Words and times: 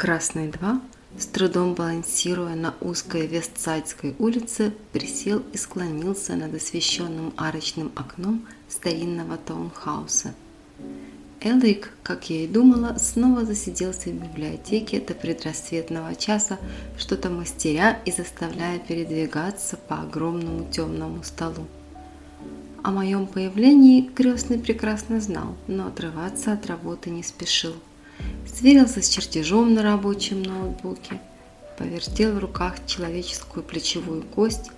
Красный 0.00 0.48
2, 0.48 0.80
с 1.18 1.26
трудом 1.26 1.74
балансируя 1.74 2.54
на 2.54 2.72
узкой 2.80 3.26
Вестсайдской 3.26 4.16
улице, 4.18 4.72
присел 4.94 5.42
и 5.52 5.58
склонился 5.58 6.36
над 6.36 6.54
освещенным 6.54 7.34
арочным 7.36 7.92
окном 7.94 8.46
старинного 8.66 9.36
таунхауса. 9.36 10.32
Элрик, 11.42 11.92
как 12.02 12.30
я 12.30 12.44
и 12.44 12.46
думала, 12.46 12.96
снова 12.96 13.44
засиделся 13.44 14.08
в 14.08 14.14
библиотеке 14.14 15.00
до 15.00 15.12
предрассветного 15.12 16.14
часа, 16.14 16.58
что-то 16.96 17.28
мастеря 17.28 18.00
и 18.06 18.10
заставляя 18.10 18.78
передвигаться 18.78 19.76
по 19.76 20.00
огромному 20.00 20.66
темному 20.72 21.22
столу. 21.24 21.66
О 22.82 22.90
моем 22.90 23.26
появлении 23.26 24.00
крестный 24.00 24.58
прекрасно 24.58 25.20
знал, 25.20 25.58
но 25.66 25.88
отрываться 25.88 26.54
от 26.54 26.64
работы 26.64 27.10
не 27.10 27.22
спешил– 27.22 27.74
сверился 28.46 29.02
с 29.02 29.08
чертежом 29.08 29.74
на 29.74 29.82
рабочем 29.82 30.42
ноутбуке, 30.42 31.20
повертел 31.78 32.32
в 32.34 32.38
руках 32.38 32.74
человеческую 32.86 33.62
плечевую 33.62 34.22
кость, 34.22 34.70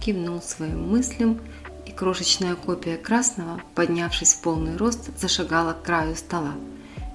кивнул 0.00 0.40
своим 0.40 0.88
мыслям, 0.88 1.40
и 1.86 1.90
крошечная 1.90 2.54
копия 2.54 2.96
красного, 2.96 3.60
поднявшись 3.74 4.34
в 4.34 4.40
полный 4.40 4.76
рост, 4.76 5.10
зашагала 5.18 5.72
к 5.72 5.82
краю 5.82 6.16
стола. 6.16 6.54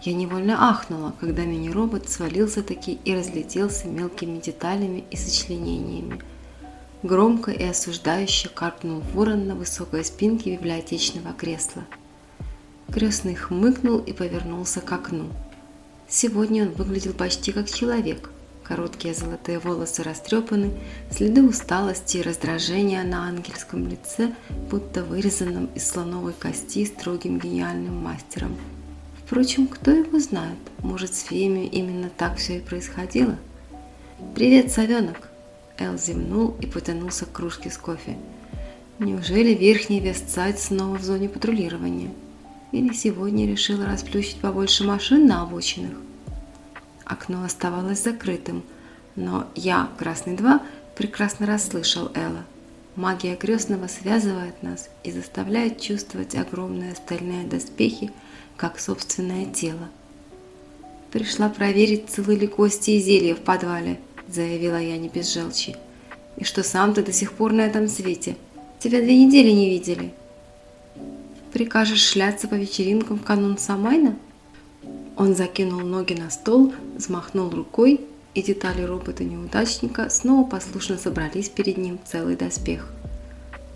Я 0.01 0.13
невольно 0.13 0.69
ахнула, 0.69 1.13
когда 1.19 1.43
мини-робот 1.43 2.09
свалился 2.09 2.63
таки 2.63 2.99
и 3.03 3.13
разлетелся 3.13 3.87
мелкими 3.87 4.39
деталями 4.39 5.03
и 5.11 5.17
сочленениями. 5.17 6.21
Громко 7.03 7.51
и 7.51 7.63
осуждающе 7.63 8.49
каркнул 8.49 9.01
ворон 9.13 9.47
на 9.47 9.55
высокой 9.55 10.05
спинке 10.05 10.55
библиотечного 10.55 11.33
кресла. 11.33 11.83
Крестный 12.91 13.35
хмыкнул 13.35 13.99
и 13.99 14.13
повернулся 14.13 14.81
к 14.81 14.91
окну. 14.91 15.29
Сегодня 16.09 16.63
он 16.63 16.71
выглядел 16.71 17.13
почти 17.13 17.51
как 17.51 17.69
человек. 17.69 18.31
Короткие 18.63 19.13
золотые 19.13 19.59
волосы 19.59 20.01
растрепаны, 20.01 20.71
следы 21.11 21.43
усталости 21.43 22.17
и 22.17 22.21
раздражения 22.21 23.03
на 23.03 23.27
ангельском 23.27 23.87
лице, 23.87 24.33
будто 24.69 25.03
вырезанном 25.03 25.69
из 25.75 25.87
слоновой 25.87 26.33
кости 26.33 26.85
строгим 26.85 27.39
гениальным 27.39 27.95
мастером. 27.95 28.57
Впрочем, 29.23 29.67
кто 29.67 29.91
его 29.91 30.19
знает, 30.19 30.57
может 30.79 31.13
с 31.13 31.21
феями 31.21 31.67
именно 31.67 32.09
так 32.09 32.37
все 32.37 32.57
и 32.57 32.61
происходило? 32.61 33.37
«Привет, 34.33 34.71
совенок!» 34.71 35.29
Эл 35.77 35.97
зевнул 35.97 36.55
и 36.59 36.65
потянулся 36.65 37.25
к 37.25 37.31
кружке 37.31 37.69
с 37.69 37.77
кофе. 37.77 38.17
Неужели 38.97 39.53
верхний 39.53 39.99
Вестсайд 39.99 40.59
снова 40.59 40.97
в 40.97 41.03
зоне 41.03 41.29
патрулирования? 41.29 42.11
Или 42.71 42.93
сегодня 42.93 43.47
решила 43.47 43.85
расплющить 43.85 44.41
побольше 44.41 44.83
машин 44.83 45.25
на 45.25 45.41
обочинах? 45.41 45.93
Окно 47.03 47.43
оставалось 47.43 48.03
закрытым, 48.03 48.63
но 49.15 49.47
я, 49.55 49.89
Красный 49.97 50.35
2, 50.35 50.61
прекрасно 50.95 51.47
расслышал 51.47 52.11
Элла. 52.13 52.45
Магия 52.95 53.35
крестного 53.35 53.87
связывает 53.87 54.61
нас 54.61 54.89
и 55.03 55.11
заставляет 55.11 55.81
чувствовать 55.81 56.35
огромные 56.35 56.95
стальные 56.95 57.45
доспехи, 57.47 58.11
как 58.57 58.79
собственное 58.79 59.45
тело. 59.45 59.89
«Пришла 61.11 61.49
проверить, 61.49 62.09
целы 62.09 62.35
ли 62.35 62.45
кости 62.45 62.91
и 62.91 62.99
зелья 62.99 63.33
в 63.33 63.39
подвале»,– 63.39 63.99
заявила 64.27 64.79
я 64.79 64.97
не 64.97 65.07
без 65.07 65.33
желчи. 65.33 65.75
«И 66.37 66.43
что 66.43 66.61
сам 66.61 66.93
ты 66.93 67.01
до 67.01 67.11
сих 67.11 67.33
пор 67.33 67.53
на 67.53 67.61
этом 67.61 67.87
свете? 67.87 68.35
Тебя 68.79 69.01
две 69.01 69.25
недели 69.25 69.49
не 69.49 69.69
видели». 69.69 70.13
Прикажешь 71.51 72.03
шляться 72.03 72.47
по 72.47 72.53
вечеринкам 72.53 73.17
в 73.17 73.23
канун 73.23 73.57
Самайна? 73.57 74.15
Он 75.17 75.35
закинул 75.35 75.79
ноги 75.79 76.13
на 76.13 76.29
стол, 76.29 76.73
взмахнул 76.95 77.49
рукой, 77.49 78.01
и 78.35 78.43
детали 78.43 78.83
робота-неудачника 78.83 80.09
снова 80.11 80.47
послушно 80.47 80.97
собрались 80.97 81.49
перед 81.49 81.77
ним 81.77 81.99
целый 82.05 82.35
доспех. 82.35 82.87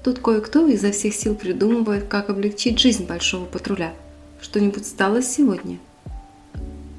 Тут 0.04 0.20
кое-кто 0.20 0.68
изо 0.68 0.92
всех 0.92 1.16
сил 1.16 1.34
придумывает, 1.34 2.08
как 2.08 2.30
облегчить 2.30 2.80
жизнь 2.80 3.08
большого 3.08 3.46
патруля. 3.46 3.94
Что-нибудь 4.40 4.86
стало 4.86 5.24
сегодня? 5.24 5.80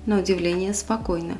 На 0.07 0.19
удивление 0.19 0.75
спокойно. 0.75 1.39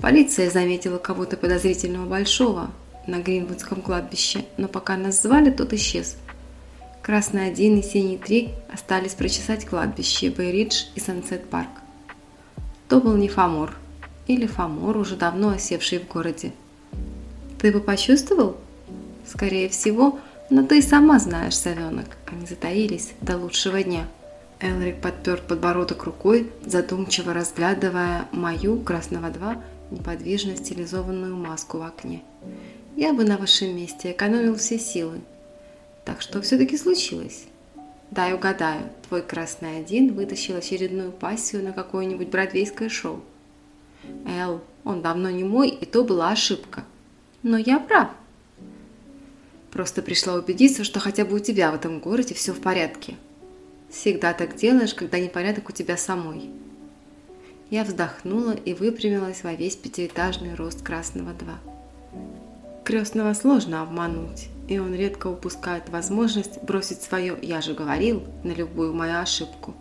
Полиция 0.00 0.50
заметила 0.50 0.98
кого-то 0.98 1.38
подозрительного 1.38 2.06
большого 2.06 2.70
на 3.06 3.20
Гринвудском 3.20 3.80
кладбище, 3.80 4.44
но 4.58 4.68
пока 4.68 4.98
нас 4.98 5.22
звали, 5.22 5.50
тот 5.50 5.72
исчез– 5.72 6.16
Красный 7.06 7.46
1 7.46 7.78
и 7.78 7.82
Синий 7.84 8.18
3 8.18 8.50
остались 8.68 9.14
прочесать 9.14 9.64
кладбище 9.64 10.28
Бейридж 10.28 10.86
и 10.96 11.00
Сансет-парк. 11.00 11.68
То 12.88 13.00
был 13.00 13.14
не 13.14 13.28
Фомор, 13.28 13.76
или 14.26 14.46
Фомор, 14.46 14.96
уже 14.96 15.14
давно 15.14 15.50
осевший 15.50 16.00
в 16.00 16.08
городе. 16.08 16.50
Ты 17.60 17.70
бы 17.70 17.78
почувствовал? 17.78 18.56
Скорее 19.24 19.68
всего, 19.68 20.18
но 20.50 20.64
ты 20.66 20.80
и 20.80 20.82
сама 20.82 21.20
знаешь, 21.20 21.56
совенок, 21.56 22.08
они 22.26 22.44
затаились 22.44 23.12
до 23.20 23.36
лучшего 23.36 23.84
дня. 23.84 24.08
Элрик 24.58 25.00
подпер 25.00 25.40
подбородок 25.46 26.02
рукой, 26.02 26.50
задумчиво 26.64 27.32
разглядывая 27.32 28.26
мою, 28.32 28.80
красного 28.80 29.30
2, 29.30 29.62
неподвижно 29.92 30.56
стилизованную 30.56 31.36
маску 31.36 31.78
в 31.78 31.82
окне. 31.82 32.24
Я 32.96 33.12
бы 33.12 33.22
на 33.22 33.38
вашем 33.38 33.76
месте 33.76 34.10
экономил 34.10 34.56
все 34.56 34.76
силы, 34.76 35.20
так 36.06 36.22
что 36.22 36.40
все-таки 36.40 36.78
случилось? 36.78 37.46
Дай 38.12 38.32
угадаю, 38.32 38.90
твой 39.08 39.22
красный 39.22 39.78
один 39.78 40.14
вытащил 40.14 40.56
очередную 40.56 41.10
пассию 41.10 41.64
на 41.64 41.72
какое-нибудь 41.72 42.28
бродвейское 42.28 42.88
шоу. 42.88 43.22
Эл, 44.24 44.62
он 44.84 45.02
давно 45.02 45.30
не 45.30 45.42
мой, 45.42 45.68
и 45.68 45.84
то 45.84 46.04
была 46.04 46.30
ошибка. 46.30 46.84
Но 47.42 47.58
я 47.58 47.80
прав. 47.80 48.10
Просто 49.72 50.00
пришла 50.00 50.34
убедиться, 50.34 50.84
что 50.84 51.00
хотя 51.00 51.24
бы 51.24 51.36
у 51.36 51.38
тебя 51.40 51.72
в 51.72 51.74
этом 51.74 51.98
городе 51.98 52.34
все 52.34 52.52
в 52.52 52.60
порядке. 52.60 53.16
Всегда 53.90 54.32
так 54.32 54.54
делаешь, 54.54 54.94
когда 54.94 55.18
непорядок 55.18 55.68
у 55.68 55.72
тебя 55.72 55.96
самой. 55.96 56.50
Я 57.68 57.82
вздохнула 57.82 58.52
и 58.52 58.74
выпрямилась 58.74 59.42
во 59.42 59.54
весь 59.54 59.74
пятиэтажный 59.74 60.54
рост 60.54 60.82
Красного 60.82 61.32
2. 61.32 61.58
Крестного 62.86 63.34
сложно 63.34 63.82
обмануть 63.82 64.48
и 64.68 64.78
он 64.78 64.94
редко 64.94 65.28
упускает 65.28 65.88
возможность 65.88 66.62
бросить 66.62 67.02
свое 67.02 67.36
«я 67.42 67.60
же 67.60 67.74
говорил» 67.74 68.22
на 68.44 68.52
любую 68.52 68.94
мою 68.94 69.18
ошибку. 69.18 69.74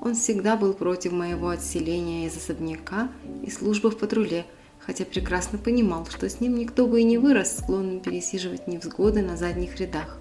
Он 0.00 0.14
всегда 0.14 0.56
был 0.56 0.72
против 0.72 1.12
моего 1.12 1.48
отселения 1.48 2.26
из 2.26 2.36
особняка 2.36 3.08
и 3.42 3.50
службы 3.50 3.90
в 3.90 3.98
патруле, 3.98 4.44
хотя 4.78 5.04
прекрасно 5.04 5.58
понимал, 5.58 6.06
что 6.06 6.28
с 6.28 6.40
ним 6.40 6.56
никто 6.56 6.86
бы 6.86 7.00
и 7.00 7.04
не 7.04 7.18
вырос, 7.18 7.58
склонным 7.58 8.00
пересиживать 8.00 8.68
невзгоды 8.68 9.22
на 9.22 9.36
задних 9.36 9.76
рядах. 9.80 10.18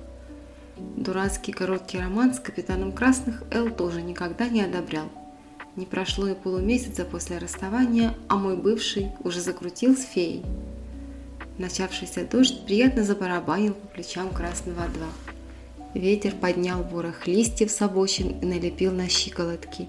Дурацкий 0.78 1.52
короткий 1.52 2.00
роман 2.00 2.34
с 2.34 2.40
капитаном 2.40 2.92
Красных 2.92 3.44
Эл 3.52 3.70
тоже 3.70 4.02
никогда 4.02 4.50
не 4.50 4.62
одобрял. 4.62 5.10
Не 5.76 5.86
прошло 5.86 6.28
и 6.28 6.34
полумесяца 6.34 7.06
после 7.06 7.38
расставания, 7.38 8.16
а 8.30 8.38
мой 8.38 8.58
бывший 8.58 9.12
уже 9.24 9.42
закрутил 9.42 9.96
с 9.96 10.04
феей– 10.04 10.44
Начавшийся 11.58 12.26
дождь 12.30 12.66
приятно 12.66 13.04
забарабанил 13.04 13.74
по 13.74 13.88
плечам 13.88 14.30
красного 14.30 14.88
два. 14.90 15.08
Ветер 15.94 16.34
поднял 16.36 16.84
ворох 16.84 17.28
листьев 17.28 17.72
с 17.72 17.82
обочин 17.82 18.40
и 18.42 18.46
налепил 18.46 18.92
на 18.92 19.08
щиколотки. 19.08 19.88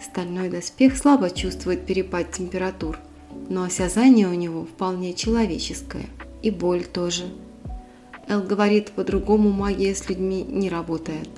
Стальной 0.00 0.48
доспех 0.48 0.96
слабо 0.96 1.30
чувствует 1.30 1.84
перепад 1.86 2.30
температур, 2.30 3.00
но 3.48 3.64
осязание 3.64 4.28
у 4.28 4.34
него 4.34 4.64
вполне 4.64 5.14
человеческое. 5.14 6.06
И 6.42 6.50
боль 6.52 6.84
тоже. 6.84 7.24
Эл 8.28 8.42
говорит, 8.42 8.92
по-другому 8.92 9.50
магия 9.50 9.94
с 9.94 10.08
людьми 10.08 10.44
не 10.48 10.70
работает. 10.70 11.30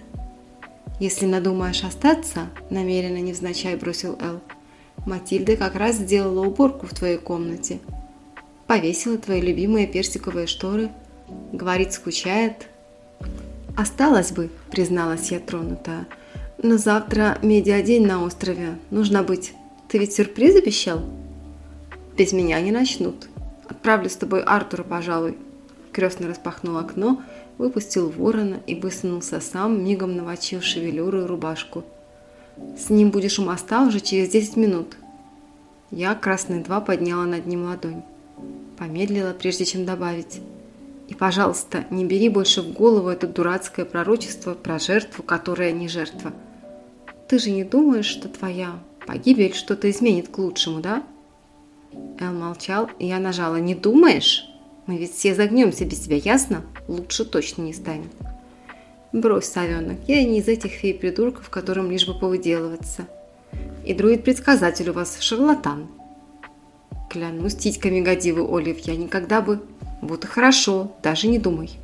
«Если 1.01 1.27
надумаешь 1.27 1.85
остаться»,– 1.85 2.51
намеренно 2.71 3.19
невзначай 3.19 3.77
бросил 3.77 4.19
Эл,– 4.21 4.41
«Матильда 5.07 5.57
как 5.57 5.77
раз 5.77 5.97
сделала 5.97 6.45
уборку 6.45 6.87
в 6.87 6.93
твоей 6.93 7.19
комнате– 7.19 7.79
повесила 8.69 9.17
твои 9.19 9.41
любимые 9.41 9.89
персиковые 9.89 10.47
шторы. 10.47 10.91
Говорит, 11.53 11.93
скучает. 11.93 12.69
Осталось 13.77 14.31
бы, 14.31 14.51
призналась 14.71 15.33
я 15.33 15.41
тронутая. 15.41 16.07
Но 16.63 16.77
завтра 16.77 17.39
медиадень 17.43 18.07
на 18.07 18.23
острове. 18.23 18.79
Нужно 18.91 19.23
быть. 19.23 19.55
Ты 19.89 19.99
ведь 19.99 20.15
сюрприз 20.15 20.57
обещал? 20.57 21.01
Без 22.17 22.33
меня 22.33 22.61
не 22.61 22.71
начнут. 22.71 23.29
Отправлю 23.69 24.11
с 24.11 24.17
тобой 24.17 24.43
Артура, 24.43 24.83
пожалуй. 24.83 25.39
Крестно 25.93 26.29
распахнул 26.29 26.77
окно, 26.77 27.23
выпустил 27.57 28.11
ворона 28.11 28.61
и 28.67 28.75
высунулся 28.75 29.41
сам, 29.41 29.83
мигом 29.83 30.17
навочив 30.17 30.63
шевелюру 30.63 31.23
и 31.23 31.27
рубашку. 31.27 31.85
С 32.77 32.91
ним 32.91 33.11
будешь 33.11 33.39
у 33.39 33.45
моста 33.45 33.83
уже 33.83 34.01
через 34.01 34.29
10 34.29 34.57
минут. 34.57 34.97
Я, 35.91 36.15
красный 36.15 36.63
два, 36.63 36.81
подняла 36.81 37.25
над 37.25 37.47
ним 37.47 37.65
ладонь. 37.65 38.03
Помедлила, 38.79 39.33
прежде 39.33 39.65
чем 39.65 39.85
добавить. 39.85 40.41
И, 41.09 41.15
пожалуйста, 41.15 41.85
не 41.91 42.05
бери 42.05 42.29
больше 42.29 42.63
в 42.63 42.73
голову 42.73 43.09
это 43.09 43.27
дурацкое 43.27 43.85
пророчество 43.85 44.55
про 44.55 44.79
жертву, 44.79 45.23
которая 45.23 45.73
не 45.73 45.89
жертва. 45.89 46.33
Ты 47.29 47.39
же 47.39 47.51
не 47.51 47.65
думаешь, 47.65 48.07
что 48.07 48.29
твоя 48.29 48.79
погибель 49.07 49.55
что-то 49.55 49.91
изменит 49.91 50.29
к 50.29 50.39
лучшему, 50.39 50.81
да? 50.81 51.03
Эл 52.21 52.33
молчал, 52.33 52.91
и 52.99 53.07
я 53.07 53.19
нажала. 53.19 53.57
«Не 53.57 53.75
думаешь? 53.75 54.45
Мы 54.87 54.99
ведь 54.99 55.15
все 55.15 55.35
загнемся 55.35 55.85
без 55.85 56.01
тебя, 56.01 56.17
ясно? 56.17 56.65
Лучше 56.87 57.25
точно 57.25 57.63
не 57.63 57.73
станет». 57.73 58.11
«Брось, 59.13 59.47
совенок, 59.47 59.99
я 60.07 60.23
не 60.25 60.41
из 60.41 60.49
этих 60.49 60.73
фей-придурков, 60.73 61.49
которым 61.49 61.91
лишь 61.91 62.07
бы 62.07 62.19
повыделываться. 62.19 63.07
И 63.87 63.95
друид-предсказатель 63.95 64.91
у 64.91 64.93
вас 64.93 65.19
шарлатан». 65.21 65.89
«Клянусь 67.09 67.57
титьками 67.57 68.01
годивы, 68.01 68.47
Олив, 68.47 68.79
я 68.81 68.97
никогда 68.97 69.41
бы...» 69.41 69.61
«Вот 70.01 70.25
и 70.25 70.27
хорошо, 70.27 70.93
даже 71.03 71.29
не 71.29 71.39
думай». 71.39 71.79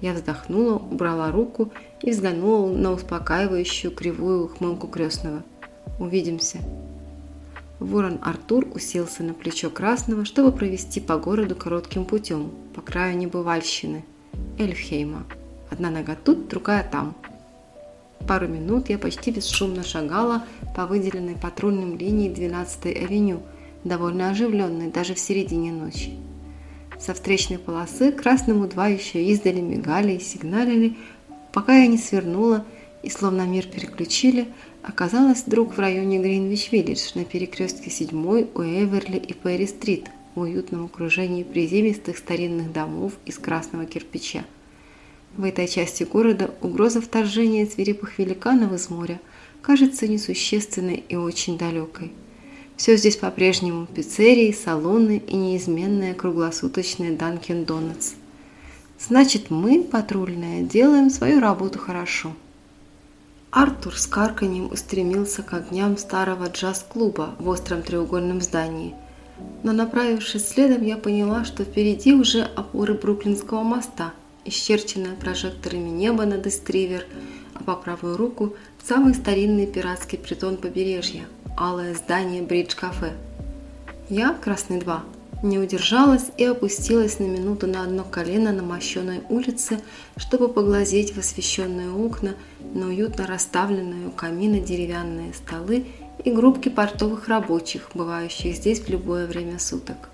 Я 0.00 0.12
вздохнула, 0.12 0.74
убрала 0.74 1.30
руку 1.30 1.72
и 2.02 2.10
взглянула 2.10 2.70
на 2.70 2.92
успокаивающую 2.92 3.90
кривую 3.90 4.44
ухмылку 4.44 4.88
крестного. 4.88 5.42
«Увидимся». 5.98 6.58
Ворон 7.78 8.18
Артур 8.22 8.66
уселся 8.74 9.22
на 9.22 9.34
плечо 9.34 9.70
Красного, 9.70 10.24
чтобы 10.24 10.50
провести 10.50 11.00
по 11.00 11.18
городу 11.18 11.54
коротким 11.54 12.04
путем, 12.06 12.50
по 12.74 12.80
краю 12.80 13.16
небывальщины, 13.18 14.04
Эльфхейма. 14.58 15.24
Одна 15.70 15.90
нога 15.90 16.14
тут, 16.14 16.48
другая 16.48 16.88
там. 16.90 17.14
Пару 18.26 18.48
минут 18.48 18.88
я 18.88 18.98
почти 18.98 19.30
бесшумно 19.30 19.84
шагала 19.84 20.44
по 20.74 20.86
выделенной 20.86 21.36
патрульным 21.36 21.98
линии 21.98 22.30
12-й 22.30 22.92
авеню, 23.04 23.42
довольно 23.86 24.30
оживленной 24.30 24.90
даже 24.90 25.14
в 25.14 25.18
середине 25.18 25.72
ночи. 25.72 26.10
Со 26.98 27.14
встречной 27.14 27.58
полосы 27.58 28.12
красному 28.12 28.66
два 28.66 28.88
еще 28.88 29.22
издали 29.22 29.60
мигали 29.60 30.14
и 30.14 30.20
сигналили, 30.20 30.96
пока 31.52 31.76
я 31.76 31.86
не 31.86 31.98
свернула 31.98 32.64
и 33.02 33.10
словно 33.10 33.42
мир 33.42 33.66
переключили, 33.66 34.48
оказалась 34.82 35.44
вдруг 35.46 35.76
в 35.76 35.78
районе 35.78 36.18
Гринвич-Виллидж 36.18 37.12
на 37.14 37.24
перекрестке 37.24 37.90
7 37.90 38.48
у 38.54 38.62
Эверли 38.62 39.18
и 39.18 39.32
Перри-стрит 39.32 40.10
в 40.34 40.40
уютном 40.40 40.86
окружении 40.86 41.42
приземистых 41.42 42.18
старинных 42.18 42.72
домов 42.72 43.12
из 43.24 43.38
красного 43.38 43.86
кирпича. 43.86 44.44
В 45.36 45.44
этой 45.44 45.68
части 45.68 46.04
города 46.04 46.54
угроза 46.62 47.00
вторжения 47.00 47.66
свирепых 47.66 48.18
великанов 48.18 48.72
из 48.72 48.88
моря 48.88 49.20
кажется 49.60 50.08
несущественной 50.08 51.04
и 51.08 51.16
очень 51.16 51.58
далекой. 51.58 52.12
Все 52.76 52.98
здесь 52.98 53.16
по-прежнему 53.16 53.86
пиццерии, 53.86 54.52
салоны 54.52 55.22
и 55.26 55.34
неизменная 55.34 56.12
круглосуточная 56.12 57.12
Dunkin' 57.12 57.64
Donuts. 57.64 58.14
Значит, 59.00 59.50
мы, 59.50 59.82
патрульные, 59.82 60.62
делаем 60.62 61.08
свою 61.08 61.40
работу 61.40 61.78
хорошо. 61.78 62.34
Артур 63.50 63.96
с 63.96 64.06
карканьем 64.06 64.70
устремился 64.70 65.42
к 65.42 65.54
огням 65.54 65.96
старого 65.96 66.48
джаз-клуба 66.48 67.34
в 67.38 67.48
остром 67.48 67.82
треугольном 67.82 68.42
здании. 68.42 68.94
Но 69.62 69.72
направившись 69.72 70.46
следом, 70.46 70.84
я 70.84 70.98
поняла, 70.98 71.46
что 71.46 71.64
впереди 71.64 72.12
уже 72.12 72.42
опоры 72.42 72.92
Бруклинского 72.92 73.62
моста, 73.62 74.12
исчерченное 74.44 75.16
прожекторами 75.16 75.88
небо 75.88 76.26
над 76.26 76.46
Эстривер, 76.46 77.06
а 77.54 77.64
по 77.64 77.74
правую 77.74 78.18
руку 78.18 78.54
самый 78.84 79.14
старинный 79.14 79.66
пиратский 79.66 80.18
притон 80.18 80.58
побережья– 80.58 81.24
алое 81.56 81.94
здание 81.94 82.42
Бридж-кафе. 82.42 83.12
Я, 84.10 84.34
Красный 84.34 84.78
2, 84.78 85.02
не 85.42 85.58
удержалась 85.58 86.26
и 86.36 86.44
опустилась 86.44 87.18
на 87.18 87.24
минуту 87.24 87.66
на 87.66 87.82
одно 87.82 88.04
колено 88.04 88.52
на 88.52 88.62
мощенной 88.62 89.22
улице, 89.30 89.80
чтобы 90.16 90.48
поглазеть 90.48 91.14
в 91.14 91.18
освещенные 91.18 91.90
окна 91.90 92.34
на 92.74 92.88
уютно 92.88 93.26
расставленные 93.26 94.08
у 94.08 94.10
камина 94.10 94.60
деревянные 94.60 95.32
столы 95.32 95.86
и 96.24 96.30
группки 96.30 96.68
портовых 96.68 97.28
рабочих, 97.28 97.90
бывающих 97.94 98.54
здесь 98.54 98.80
в 98.80 98.88
любое 98.90 99.26
время 99.26 99.58
суток. 99.58 100.10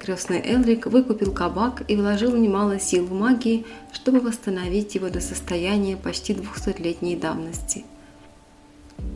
Крестный 0.00 0.40
Элрик 0.40 0.86
выкупил 0.86 1.32
кабак 1.32 1.82
и 1.88 1.96
вложил 1.96 2.36
немало 2.36 2.78
сил 2.78 3.06
в 3.06 3.12
магии, 3.12 3.64
чтобы 3.92 4.20
восстановить 4.20 4.94
его 4.94 5.08
до 5.08 5.20
состояния 5.20 5.96
почти 5.96 6.34
двухсотлетней 6.34 7.16
давности– 7.16 7.84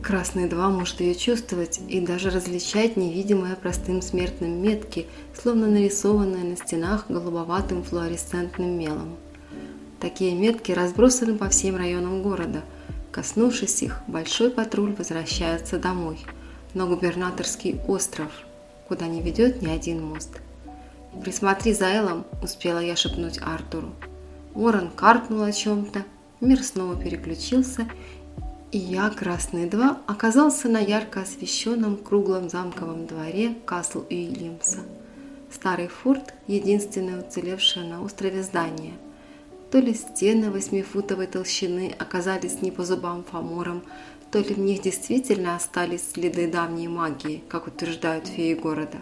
Красный 0.02 0.48
2 0.48 0.70
может 0.70 1.00
ее 1.00 1.14
чувствовать 1.14 1.80
и 1.88 2.00
даже 2.00 2.30
различать 2.30 2.96
невидимые 2.96 3.56
простым 3.56 4.00
смертным 4.00 4.62
метки, 4.62 5.06
словно 5.34 5.66
нарисованные 5.66 6.44
на 6.44 6.56
стенах 6.56 7.06
голубоватым 7.08 7.82
флуоресцентным 7.82 8.78
мелом. 8.78 9.16
Такие 10.00 10.34
метки 10.34 10.72
разбросаны 10.72 11.36
по 11.36 11.48
всем 11.48 11.76
районам 11.76 12.22
города. 12.22 12.62
Коснувшись 13.10 13.82
их, 13.82 14.00
большой 14.06 14.50
патруль 14.50 14.94
возвращается 14.94 15.78
домой, 15.78 16.18
на 16.74 16.86
губернаторский 16.86 17.80
остров, 17.88 18.30
куда 18.86 19.06
не 19.06 19.20
ведет 19.20 19.60
ни 19.60 19.68
один 19.68 20.02
мост. 20.04 20.40
«Присмотри 21.22 21.72
за 21.72 21.86
Элом»,– 21.86 22.24
успела 22.42 22.78
я 22.78 22.94
шепнуть 22.94 23.40
Артуру. 23.42 23.90
Уоррен 24.54 24.90
каркнул 24.94 25.42
о 25.42 25.52
чем-то, 25.52 26.04
мир 26.40 26.62
снова 26.62 26.96
переключился, 26.96 27.88
и 28.70 28.78
я, 28.78 29.08
Красный 29.08 29.68
2, 29.68 30.02
оказался 30.06 30.68
на 30.68 30.78
ярко 30.78 31.22
освещенном 31.22 31.96
круглом 31.96 32.50
замковом 32.50 33.06
дворе 33.06 33.54
Касл 33.64 34.04
Уильямса. 34.10 34.80
Старый 35.50 35.88
форт– 35.88 36.34
единственное 36.46 37.20
уцелевшее 37.20 37.86
на 37.86 38.02
острове 38.02 38.42
здание. 38.42 38.92
То 39.70 39.78
ли 39.78 39.94
стены 39.94 40.50
восьмифутовой 40.50 41.26
толщины 41.26 41.94
оказались 41.98 42.60
не 42.60 42.70
по 42.70 42.84
зубам 42.84 43.24
фаморам, 43.24 43.82
то 44.30 44.38
ли 44.38 44.54
в 44.54 44.58
них 44.58 44.82
действительно 44.82 45.56
остались 45.56 46.12
следы 46.12 46.50
давней 46.50 46.88
магии, 46.88 47.42
как 47.48 47.66
утверждают 47.66 48.26
феи 48.26 48.52
города. 48.52 48.98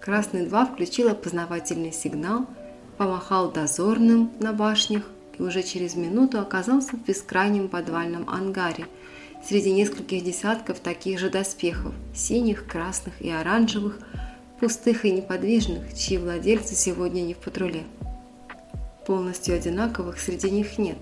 Красный 0.00 0.46
2 0.46 0.66
включил 0.66 1.08
опознавательный 1.08 1.92
сигнал, 1.92 2.46
помахал 2.96 3.52
дозорным 3.52 4.32
на 4.40 4.54
башнях 4.54 5.02
и 5.38 5.42
уже 5.42 5.62
через 5.62 5.94
минуту 5.94 6.40
оказался 6.40 6.96
в 6.96 7.04
бескрайнем 7.04 7.68
подвальном 7.68 8.28
ангаре 8.28 8.86
среди 9.46 9.72
нескольких 9.72 10.24
десятков 10.24 10.80
таких 10.80 11.18
же 11.18 11.30
доспехов– 11.30 11.92
синих, 12.14 12.66
красных 12.66 13.20
и 13.20 13.30
оранжевых, 13.30 13.98
пустых 14.60 15.04
и 15.04 15.10
неподвижных, 15.10 15.94
чьи 15.94 16.18
владельцы 16.18 16.74
сегодня 16.74 17.20
не 17.20 17.34
в 17.34 17.38
патруле. 17.38 17.84
Полностью 19.06 19.54
одинаковых 19.54 20.18
среди 20.18 20.50
них 20.50 20.78
нет. 20.78 20.98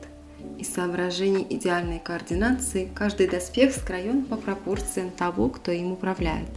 Из 0.59 0.73
соображений 0.73 1.47
идеальной 1.49 2.01
координации 2.01 2.91
каждый 2.93 3.29
доспех 3.29 3.73
скроен 3.73 4.25
по 4.25 4.37
пропорциям 4.37 5.11
того, 5.11 5.49
кто 5.49 5.71
им 5.71 5.93
управляет. 5.93 6.49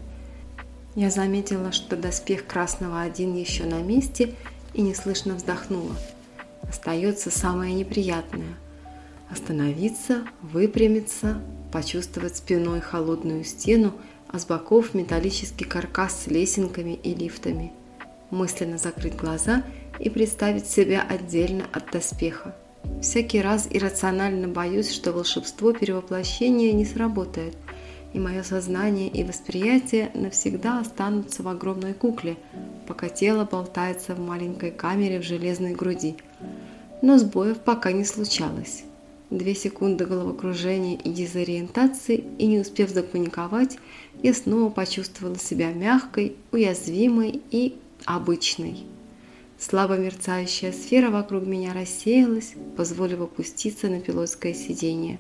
Я 0.96 1.12
заметила, 1.12 1.72
что 1.72 1.96
доспех 1.96 2.48
красного 2.48 3.02
один 3.02 3.36
еще 3.36 3.66
на 3.66 3.82
месте 3.82 4.34
и 4.74 4.82
неслышно 4.82 5.36
вздохнула– 5.36 5.96
остается 6.70 7.32
самое 7.32 7.74
неприятное– 7.74 8.56
остановиться, 9.30 10.24
выпрямиться, 10.42 11.42
почувствовать 11.72 12.38
спиной 12.38 12.82
холодную 12.82 13.44
стену, 13.44 13.94
а 14.30 14.40
с 14.40 14.46
боков 14.46 14.94
металлический 14.94 15.66
каркас 15.66 16.24
с 16.24 16.28
лесенками 16.28 16.94
и 16.94 17.14
лифтами, 17.14 17.72
мысленно 18.32 18.78
закрыть 18.78 19.16
глаза 19.16 19.64
и 20.00 20.10
представить 20.10 20.68
себя 20.68 21.06
отдельно 21.08 21.66
от 21.72 21.92
доспеха. 21.92 22.56
Всякий 23.02 23.42
раз 23.42 23.68
иррационально 23.70 24.48
боюсь, 24.48 24.92
что 24.92 25.12
волшебство 25.12 25.74
перевоплощения 25.74 26.72
не 26.74 26.86
сработает, 26.86 27.56
и 28.14 28.20
мое 28.20 28.44
сознание 28.44 29.10
и 29.10 29.24
восприятие 29.24 30.12
навсегда 30.14 30.80
останутся 30.80 31.44
в 31.44 31.48
огромной 31.48 31.94
кукле, 31.94 32.38
пока 32.88 33.10
тело 33.10 33.46
болтается 33.46 34.16
в 34.16 34.20
маленькой 34.20 34.72
камере 34.72 35.20
в 35.20 35.24
железной 35.24 35.74
груди. 35.74 36.16
Но 37.06 37.20
сбоев 37.20 37.60
пока 37.60 37.92
не 37.92 38.04
случалось. 38.04 38.84
Две 39.30 39.54
секунды 39.54 40.08
головокружения 40.08 40.98
и 40.98 41.12
дезориентации, 41.12 42.24
и 42.40 42.48
не 42.48 42.58
успев 42.58 42.90
запаниковать, 42.90 43.78
я 44.24 44.34
снова 44.34 44.72
почувствовала 44.72 45.38
себя 45.38 45.72
мягкой, 45.72 46.36
уязвимой 46.52 47.44
и 47.52 47.76
обычной. 48.06 48.86
Слабо 49.60 49.98
мерцающая 49.98 50.72
сфера 50.72 51.12
вокруг 51.12 51.46
меня 51.46 51.74
рассеялась, 51.74 52.54
позволив 52.76 53.22
опуститься 53.22 53.88
на 53.88 54.00
пилотское 54.00 54.56
сиденье 54.56 55.20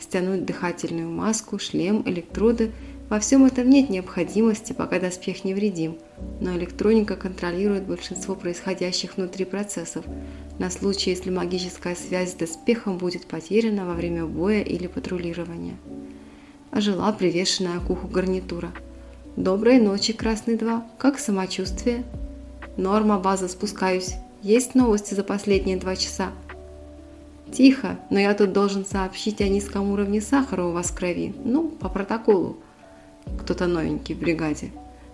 стянуть 0.00 0.44
дыхательную 0.44 1.08
маску, 1.08 1.58
шлем, 1.58 2.02
электроды. 2.06 2.72
Во 3.08 3.18
всем 3.20 3.44
этом 3.44 3.68
нет 3.68 3.90
необходимости, 3.90 4.72
пока 4.72 4.98
доспех 4.98 5.44
невредим, 5.44 5.98
но 6.40 6.56
электроника 6.56 7.16
контролирует 7.16 7.84
большинство 7.84 8.34
происходящих 8.34 9.16
внутри 9.16 9.44
процессов, 9.44 10.04
на 10.60 10.68
случай, 10.68 11.08
если 11.10 11.30
магическая 11.30 11.94
связь 11.94 12.32
с 12.32 12.34
доспехом 12.34 12.98
будет 12.98 13.26
потеряна 13.26 13.86
во 13.86 13.94
время 13.94 14.26
боя 14.26 14.60
или 14.60 14.86
патрулирования. 14.88 15.78
Ожила 16.70 17.10
привешенная 17.12 17.80
к 17.80 17.88
уху 17.88 18.06
гарнитура. 18.06 18.70
«Доброй 19.36 19.80
ночи, 19.80 20.12
Красный 20.12 20.58
2. 20.58 20.86
Как 20.98 21.18
самочувствие?» 21.18 22.04
«Норма, 22.76 23.18
база, 23.18 23.48
спускаюсь. 23.48 24.16
Есть 24.42 24.74
новости 24.74 25.14
за 25.14 25.24
последние 25.24 25.78
два 25.78 25.96
часа?» 25.96 26.30
Тихо, 27.50 27.98
но 28.10 28.20
я 28.20 28.34
тут 28.34 28.52
должен 28.52 28.84
сообщить 28.84 29.40
о 29.40 29.48
низком 29.48 29.90
уровне 29.90 30.20
сахара 30.20 30.64
у 30.64 30.72
вас 30.72 30.90
в 30.90 30.94
крови. 30.94 31.34
Ну, 31.42 31.70
по 31.70 31.88
протоколу. 31.88 32.58
Кто-то 33.40 33.66
новенький 33.66 34.14
в 34.14 34.18
бригаде. 34.18 34.70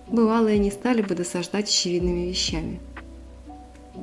бывалые 0.09 0.59
не 0.59 0.73
стали 0.73 1.03
бы 1.03 1.15
досаждать 1.15 1.69
очевидными 1.69 2.26
вещами. 2.26 2.81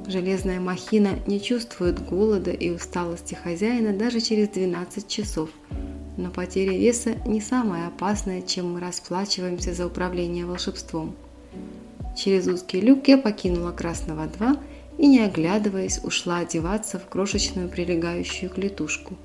Железная 0.08 0.60
махина 0.60 1.20
не 1.28 1.42
чувствует 1.42 2.04
голода 2.06 2.52
и 2.52 2.70
усталости 2.70 3.36
хозяина 3.36 3.94
даже 3.94 4.20
через 4.20 4.50
12 4.50 5.08
часов, 5.08 5.50
но 6.18 6.30
потеря 6.30 6.78
веса 6.78 7.16
не 7.26 7.42
самое 7.42 7.88
опасное, 7.88 8.42
чем 8.42 8.74
мы 8.74 8.80
расплачиваемся 8.80 9.74
за 9.74 9.88
управление 9.88 10.46
волшебством. 10.46 11.16
Через 12.16 12.48
узкий 12.48 12.82
люк 12.82 13.08
я 13.08 13.18
покинула 13.18 13.72
Красного 13.72 14.28
2 14.28 14.58
и, 14.98 15.08
не 15.08 15.22
оглядываясь, 15.22 16.00
ушла 16.04 16.40
одеваться 16.40 17.00
в 17.00 17.08
крошечную 17.08 17.70
прилегающую 17.70 18.50
клетушку. 18.50 19.16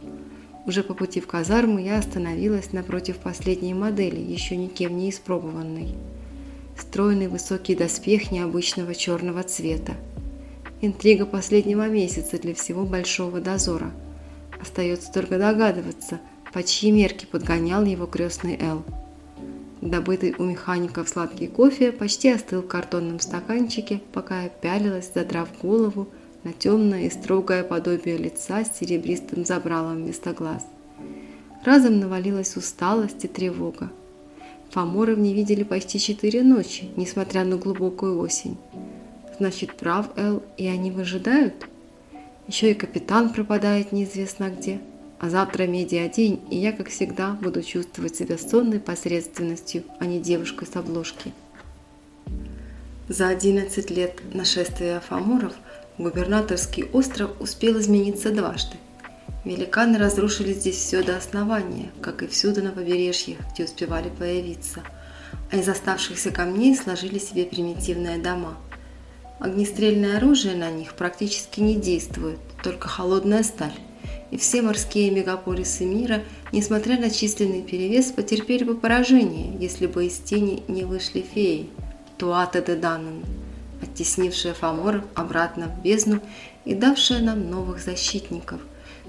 Уже 0.67 0.83
по 0.83 0.95
пути 0.95 1.21
в 1.21 1.27
казарму 1.27 1.79
я 1.79 1.99
остановилась 1.99 2.73
напротив 2.73 3.17
последней 3.17 3.75
модели, 3.75 4.21
еще 4.21 4.57
никем 4.57 4.97
не 4.97 5.11
испробованной. 5.11 5.95
Стройный 6.79 7.29
высокий 7.29 7.75
доспех 7.75 8.31
необычного 8.31 8.95
черного 8.95 9.43
цвета. 9.43 9.95
Интрига 10.81 11.27
последнего 11.27 11.89
месяца 11.89 12.39
для 12.39 12.55
всего 12.55 12.85
Большого 12.85 13.41
Дозора. 13.41 13.91
Остается 14.61 15.13
только 15.13 15.37
догадываться, 15.37 16.21
по 16.53 16.63
чьи 16.63 16.93
мерки 16.93 17.27
подгонял 17.27 17.85
его 17.85 18.07
крестный 18.07 18.57
Эл. 18.61 18.85
Добытый 19.81 20.37
у 20.39 20.45
механиков 20.45 21.09
сладкий 21.09 21.49
кофе 21.49 21.91
почти 21.91 22.31
остыл 22.31 22.63
в 22.63 22.69
картонном 22.69 23.19
стаканчике, 23.19 24.01
пока 24.13 24.43
я 24.43 24.49
пялилась, 24.49 25.11
задрав 25.13 25.49
голову, 25.61 26.09
на 26.45 26.53
темное 26.53 27.07
и 27.07 27.11
строгое 27.11 27.65
подобие 27.65 28.17
лица 28.17 28.65
с 28.65 28.79
серебристым 28.79 29.45
забралом 29.45 29.97
вместо 29.97 30.33
глаз. 30.33 30.65
Разом 31.65 31.99
навалилась 31.99 32.57
усталость 32.57 33.25
и 33.25 33.29
тревога. 33.29 33.91
Фоморов 34.71 35.19
не 35.19 35.35
видели 35.35 35.65
почти 35.65 35.99
четыре 35.99 36.43
ночи, 36.43 36.89
несмотря 36.97 37.45
на 37.45 37.57
глубокую 37.57 38.21
осень. 38.21 38.57
Значит, 39.38 39.76
прав 39.76 40.09
Эл, 40.16 40.42
и 40.57 40.66
они 40.66 40.90
выжидают? 40.90 41.66
Еще 42.49 42.73
и 42.73 42.75
капитан 42.75 43.33
пропадает 43.33 43.92
неизвестно 43.92 44.50
где. 44.50 44.80
А 45.21 45.30
завтра 45.30 45.64
медиа-день, 45.66 46.40
и 46.50 46.57
я, 46.57 46.73
как 46.73 46.88
всегда, 46.88 47.33
буду 47.33 47.62
чувствовать 47.62 48.16
себя 48.16 48.38
сонной 48.38 48.80
посредственностью, 48.80 49.85
а 49.99 50.07
не 50.07 50.21
девушкой 50.21 50.66
с 50.66 50.76
обложки. 50.76 51.33
За 53.09 53.28
11 53.28 53.90
лет 53.90 54.21
нашествия 54.35 55.00
Фаморов 55.00 55.54
губернаторский 55.99 56.85
остров 56.92 57.30
успел 57.40 57.78
измениться 57.80 58.30
дважды. 58.30 58.76
Великаны 59.45 59.99
разрушили 59.99 60.52
здесь 60.52 60.76
все 60.76 61.02
до 61.02 61.16
основания, 61.16 61.90
как 62.00 62.23
и 62.23 62.26
всюду 62.26 62.62
на 62.62 62.71
побережье, 62.71 63.37
где 63.52 63.64
успевали 63.64 64.09
появиться, 64.09 64.83
а 65.50 65.57
из 65.57 65.68
оставшихся 65.68 66.30
камней 66.30 66.76
сложили 66.76 67.18
себе 67.18 67.45
примитивные 67.45 68.18
дома. 68.18 68.57
Огнестрельное 69.40 70.16
оружие 70.16 70.57
на 70.57 70.71
них 70.71 70.95
практически 70.95 71.61
не 71.61 71.76
действует, 71.76 72.38
только 72.62 72.88
холодная 72.88 73.42
сталь 73.42 73.75
и 74.30 74.37
все 74.37 74.62
морские 74.62 75.11
мегаполисы 75.11 75.85
мира, 75.85 76.23
несмотря 76.52 76.99
на 76.99 77.11
численный 77.11 77.62
перевес, 77.62 78.07
потерпели 78.07 78.64
бы 78.64 78.76
поражение, 78.76 79.57
если 79.59 79.87
бы 79.87 80.07
из 80.07 80.18
тени 80.18 80.62
не 80.68 80.85
вышли 80.85 81.23
феи 81.23 81.71
Туата 82.18 82.61
де 82.61 82.76
Даннен, 82.76 83.25
оттеснившая 83.83 84.54
Фоморов 84.54 85.04
обратно 85.14 85.68
в 85.68 85.83
бездну 85.83 86.21
и 86.64 86.75
давшая 86.75 87.23
нам 87.23 87.50
новых 87.50 87.80
защитников, 87.80 88.61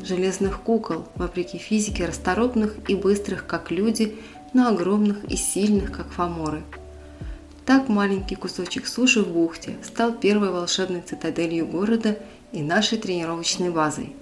железных 0.02 0.62
кукол, 0.62 1.08
вопреки 1.16 1.58
физике 1.58 2.06
расторопных 2.06 2.78
и 2.88 2.96
быстрых, 2.96 3.46
как 3.46 3.72
люди, 3.72 4.18
но 4.54 4.68
огромных 4.68 5.26
и 5.26 5.36
сильных, 5.36 5.92
как 5.92 6.12
Фоморы. 6.12 6.64
Так 7.70 7.88
маленький 7.88 8.34
кусочек 8.34 8.88
суши 8.88 9.22
в 9.22 9.28
бухте 9.28 9.78
стал 9.84 10.14
первой 10.14 10.50
волшебной 10.50 11.02
цитаделью 11.02 11.68
города 11.68 12.18
и 12.52 12.64
нашей 12.64 12.98
тренировочной 12.98 13.70
базой. 13.70 14.16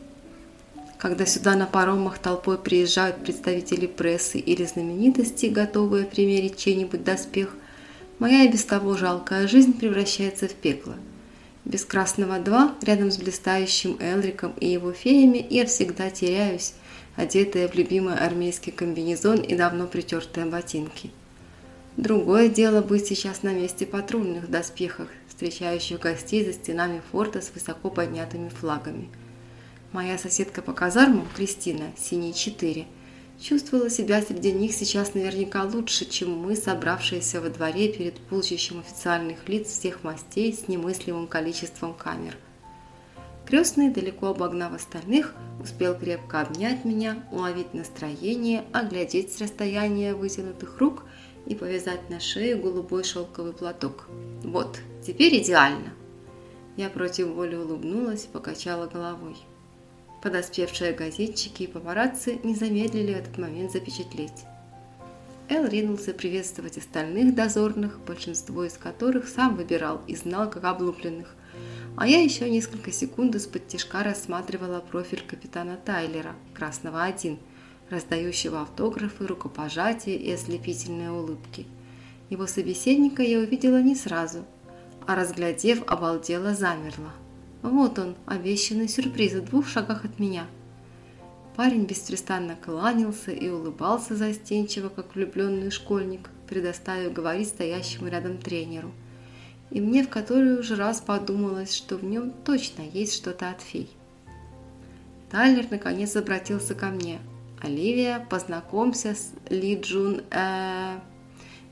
Когда 0.98 1.26
сюда 1.26 1.56
на 1.56 1.66
паромах 1.66 2.20
толпой 2.20 2.58
приезжают 2.58 3.24
представители 3.24 3.88
прессы 3.88 4.38
или 4.38 4.66
знаменитости, 4.66 5.46
готовые 5.46 6.06
примерить 6.06 6.58
чей-нибудь 6.58 7.06
доспех, 7.06 7.56
моя 8.20 8.44
и 8.44 8.52
без 8.52 8.66
того 8.66 8.98
жалкая 8.98 9.48
жизнь 9.48 9.80
превращается 9.80 10.50
в 10.50 10.54
пекло. 10.54 10.96
Без 11.64 11.86
Красного 11.86 12.40
2, 12.40 12.76
рядом 12.82 13.12
с 13.12 13.18
блистающим 13.18 13.96
Элриком 14.02 14.56
и 14.60 14.68
его 14.68 14.92
феями, 14.92 15.48
я 15.50 15.66
всегда 15.66 16.10
теряюсь, 16.10 16.74
одетая 17.16 17.70
в 17.70 17.76
любимый 17.76 18.16
армейский 18.16 18.72
комбинезон 18.72 19.38
и 19.38 19.56
давно 19.56 19.88
притертые 19.88 20.48
ботинки. 20.48 21.12
Другое 21.98 22.48
дело 22.48 22.82
быть 22.82 23.08
сейчас 23.08 23.44
на 23.44 23.54
месте 23.54 23.86
патрульных 23.86 24.50
доспехах, 24.50 25.10
встречающих 25.28 26.00
гостей 26.00 26.46
за 26.46 26.54
стенами 26.54 27.02
форта 27.12 27.42
с 27.42 27.52
высоко 27.54 27.90
поднятыми 27.90 28.50
флагами– 28.50 29.10
Моя 29.94 30.18
соседка 30.18 30.62
по 30.62 30.74
казармам, 30.74 31.26
Кристина, 31.34 31.86
синий 31.98 32.34
4, 32.34 32.86
чувствовала 33.40 33.90
себя 33.90 34.22
среди 34.22 34.52
них 34.52 34.74
сейчас 34.74 35.14
наверняка 35.14 35.64
лучше, 35.64 36.04
чем 36.04 36.38
мы, 36.38 36.58
собравшиеся 36.58 37.40
во 37.40 37.50
дворе 37.50 37.88
перед 37.94 38.20
полчищем 38.20 38.80
официальных 38.80 39.48
лиц 39.48 39.68
всех 39.68 40.04
мастей 40.04 40.54
с 40.54 40.68
немыслимым 40.68 41.26
количеством 41.26 41.94
камер. 41.94 42.36
Крестный, 43.46 43.90
далеко 43.90 44.28
обогнав 44.28 44.74
остальных, 44.74 45.34
успел 45.64 45.96
крепко 45.98 46.42
обнять 46.42 46.84
меня, 46.84 47.24
уловить 47.32 47.74
настроение, 47.74 48.66
оглядеть 48.74 49.32
с 49.32 49.40
расстояния 49.40 50.14
вытянутых 50.14 50.80
рук 50.80 51.06
и 51.48 51.56
повязать 51.56 52.10
на 52.10 52.20
шее 52.20 52.56
голубой 52.56 53.04
шелковый 53.04 53.54
платок. 53.54 54.08
Вот, 54.44 54.80
теперь 55.06 55.42
идеально. 55.42 55.94
Я 56.76 56.90
против 56.90 57.28
воли 57.30 57.56
улыбнулась 57.56 58.26
и 58.26 58.28
покачала 58.28 58.88
головой. 58.88 59.36
Подоспевшие 60.22 60.94
газетчики 60.94 61.64
и 61.64 61.68
папарацци 61.68 62.40
не 62.44 62.56
замедлили 62.56 63.14
этот 63.14 63.38
момент 63.38 63.72
запечатлеть. 63.72 64.46
Эл 65.50 65.66
ринулся 65.66 66.14
приветствовать 66.14 66.78
остальных 66.78 67.34
дозорных, 67.34 68.00
большинство 68.02 68.66
из 68.66 68.74
которых 68.74 69.30
сам 69.30 69.56
выбирал 69.56 70.02
и 70.06 70.16
знал 70.16 70.50
как 70.50 70.66
облупленных, 70.66 71.34
а 71.96 72.08
я 72.08 72.22
еще 72.22 72.50
несколько 72.50 72.92
секунд 72.92 73.34
из-под 73.36 73.64
рассматривала 73.94 74.82
профиль 74.82 75.24
капитана 75.26 75.78
Тайлера, 75.78 76.36
Красного 76.54 77.04
1, 77.04 77.40
раздающего 77.90 78.62
автографы, 78.62 79.26
рукопожатия 79.26 80.16
и 80.16 80.32
ослепительные 80.32 81.12
улыбки. 81.12 81.66
Его 82.30 82.48
собеседника 82.48 83.24
я 83.24 83.40
увидела 83.40 83.82
не 83.82 83.96
сразу, 83.96 84.46
а 85.06 85.16
разглядев, 85.16 85.84
обалдела 85.88 86.54
замерла. 86.54 87.14
Вот 87.62 87.98
он, 88.00 88.16
обещанный 88.26 88.88
сюрприз 88.88 89.34
в 89.34 89.46
двух 89.46 89.68
шагах 89.68 90.06
от 90.06 90.20
меня. 90.20 90.46
Парень 91.56 91.86
беспрестанно 91.86 92.56
кланялся 92.56 93.32
и 93.32 93.50
улыбался 93.50 94.16
застенчиво, 94.16 94.90
как 94.90 95.16
влюбленный 95.16 95.72
школьник, 95.72 96.30
предоставив 96.48 97.14
говорить 97.14 97.48
стоящему 97.48 98.10
рядом 98.10 98.38
тренеру. 98.38 98.92
И 99.72 99.82
мне 99.82 100.04
в 100.04 100.10
который 100.10 100.60
уже 100.60 100.76
раз 100.76 101.02
подумалось, 101.02 101.74
что 101.74 101.98
в 101.98 102.04
нем 102.04 102.32
точно 102.46 102.84
есть 102.84 103.16
что-то 103.16 103.50
от 103.50 103.62
фей. 103.62 103.90
Тайлер 105.32 105.66
наконец 105.72 106.16
обратился 106.16 106.76
ко 106.76 106.88
мне. 106.88 107.20
«Оливия, 107.62 108.26
познакомься 108.30 109.16
с 109.16 109.32
Ли 109.50 109.76
Джун...» 109.80 110.22
э... 110.32 111.00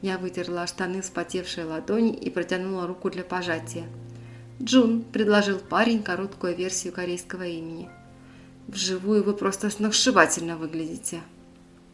Я 0.01 0.17
вытерла 0.17 0.67
штаны 0.67 1.01
вспотевшей 1.01 1.63
ладони 1.63 2.13
и 2.13 2.29
протянула 2.29 2.85
руку 2.85 3.09
для 3.09 3.23
пожатия. 3.23 3.85
«Джун»,– 4.61 5.03
предложил 5.13 5.59
парень 5.59 6.03
короткую 6.03 6.55
версию 6.55 6.93
корейского 6.93 7.43
имени. 7.43 7.89
«Вживую 8.67 9.23
вы 9.23 9.33
просто 9.33 9.69
сногсшибательно 9.69 10.57
выглядите». 10.57 11.21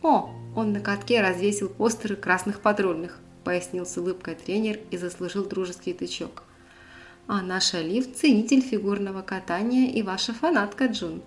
«О, 0.01 0.29
он 0.55 0.74
на 0.74 0.79
катке 0.79 1.21
развесил 1.21 1.69
постеры 1.69 2.15
красных 2.15 2.62
патрульных»,– 2.62 3.19
пояснил 3.43 3.86
с 3.86 3.98
улыбкой 3.98 4.36
тренер 4.36 4.79
и 4.89 4.98
заслужил 4.98 5.45
дружеский 5.45 5.93
тычок. 5.93 6.43
«А 7.27 7.41
наша 7.41 7.81
Лив– 7.81 8.13
ценитель 8.15 8.62
фигурного 8.62 9.21
катания 9.21 9.91
и 9.91 10.01
ваша 10.01 10.33
фанатка, 10.33 10.86
Джун. 10.88 11.21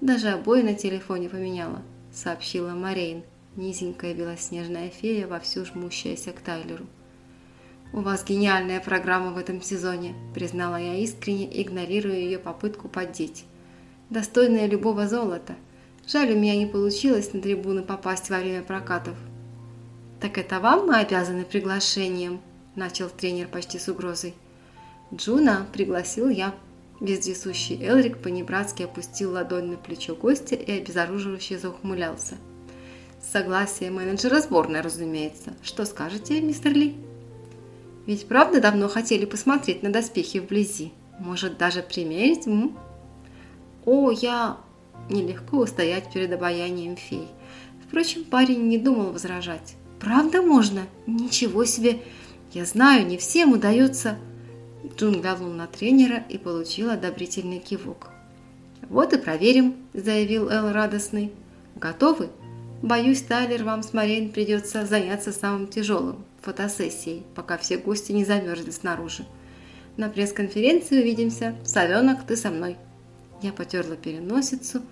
Даже 0.00 0.28
обои 0.28 0.62
на 0.62 0.74
телефоне 0.74 1.28
поменяла»,– 1.28 1.82
сообщила 2.12 2.70
Марейн, 2.70 3.22
низенькая 3.56 4.14
белоснежная 4.14 4.90
фея, 4.90 5.26
вовсю 5.26 5.64
жмущаяся 5.64 6.32
к 6.32 6.40
Тайлеру. 6.40 6.86
«У 7.92 8.00
вас 8.00 8.24
гениальная 8.24 8.80
программа 8.80 9.32
в 9.32 9.38
этом 9.38 9.60
сезоне»,– 9.60 10.14
признала 10.34 10.76
я 10.76 10.94
искренне, 10.96 11.48
игнорируя 11.60 12.16
ее 12.16 12.38
попытку 12.38 12.88
поддеть. 12.88 13.44
«Достойная 14.10 14.66
любого 14.66 15.08
золота. 15.08 15.56
Жаль, 16.06 16.32
у 16.32 16.36
меня 16.38 16.56
не 16.56 16.66
получилось 16.66 17.32
на 17.32 17.40
трибуны 17.40 17.82
попасть 17.82 18.30
во 18.30 18.38
время 18.38 18.62
прокатов». 18.62 19.16
«Так 20.20 20.38
это 20.38 20.60
вам 20.60 20.86
мы 20.86 20.98
обязаны 20.98 21.44
приглашением?»– 21.44 22.40
начал 22.76 23.08
тренер 23.08 23.48
почти 23.48 23.78
с 23.78 23.88
угрозой. 23.88 24.34
«Джуна 25.12 25.66
пригласил 25.72 26.28
я». 26.28 26.54
Вездесущий 27.00 27.82
Элрик 27.82 28.18
понебратски 28.18 28.82
опустил 28.82 29.32
ладонь 29.32 29.70
на 29.70 29.76
плечо 29.76 30.14
гостя 30.14 30.54
и 30.54 30.70
обезоруживающе 30.70 31.58
заухмылялся. 31.58 32.36
«Согласие 33.22 33.90
менеджера 33.90 34.40
сборной, 34.40 34.80
разумеется. 34.80 35.54
Что 35.62 35.84
скажете, 35.84 36.40
мистер 36.40 36.72
Ли?» 36.72 36.96
Ведь 38.06 38.26
правда 38.26 38.60
давно 38.60 38.88
хотели 38.88 39.24
посмотреть 39.24 39.82
на 39.82 39.90
доспехи 39.90 40.38
вблизи? 40.38 40.92
Может, 41.18 41.58
даже 41.58 41.82
примерить? 41.82 42.46
М? 42.46 42.76
О, 43.84 44.10
я... 44.10 44.56
Нелегко 45.08 45.58
устоять 45.58 46.12
перед 46.12 46.32
обаянием 46.32 46.96
фей. 46.96 47.28
Впрочем, 47.86 48.24
парень 48.24 48.68
не 48.68 48.78
думал 48.78 49.12
возражать. 49.12 49.74
Правда 49.98 50.42
можно? 50.42 50.86
Ничего 51.06 51.64
себе! 51.64 52.00
Я 52.52 52.64
знаю, 52.64 53.06
не 53.06 53.16
всем 53.16 53.52
удается... 53.52 54.18
Джун 54.96 55.20
глянул 55.20 55.50
на 55.52 55.66
тренера 55.66 56.24
и 56.28 56.38
получил 56.38 56.90
одобрительный 56.90 57.58
кивок. 57.58 58.08
«Вот 58.88 59.12
и 59.12 59.18
проверим»,– 59.18 59.76
заявил 59.94 60.48
Эл 60.48 60.72
радостный. 60.72 61.32
«Готовы? 61.76 62.30
Боюсь, 62.82 63.22
Тайлер, 63.22 63.64
вам 63.64 63.82
с 63.82 63.92
Марин 63.92 64.30
придется 64.30 64.86
заняться 64.86 65.32
самым 65.32 65.68
тяжелым– 65.68 66.24
фотосессией, 66.40 67.24
пока 67.34 67.58
все 67.58 67.76
гости 67.76 68.12
не 68.12 68.24
замерзли 68.24 68.70
снаружи. 68.70 69.26
На 69.96 70.08
пресс-конференции 70.08 71.00
увидимся. 71.00 71.54
Совенок, 71.64 72.26
ты 72.26 72.36
со 72.36 72.50
мной». 72.50 72.76
Я 73.42 73.52
потерла 73.52 73.96
переносицу, 73.96 74.82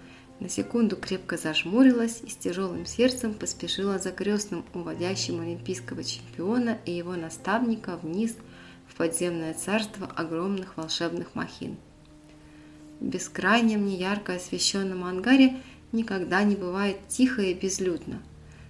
на 0.40 0.49
секунду 0.49 0.97
крепко 0.97 1.37
зажмурилась 1.37 2.21
и 2.23 2.30
с 2.30 2.37
тяжелым 2.37 2.87
сердцем 2.87 3.35
поспешила 3.35 3.99
за 3.99 4.12
крестным, 4.12 4.64
уводящим 4.73 5.40
олимпийского 5.40 6.04
чемпиона 6.04 6.78
и 6.85 6.92
его 6.92 7.16
наставника 7.16 7.99
вниз 8.00 8.37
подземное 8.99 9.55
царство 9.55 10.11
огромных 10.17 10.76
волшебных 10.76 11.35
махин. 11.35 11.76
В 13.00 13.07
бескрайнем, 13.07 13.87
неярко 13.87 14.35
освещенном 14.35 15.05
ангаре 15.05 15.57
никогда 15.93 16.43
не 16.43 16.57
бывает 16.57 16.97
тихо 17.07 17.43
и 17.43 17.55
безлюдно. 17.55 18.21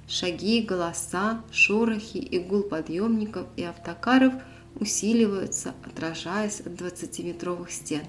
Шаги, 0.07 0.61
голоса, 0.61 1.43
шорохи 1.51 2.19
и 2.19 2.39
гул 2.39 2.63
подъемников 2.63 3.47
и 3.57 3.63
автокаров 3.63 4.35
усиливаются, 4.79 5.75
отражаясь 5.85 6.61
от 6.61 6.75
20-метровых 6.75 7.71
стен. 7.71 8.03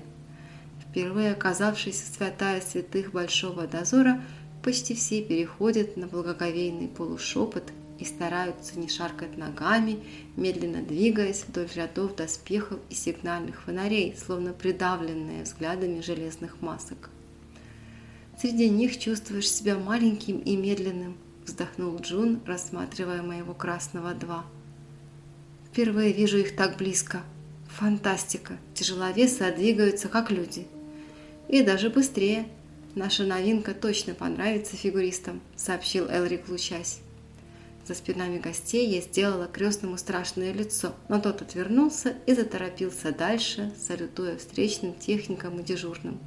Впервые 0.82 1.32
оказавшись 1.32 2.02
в 2.02 2.16
святая 2.16 2.60
святых 2.62 3.14
Большого 3.14 3.66
Дозора, 3.66 4.22
почти 4.62 4.94
все 4.94 5.24
переходят 5.24 5.96
на 5.96 6.08
благоговейный 6.08 6.90
полушепот 6.90 7.72
и 8.00 8.06
стараются 8.06 8.79
не 8.79 8.88
шаркать 8.88 9.38
ногами, 9.38 10.00
медленно 10.36 10.82
двигаясь 10.82 11.44
вдоль 11.48 11.70
рядов 11.75 12.15
доспехов 12.15 12.79
и 12.89 12.96
сигнальных 12.96 13.62
фонарей, 13.62 14.15
словно 14.18 14.53
придавленные 14.53 15.44
взглядами 15.44 16.01
железных 16.01 16.62
масок. 16.62 17.10
Среди 18.39 18.70
них 18.70 18.98
чувствуешь 18.98 19.51
себя 19.51 19.77
маленьким 19.77 20.39
и 20.39 20.56
медленным, 20.56 21.18
вздохнул 21.46 22.00
Джун, 22.00 22.39
рассматривая 22.46 23.22
моего 23.22 23.53
красного 23.53 24.13
два. 24.13 24.46
Впервые 25.68 26.13
вижу 26.13 26.38
их 26.38 26.56
так 26.56 26.77
близко. 26.77 27.22
Фантастика! 27.68 28.58
Тяжеловесы 28.74 29.53
двигаются 29.53 30.08
как 30.08 30.32
люди. 30.32 30.68
И 31.50 31.62
даже 31.63 31.89
быстрее. 31.89 32.48
Наша 32.96 33.24
новинка 33.24 33.74
точно 33.74 34.13
понравится 34.13 34.75
фигуристам, 34.75 35.41
сообщил 35.56 36.10
Элрик, 36.10 36.48
лучась. 36.48 37.01
За 37.89 37.96
спинами 37.96 38.38
гостей 38.38 38.88
я 38.88 39.01
сделала 39.01 39.48
крестному 39.48 39.98
страшное 39.98 40.53
лицо, 40.53 40.93
но 41.08 41.19
тот 41.19 41.41
отвернулся 41.41 42.15
и 42.27 42.36
заторопился 42.36 43.12
дальше, 43.12 43.74
салютуя 43.79 44.38
встречным 44.38 44.93
техникам 44.93 45.60
и 45.60 45.63
дежурным. 45.63 46.19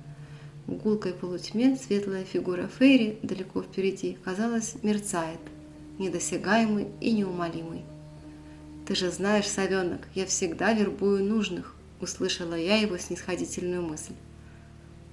В 0.67 0.73
гулкой 0.73 1.13
полутьме 1.13 1.77
светлая 1.77 2.25
фигура 2.25 2.69
Фейри 2.81 3.21
далеко 3.23 3.63
впереди, 3.63 4.19
казалось, 4.25 4.75
мерцает, 4.83 5.39
недосягаемый 6.01 6.89
и 7.01 7.13
неумолимый. 7.13 7.85
«Ты 8.85 8.97
же 8.97 9.13
знаешь, 9.13 9.47
совенок, 9.47 10.01
я 10.17 10.27
всегда 10.27 10.73
вербую 10.73 11.25
нужных»,– 11.25 11.77
услышала 12.01 12.55
я 12.55 12.79
его 12.79 12.99
снисходительную 12.99 13.83
мысль. 13.83 14.15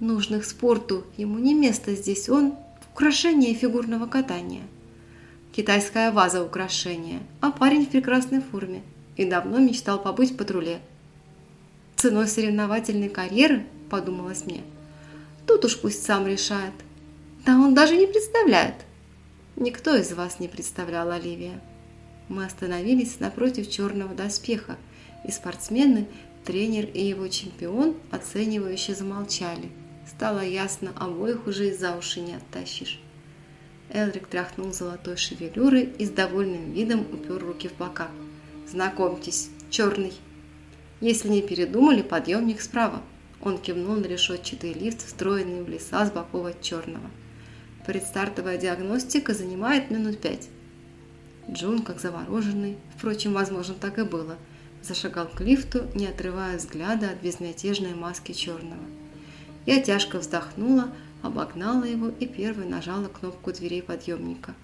«Нужных 0.00 0.44
спорту, 0.44 1.04
ему 1.16 1.38
не 1.38 1.54
место 1.54 1.94
здесь, 1.94 2.28
он– 2.28 2.56
украшение 2.92 3.54
фигурного 3.54 4.08
катания» 4.08 4.62
китайская 5.52 6.12
ваза 6.12 6.44
украшения, 6.44 7.20
а 7.40 7.50
парень 7.50 7.86
в 7.86 7.90
прекрасной 7.90 8.40
форме 8.40 8.82
и 9.16 9.24
давно 9.24 9.58
мечтал 9.58 10.00
побыть 10.00 10.32
в 10.32 10.36
патруле. 10.36 10.80
Ценой 11.96 12.28
соревновательной 12.28 13.08
карьеры, 13.08 13.66
подумалось 13.90 14.46
мне, 14.46 14.62
тут 15.46 15.64
уж 15.64 15.78
пусть 15.78 16.04
сам 16.04 16.26
решает. 16.26 16.72
Да 17.44 17.58
он 17.58 17.74
даже 17.74 17.96
не 17.96 18.06
представляет. 18.06 18.74
Никто 19.56 19.94
из 19.94 20.12
вас 20.12 20.40
не 20.40 20.48
представлял 20.48 21.10
Оливия. 21.10 21.60
Мы 22.28 22.44
остановились 22.44 23.20
напротив 23.20 23.68
черного 23.68 24.14
доспеха, 24.14 24.76
и 25.26 25.30
спортсмены, 25.30 26.06
тренер 26.44 26.86
и 26.86 27.04
его 27.04 27.28
чемпион 27.28 27.96
оценивающе 28.10 28.94
замолчали. 28.94 29.70
Стало 30.08 30.40
ясно, 30.40 30.92
обоих 30.96 31.46
уже 31.46 31.68
и 31.68 31.76
за 31.76 31.96
уши 31.96 32.20
не 32.20 32.34
оттащишь. 32.34 33.00
Элрик 33.92 34.28
тряхнул 34.28 34.72
золотой 34.72 35.16
шевелюрой 35.16 35.84
и 35.84 36.06
с 36.06 36.10
довольным 36.10 36.72
видом 36.72 37.00
упер 37.00 37.38
руки 37.38 37.68
в 37.68 37.76
бока. 37.76 38.08
«Знакомьтесь, 38.68 39.50
черный!» 39.68 40.12
«Если 41.00 41.28
не 41.28 41.42
передумали, 41.42 42.02
подъемник 42.02 42.60
справа». 42.60 43.02
Он 43.42 43.58
кивнул 43.58 43.96
на 43.96 44.04
решетчатый 44.04 44.74
лифт, 44.74 45.04
встроенный 45.04 45.62
в 45.62 45.68
леса 45.68 46.04
с 46.04 46.12
боков 46.12 46.46
от 46.46 46.60
черного. 46.60 47.10
Предстартовая 47.86 48.58
диагностика 48.58 49.34
занимает 49.34 49.90
минут 49.90 50.20
пять. 50.20 50.48
Джун, 51.50 51.82
как 51.82 52.00
завороженный, 52.00 52.76
впрочем, 52.96 53.32
возможно, 53.32 53.74
так 53.74 53.98
и 53.98 54.02
было, 54.02 54.36
зашагал 54.82 55.26
к 55.26 55.40
лифту, 55.40 55.84
не 55.94 56.06
отрывая 56.06 56.58
взгляда 56.58 57.10
от 57.10 57.22
безмятежной 57.22 57.94
маски 57.94 58.32
черного. 58.32 58.84
Я 59.66 59.80
тяжко 59.80 60.18
вздохнула, 60.18 60.92
обогнала 61.22 61.84
его 61.84 62.08
и 62.08 62.26
первой 62.26 62.66
нажала 62.66 63.08
кнопку 63.08 63.52
дверей 63.52 63.82
подъемника. 63.82 64.54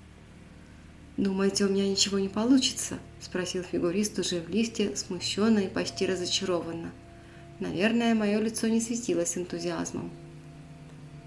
«Думаете, 1.17 1.65
у 1.65 1.69
меня 1.71 1.89
ничего 1.89 2.19
не 2.19 2.29
получится?»– 2.29 2.99
спросил 3.21 3.63
фигурист 3.63 4.19
уже 4.19 4.41
в 4.41 4.51
лифте, 4.51 4.95
смущенно 4.97 5.61
и 5.61 5.69
почти 5.69 6.07
разочарованно. 6.07 6.91
Наверное, 7.59 8.15
мое 8.15 8.39
лицо 8.39 8.69
не 8.69 8.81
светилось 8.81 9.39
энтузиазмом. 9.39 10.11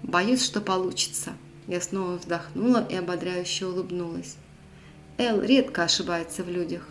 «Боюсь, 0.02 0.44
что 0.44 0.60
получится». 0.60 1.32
Я 1.66 1.80
снова 1.80 2.16
вздохнула 2.16 2.84
и 2.88 2.96
ободряюще 2.96 3.66
улыбнулась. 3.66 4.36
Эл 5.18 5.40
редко 5.40 5.84
ошибается 5.84 6.42
в 6.42 6.48
людях. 6.48 6.88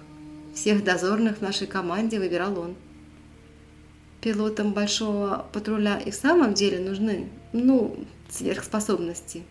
Всех 0.54 0.84
дозорных 0.84 1.38
в 1.38 1.42
нашей 1.42 1.68
команде 1.68 2.20
выбирал 2.20 2.60
он. 2.60 2.76
Пилотам 4.22 4.74
большого 4.74 5.48
патруля 5.52 5.98
и 6.00 6.12
в 6.12 6.16
самом 6.16 6.54
деле 6.54 6.80
нужны, 6.80 7.30
ну, 7.52 8.06
сверхспособности. 8.30 9.44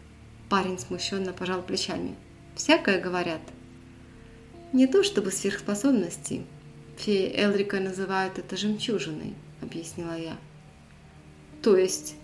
Парень 0.49 0.79
смущенно 0.79 1.33
пожал 1.33 1.63
плечами. 1.63 2.15
Всякое 2.55 3.01
говорят. 3.01 3.41
Не 4.73 4.87
то 4.87 5.03
чтобы 5.03 5.31
сверхспособности. 5.31 6.45
Феи 6.97 7.33
Элрика 7.35 7.81
называют 7.81 8.39
это 8.39 8.57
жемчужиной, 8.57 9.35
объяснила 9.61 10.19
я. 10.19 10.37
То 11.63 11.77
есть... 11.77 12.15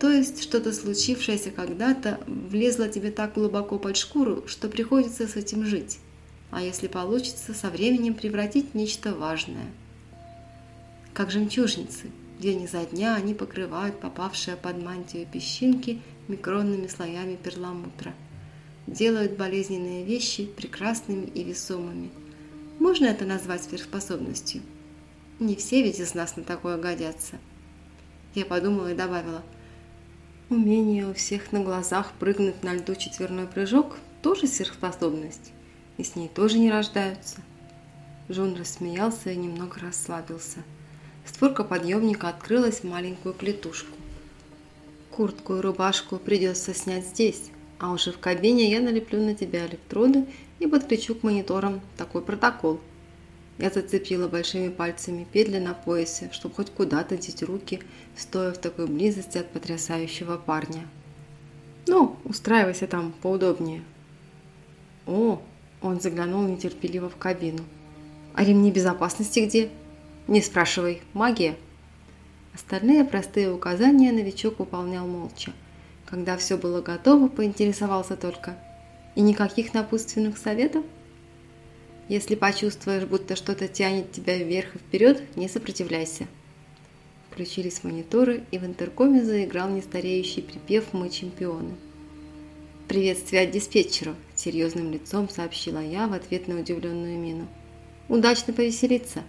То 0.00 0.10
есть 0.10 0.42
что-то 0.42 0.72
случившееся 0.72 1.50
когда-то 1.50 2.20
влезло 2.26 2.88
тебе 2.88 3.10
так 3.10 3.34
глубоко 3.34 3.78
под 3.78 3.96
шкуру, 3.96 4.44
что 4.46 4.68
приходится 4.68 5.26
с 5.26 5.34
этим 5.34 5.64
жить. 5.64 5.98
А 6.50 6.62
если 6.62 6.86
получится, 6.86 7.52
со 7.52 7.68
временем 7.68 8.14
превратить 8.14 8.70
в 8.70 8.74
нечто 8.74 9.12
важное. 9.12 9.66
Как 11.14 11.32
жемчужницы, 11.32 12.10
День 12.38 12.62
изо 12.62 12.86
дня 12.86 13.16
они 13.16 13.34
покрывают 13.34 13.98
попавшие 13.98 14.56
под 14.56 14.80
мантию 14.80 15.26
песчинки 15.26 16.00
микронными 16.28 16.86
слоями 16.86 17.34
перламутра. 17.34 18.14
Делают 18.86 19.36
болезненные 19.36 20.04
вещи 20.04 20.46
прекрасными 20.46 21.26
и 21.26 21.42
весомыми. 21.42 22.10
Можно 22.78 23.06
это 23.06 23.24
назвать 23.24 23.64
сверхспособностью? 23.64 24.62
Не 25.40 25.56
все 25.56 25.82
ведь 25.82 25.98
из 25.98 26.14
нас 26.14 26.36
на 26.36 26.44
такое 26.44 26.78
годятся. 26.78 27.38
Я 28.36 28.44
подумала 28.44 28.92
и 28.92 28.96
добавила. 28.96 29.42
Умение 30.48 31.08
у 31.08 31.14
всех 31.14 31.50
на 31.50 31.60
глазах 31.60 32.12
прыгнуть 32.20 32.62
на 32.62 32.74
льду 32.74 32.94
четверной 32.94 33.48
прыжок– 33.48 33.98
тоже 34.22 34.46
сверхспособность. 34.46 35.52
И 35.96 36.04
с 36.04 36.14
ней 36.14 36.28
тоже 36.28 36.58
не 36.58 36.70
рождаются. 36.70 37.38
Джон 38.30 38.54
рассмеялся 38.54 39.32
и 39.32 39.36
немного 39.36 39.80
расслабился– 39.80 40.62
Створка 41.28 41.62
подъемника 41.62 42.30
открылась 42.30 42.80
в 42.80 42.84
маленькую 42.84 43.34
клетушку. 43.34 43.94
Куртку 45.10 45.56
и 45.56 45.60
рубашку 45.60 46.16
придется 46.16 46.72
снять 46.72 47.06
здесь, 47.06 47.50
а 47.78 47.92
уже 47.92 48.12
в 48.12 48.18
кабине 48.18 48.70
я 48.70 48.80
налеплю 48.80 49.20
на 49.20 49.34
тебя 49.34 49.66
электроды 49.66 50.24
и 50.58 50.66
подключу 50.66 51.14
к 51.14 51.22
мониторам 51.22 51.82
такой 51.98 52.22
протокол. 52.22 52.80
Я 53.58 53.68
зацепила 53.70 54.26
большими 54.26 54.70
пальцами 54.70 55.26
петли 55.30 55.58
на 55.58 55.74
поясе, 55.74 56.30
чтобы 56.32 56.54
хоть 56.54 56.70
куда-то 56.70 57.18
деть 57.18 57.42
руки, 57.42 57.82
стоя 58.16 58.52
в 58.52 58.58
такой 58.58 58.86
близости 58.86 59.36
от 59.36 59.50
потрясающего 59.50 60.38
парня. 60.38 60.86
«Ну, 61.86 62.16
устраивайся 62.24 62.86
там 62.86 63.12
поудобнее». 63.20 63.82
«О!»– 65.06 65.42
он 65.82 66.00
заглянул 66.00 66.42
нетерпеливо 66.42 67.10
в 67.10 67.16
кабину– 67.16 67.64
А 68.34 68.44
ремни 68.44 68.70
безопасности 68.70 69.40
где? 69.40 69.68
Не 70.28 70.42
спрашивай. 70.42 71.00
Магия. 71.14 71.56
Остальные 72.52 73.06
простые 73.06 73.50
указания 73.50 74.12
новичок 74.12 74.58
выполнял 74.58 75.06
молча. 75.06 75.54
Когда 76.04 76.36
все 76.36 76.58
было 76.58 76.82
готово, 76.82 77.28
поинтересовался 77.28 78.14
только. 78.14 78.58
И 79.14 79.22
никаких 79.22 79.72
напутственных 79.72 80.36
советов? 80.36 80.84
Если 82.10 82.34
почувствуешь, 82.34 83.06
будто 83.06 83.36
что-то 83.36 83.68
тянет 83.68 84.12
тебя 84.12 84.36
вверх 84.36 84.74
и 84.74 84.78
вперед, 84.78 85.22
не 85.34 85.48
сопротивляйся. 85.48 86.26
Включились 87.30 87.82
мониторы, 87.82 88.44
и 88.50 88.58
в 88.58 88.66
интеркоме 88.66 89.24
заиграл 89.24 89.70
нестареющий 89.70 90.42
припев 90.42 90.92
«Мы 90.92 91.08
чемпионы». 91.08 91.74
«Приветствие 92.86 93.44
от 93.44 93.50
диспетчеру»,– 93.50 94.14
серьезным 94.34 94.92
лицом 94.92 95.30
сообщила 95.30 95.78
я 95.82 96.06
в 96.06 96.12
ответ 96.12 96.48
на 96.48 96.60
удивленную 96.60 97.18
мину. 97.18 97.48
«Удачно 98.08 98.52
повеселиться!» 98.52 99.22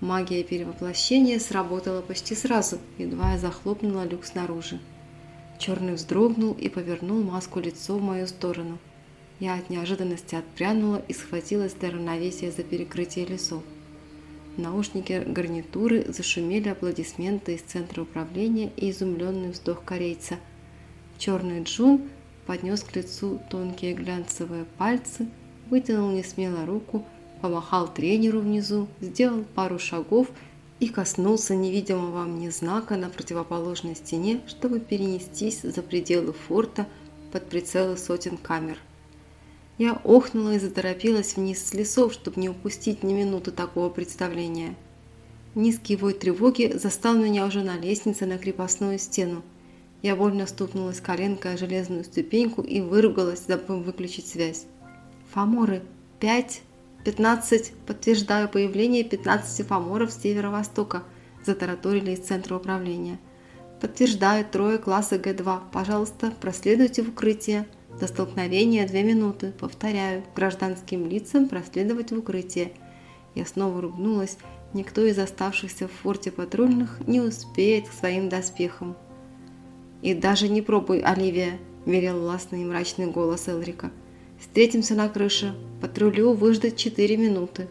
Магия 0.00 0.44
перевоплощения 0.44 1.38
сработала 1.38 2.02
почти 2.02 2.34
сразу, 2.34 2.78
едва 2.98 3.32
я 3.32 3.38
захлопнула 3.38 4.04
люк 4.04 4.26
снаружи. 4.26 4.78
Черный 5.58 5.94
вздрогнул 5.94 6.52
и 6.52 6.68
повернул 6.68 7.22
маску 7.22 7.60
лицо 7.60 7.96
в 7.96 8.02
мою 8.02 8.26
сторону. 8.26 8.78
Я 9.40 9.54
от 9.54 9.70
неожиданности 9.70 10.34
отпрянула 10.34 11.02
и 11.08 11.14
схватилась 11.14 11.72
для 11.72 11.90
равновесия 11.90 12.50
за 12.50 12.62
перекрытие 12.62 13.24
лесов. 13.24 13.62
В 14.56 14.60
наушнике 14.60 15.20
гарнитуры 15.20 16.04
зашумели 16.08 16.68
аплодисменты 16.68 17.54
из 17.54 17.62
центра 17.62 18.02
управления 18.02 18.72
и 18.76 18.90
изумленный 18.90 19.50
вздох 19.50 19.82
корейца. 19.82 20.36
Черный 21.16 21.62
Джун 21.62 22.08
поднес 22.46 22.82
к 22.82 22.94
лицу 22.96 23.40
тонкие 23.50 23.94
глянцевые 23.94 24.66
пальцы, 24.76 25.26
вытянул 25.70 26.10
несмело 26.10 26.66
руку, 26.66 27.04
помахал 27.46 27.86
тренеру 27.86 28.40
внизу, 28.40 28.88
сделал 29.00 29.44
пару 29.54 29.78
шагов 29.78 30.26
и 30.80 30.88
коснулся 30.88 31.54
невидимого 31.54 32.24
мне 32.24 32.50
знака 32.50 32.96
на 32.96 33.08
противоположной 33.08 33.94
стене, 33.94 34.40
чтобы 34.48 34.80
перенестись 34.80 35.62
за 35.62 35.80
пределы 35.82 36.32
форта 36.32 36.88
под 37.30 37.48
прицелы 37.48 37.96
сотен 37.96 38.36
камер. 38.36 38.78
Я 39.78 39.92
охнула 39.92 40.54
и 40.54 40.58
заторопилась 40.58 41.36
вниз 41.36 41.64
с 41.64 41.72
лесов, 41.72 42.12
чтобы 42.12 42.40
не 42.40 42.48
упустить 42.48 43.04
ни 43.04 43.12
минуты 43.14 43.52
такого 43.52 43.90
представления. 43.90 44.74
Низкий 45.54 45.94
вой 45.94 46.14
тревоги 46.14 46.72
застал 46.76 47.14
меня 47.14 47.46
уже 47.46 47.62
на 47.62 47.78
лестнице 47.78 48.26
на 48.26 48.38
крепостную 48.38 48.98
стену. 48.98 49.44
Я 50.02 50.16
больно 50.16 50.48
стукнулась 50.48 51.00
коленкой 51.00 51.54
о 51.54 51.56
железную 51.56 52.02
ступеньку 52.02 52.62
и 52.62 52.80
выругалась, 52.80 53.44
забыв 53.46 53.84
выключить 53.84 54.26
связь. 54.26 54.66
«Фаморы! 55.32 55.82
Пять! 56.18 56.62
«Пятнадцать! 57.06 57.72
Подтверждаю 57.86 58.48
появление 58.48 59.04
пятнадцати 59.04 59.62
фаморов 59.62 60.10
с 60.10 60.20
северо-востока», 60.20 61.04
затараторили 61.44 62.10
из 62.10 62.18
центра 62.18 62.56
управления. 62.56 63.20
«Подтверждаю 63.80 64.44
трое 64.44 64.78
класса 64.78 65.14
Г2. 65.14 65.60
Пожалуйста, 65.70 66.32
проследуйте 66.40 67.04
в 67.04 67.10
укрытие. 67.10 67.68
До 68.00 68.08
столкновения 68.08 68.88
две 68.88 69.04
минуты. 69.04 69.52
Повторяю, 69.52 70.24
гражданским 70.34 71.08
лицам 71.08 71.48
проследовать 71.48 72.10
в 72.10 72.18
укрытие». 72.18 72.72
Я 73.36 73.46
снова 73.46 73.80
ругнулась. 73.80 74.36
Никто 74.74 75.06
из 75.06 75.16
оставшихся 75.16 75.86
в 75.86 75.92
форте 75.92 76.32
патрульных 76.32 76.98
не 77.06 77.20
успеет 77.20 77.88
к 77.88 77.92
своим 77.92 78.28
доспехам. 78.28 78.96
«И 80.02 80.12
даже 80.12 80.48
не 80.48 80.60
пробуй, 80.60 81.02
Оливия»,– 81.02 81.60
велел 81.86 82.18
властный 82.18 82.62
и 82.62 82.64
мрачный 82.64 83.06
голос 83.06 83.46
Элрика. 83.46 83.92
Встретимся 84.48 84.94
на 84.94 85.08
крыше. 85.08 85.54
Патрулю 85.82 86.32
выждать 86.32 86.76
4 86.76 87.16
минуты. 87.18 87.68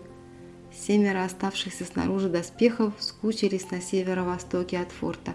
Семеро 0.71 1.23
оставшихся 1.23 1.85
снаружи 1.85 2.29
доспехов 2.29 2.93
скучились 2.99 3.71
на 3.71 3.81
северо-востоке 3.81 4.77
от 4.77 4.91
форта. 4.91 5.33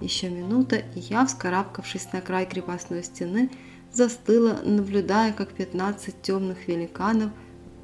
Еще 0.00 0.30
минута, 0.30 0.76
и 0.76 0.98
я, 0.98 1.26
вскарабкавшись 1.26 2.12
на 2.12 2.22
край 2.22 2.46
крепостной 2.46 3.04
стены, 3.04 3.50
застыла, 3.92 4.58
наблюдая, 4.64 5.32
как 5.32 5.50
15 5.50 6.22
темных 6.22 6.66
великанов, 6.66 7.30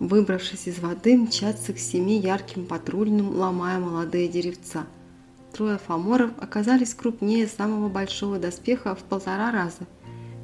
выбравшись 0.01 0.67
из 0.67 0.79
воды, 0.81 1.17
мчатся 1.17 1.75
к 1.75 1.79
семи 1.79 2.19
ярким 2.19 2.67
патрульным, 2.67 3.37
ломая 3.37 3.79
молодые 3.79 4.27
деревца. 4.27 4.87
Трое 5.53 5.79
фаморов 5.79 6.33
оказались 6.41 6.95
крупнее 6.95 7.47
самого 7.47 7.89
большого 7.89 8.39
доспеха 8.39 8.97
в 8.97 9.05
полтора 9.05 9.53
раза– 9.53 9.87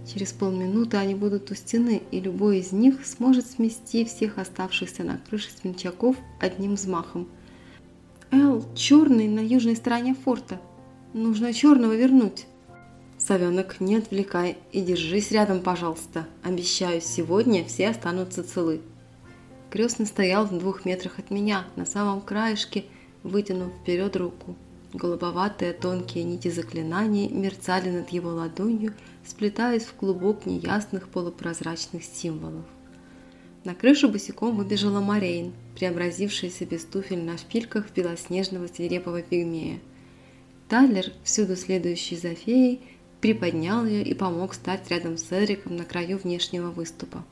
Через 0.07 0.33
полминуты 0.33 0.97
они 0.97 1.15
будут 1.15 1.51
у 1.51 1.55
стены, 1.55 2.03
и 2.11 2.21
любой 2.21 2.59
из 2.59 2.73
них 2.73 3.07
сможет 3.07 3.47
смести 3.47 4.05
всех 4.05 4.39
оставшихся 4.39 5.05
на 5.05 5.19
крыше 5.19 5.51
смельчаков 5.51 6.17
одним 6.41 6.75
взмахом. 6.75 7.29
«Эл, 8.31 8.65
черный 8.75 9.29
на 9.29 9.41
южной 9.41 9.77
стороне 9.77 10.15
форта. 10.15 10.61
Нужно 11.13 11.53
черного 11.53 11.95
вернуть». 11.95 12.47
«Совенок, 13.19 13.81
не 13.81 13.97
отвлекай 13.97 14.57
и 14.73 14.81
держись 14.81 15.31
рядом, 15.31 15.61
пожалуйста. 15.61 16.27
Обещаю, 16.43 17.01
сегодня 17.01 17.65
все 17.65 17.89
останутся 17.89 18.43
целы». 18.43 18.81
Крестный 19.71 20.07
стоял 20.07 20.47
в 20.47 20.59
двух 20.59 20.85
метрах 20.85 21.19
от 21.19 21.31
меня, 21.31 21.65
на 21.77 21.87
самом 21.87 22.21
краешке, 22.21 22.85
вытянув 23.23 23.73
вперед 23.81 24.17
руку. 24.17 24.57
Голубоватые 24.93 25.73
тонкие 25.73 26.25
нити 26.25 26.49
заклинаний 26.49 27.29
мерцали 27.29 27.89
над 27.89 28.11
его 28.11 28.31
ладонью, 28.31 28.93
сплетаясь 29.27 29.85
в 29.85 29.95
клубок 29.95 30.45
неясных 30.45 31.09
полупрозрачных 31.09 32.05
символов. 32.05 32.67
На 33.65 33.75
крышу 33.75 34.09
босиком 34.09 34.57
выбежала 34.57 35.01
Морейн, 35.01 35.53
преобразившаяся 35.77 36.67
без 36.67 36.85
туфель 36.85 37.23
на 37.23 37.39
шпильках 37.39 37.91
в 37.95 38.00
белоснежного 38.00 38.67
свирепого 38.67 39.23
пигмея. 39.23 39.79
Тайлер, 40.69 41.13
всюду 41.23 41.57
следующий 41.57 42.17
за 42.17 42.35
феей, 42.35 42.81
приподнял 43.21 43.87
ее 43.87 44.03
и 44.03 44.15
помог 44.15 44.53
стать 44.53 44.91
рядом 44.91 45.17
с 45.17 45.31
Эдриком 45.31 45.77
на 45.77 45.85
краю 45.85 46.19
внешнего 46.19 46.71
выступа. 46.71 47.25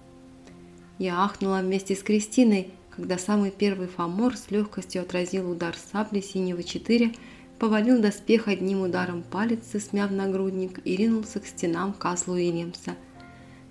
Я 0.99 1.25
ахнула 1.25 1.61
вместе 1.61 1.97
с 1.97 2.03
Кристиной, 2.03 2.71
когда 2.91 3.19
самый 3.19 3.51
первый 3.51 3.89
фамор 3.89 4.37
с 4.37 4.51
легкостью 4.51 5.03
отразил 5.03 5.51
удар 5.51 5.75
сабли 5.93 6.21
синего 6.21 6.63
4 6.63 7.13
повалил 7.61 8.01
доспех 8.01 8.49
одним 8.49 8.81
ударом 8.81 9.23
палицы, 9.23 9.81
смяв 9.81 10.11
нагрудник, 10.11 10.81
и 10.85 10.97
ринулся 10.97 11.41
к 11.41 11.47
стенам 11.47 11.93
Касл 11.93 12.35
Уильямса. 12.35 12.97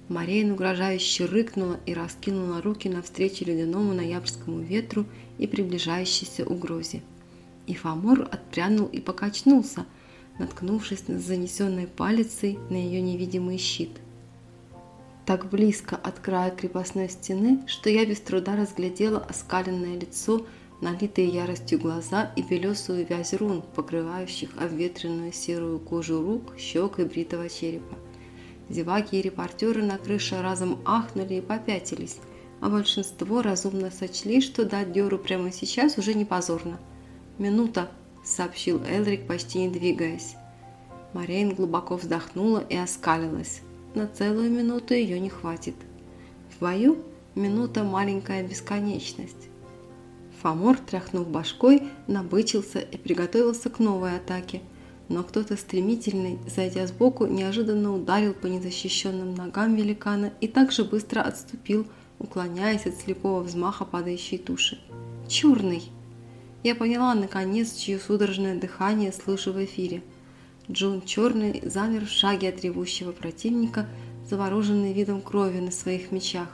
Марейн 0.07 0.51
угрожающе 0.51 1.25
рыкнула 1.25 1.79
и 1.87 1.95
раскинула 1.95 2.61
руки 2.61 2.87
навстречу 2.87 3.45
ледяному 3.45 3.93
ноябрьскому 3.93 4.59
ветру 4.59 5.05
и 5.39 5.47
приближающейся 5.47 6.45
угрозе. 6.45 7.01
И 7.65 7.73
Фомор 7.73 8.21
отпрянул 8.21 8.85
и 8.85 8.99
покачнулся, 8.99 9.87
наткнувшись 10.37 11.07
на 11.07 11.19
занесенной 11.19 11.87
палицей 11.87 12.59
на 12.69 12.75
ее 12.75 13.01
невидимый 13.01 13.57
щит. 13.57 13.91
Так 15.25 15.49
близко 15.49 15.95
от 15.95 16.19
края 16.19 16.51
крепостной 16.51 17.09
стены, 17.09 17.63
что 17.65 17.89
я 17.89 18.05
без 18.05 18.19
труда 18.19 18.55
разглядела 18.55 19.19
оскаленное 19.19 19.97
лицо 19.97 20.45
налитые 20.81 21.27
яростью 21.27 21.79
глаза 21.79 22.31
и 22.35 22.41
белесую 22.41 23.05
вязь 23.05 23.33
рун, 23.33 23.61
покрывающих 23.75 24.49
обветренную 24.57 25.33
серую 25.33 25.79
кожу 25.79 26.21
рук, 26.21 26.57
щек 26.57 26.99
и 26.99 27.03
бритого 27.03 27.49
черепа. 27.49 27.97
Зеваки 28.69 29.19
и 29.19 29.21
репортеры 29.21 29.83
на 29.83 29.97
крыше 29.97 30.41
разом 30.41 30.79
ахнули 30.85 31.35
и 31.35 31.41
попятились, 31.41 32.17
а 32.61 32.69
большинство 32.69 33.41
разумно 33.41 33.91
сочли, 33.91 34.41
что 34.41 34.63
дать 34.63 34.91
дёру 34.91 35.17
прямо 35.17 35.51
сейчас 35.51 35.97
уже 35.97 36.13
не 36.13 36.25
позорно. 36.25 36.79
«Минута»,– 37.37 37.89
сообщил 38.23 38.81
Элрик, 38.83 39.27
почти 39.27 39.59
не 39.59 39.69
двигаясь. 39.69 40.35
Марейн 41.13 41.55
глубоко 41.55 41.95
вздохнула 41.95 42.59
и 42.59 42.75
оскалилась. 42.75 43.61
На 43.95 44.07
целую 44.07 44.51
минуту 44.51 44.93
ее 44.93 45.19
не 45.19 45.29
хватит. 45.29 45.75
В 46.51 46.61
бою 46.61 46.99
минута– 47.33 47.83
маленькая 47.85 48.43
бесконечность. 48.43 49.48
Фомор, 50.41 50.77
тряхнув 50.77 51.27
башкой, 51.27 51.83
набычился 52.07 52.79
и 52.79 52.97
приготовился 52.97 53.69
к 53.69 53.79
новой 53.79 54.15
атаке. 54.15 54.61
Но 55.09 55.23
кто-то 55.23 55.57
стремительный, 55.57 56.39
зайдя 56.47 56.85
сбоку, 56.87 57.25
неожиданно 57.25 57.93
ударил 57.93 58.33
по 58.33 58.47
незащищенным 58.47 59.33
ногам 59.33 59.75
великана 59.75 60.31
и 60.39 60.47
также 60.47 60.83
быстро 60.83 61.21
отступил, 61.21 61.87
уклоняясь 62.19 62.85
от 62.85 62.95
слепого 62.95 63.41
взмаха 63.41 63.85
падающей 63.85 64.37
туши. 64.37 64.79
«Черный!» 65.27 65.83
Я 66.63 66.75
поняла, 66.75 67.15
наконец, 67.15 67.75
чье 67.75 67.99
судорожное 67.99 68.59
дыхание 68.59 69.11
слышу 69.11 69.51
в 69.53 69.63
эфире. 69.63 70.03
Джон 70.69 71.01
Черный 71.01 71.61
замер 71.65 72.05
в 72.05 72.09
шаге 72.09 72.49
от 72.49 72.61
ревущего 72.61 73.11
противника, 73.11 73.87
завороженный 74.29 74.93
видом 74.93 75.21
крови 75.21 75.59
на 75.59 75.71
своих 75.71 76.11
мечах. 76.11 76.49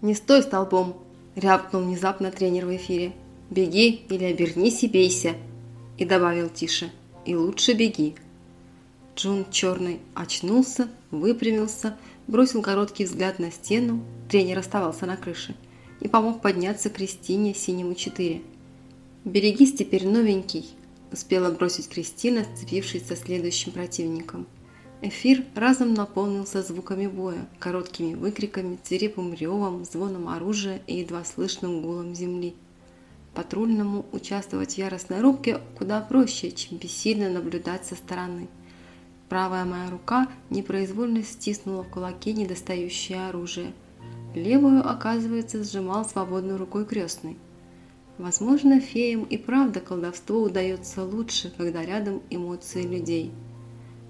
«Не 0.00 0.14
стой 0.14 0.42
столбом!» 0.42 1.07
Рявкнул 1.38 1.82
внезапно 1.82 2.30
тренер 2.30 2.66
в 2.66 2.76
эфире. 2.76 3.12
«Беги 3.50 4.02
или 4.10 4.24
обернись 4.24 4.82
и 4.82 4.88
бейся!» 4.88 5.34
И 5.96 6.04
добавил 6.04 6.48
тише. 6.48 6.90
«И 7.24 7.34
лучше 7.34 7.72
беги!» 7.72 8.14
Джун 9.16 9.46
черный 9.50 10.00
очнулся, 10.14 10.88
выпрямился, 11.10 11.96
бросил 12.26 12.62
короткий 12.62 13.04
взгляд 13.04 13.38
на 13.38 13.50
стену, 13.50 14.04
тренер 14.28 14.58
оставался 14.58 15.06
на 15.06 15.16
крыше, 15.16 15.56
и 16.00 16.08
помог 16.08 16.40
подняться 16.40 16.90
Кристине 16.90 17.54
синему 17.54 17.94
4. 17.94 18.42
«Берегись 19.24 19.74
теперь, 19.74 20.06
новенький!»– 20.06 20.70
успела 21.12 21.50
бросить 21.50 21.88
Кристина, 21.88 22.44
сцепившись 22.44 23.06
со 23.06 23.16
следующим 23.16 23.72
противником. 23.72 24.46
Эфир 25.00 25.44
разом 25.54 25.94
наполнился 25.94 26.60
звуками 26.60 27.06
боя, 27.06 27.46
короткими 27.60 28.14
выкриками, 28.14 28.80
свирепым 28.82 29.32
ревом, 29.32 29.84
звоном 29.84 30.28
оружия 30.28 30.82
и 30.88 30.98
едва 30.98 31.24
слышным 31.24 31.82
гулом 31.82 32.16
земли. 32.16 32.56
Патрульному 33.32 34.06
участвовать 34.10 34.74
в 34.74 34.78
яростной 34.78 35.20
рубке 35.20 35.60
куда 35.78 36.00
проще, 36.00 36.50
чем 36.50 36.78
бессильно 36.78 37.30
наблюдать 37.30 37.86
со 37.86 37.94
стороны. 37.94 38.48
Правая 39.28 39.64
моя 39.64 39.88
рука 39.88 40.26
непроизвольно 40.50 41.22
стиснула 41.22 41.84
в 41.84 41.90
кулаке 41.90 42.32
недостающее 42.32 43.28
оружие. 43.28 43.74
Левую, 44.34 44.84
оказывается, 44.84 45.62
сжимал 45.62 46.04
свободной 46.06 46.56
рукой 46.56 46.84
крестный. 46.84 47.36
Возможно, 48.18 48.80
феям 48.80 49.22
и 49.22 49.36
правда 49.36 49.78
колдовство 49.78 50.42
удается 50.42 51.04
лучше, 51.04 51.52
когда 51.56 51.84
рядом 51.84 52.20
эмоции 52.30 52.82
людей. 52.82 53.30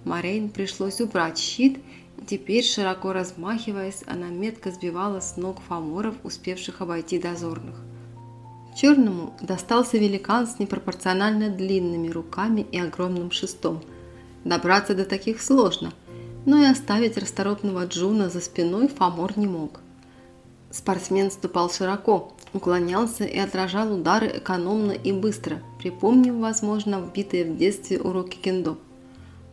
Морейн 0.04 0.48
пришлось 0.48 1.00
убрать 1.00 1.38
щит, 1.38 1.78
и 2.20 2.24
теперь, 2.24 2.64
широко 2.64 3.12
размахиваясь, 3.12 4.02
она 4.06 4.28
метко 4.28 4.70
сбивала 4.70 5.20
с 5.20 5.36
ног 5.36 5.60
фаморов, 5.68 6.14
успевших 6.24 6.80
обойти 6.80 7.18
дозорных. 7.18 7.76
Черному 8.76 9.34
достался 9.40 9.98
великан 9.98 10.46
с 10.46 10.58
непропорционально 10.58 11.50
длинными 11.50 12.08
руками 12.08 12.66
и 12.70 12.78
огромным 12.78 13.30
шестом. 13.32 13.82
Добраться 14.44 14.94
до 14.94 15.04
таких 15.04 15.42
сложно, 15.42 15.92
но 16.46 16.62
и 16.62 16.66
оставить 16.66 17.18
расторопного 17.18 17.86
Джуна 17.86 18.30
за 18.30 18.40
спиной 18.40 18.88
Фомор 18.88 19.36
не 19.36 19.46
мог. 19.46 19.80
Спортсмен 20.70 21.30
ступал 21.30 21.70
широко, 21.70 22.32
уклонялся 22.52 23.24
и 23.24 23.38
отражал 23.38 23.92
удары 23.92 24.28
экономно 24.38 24.92
и 24.92 25.12
быстро, 25.12 25.60
припомнив, 25.78 26.34
возможно, 26.34 27.00
вбитые 27.00 27.44
в 27.44 27.56
детстве 27.56 27.98
уроки 27.98 28.36
кендо. 28.36 28.78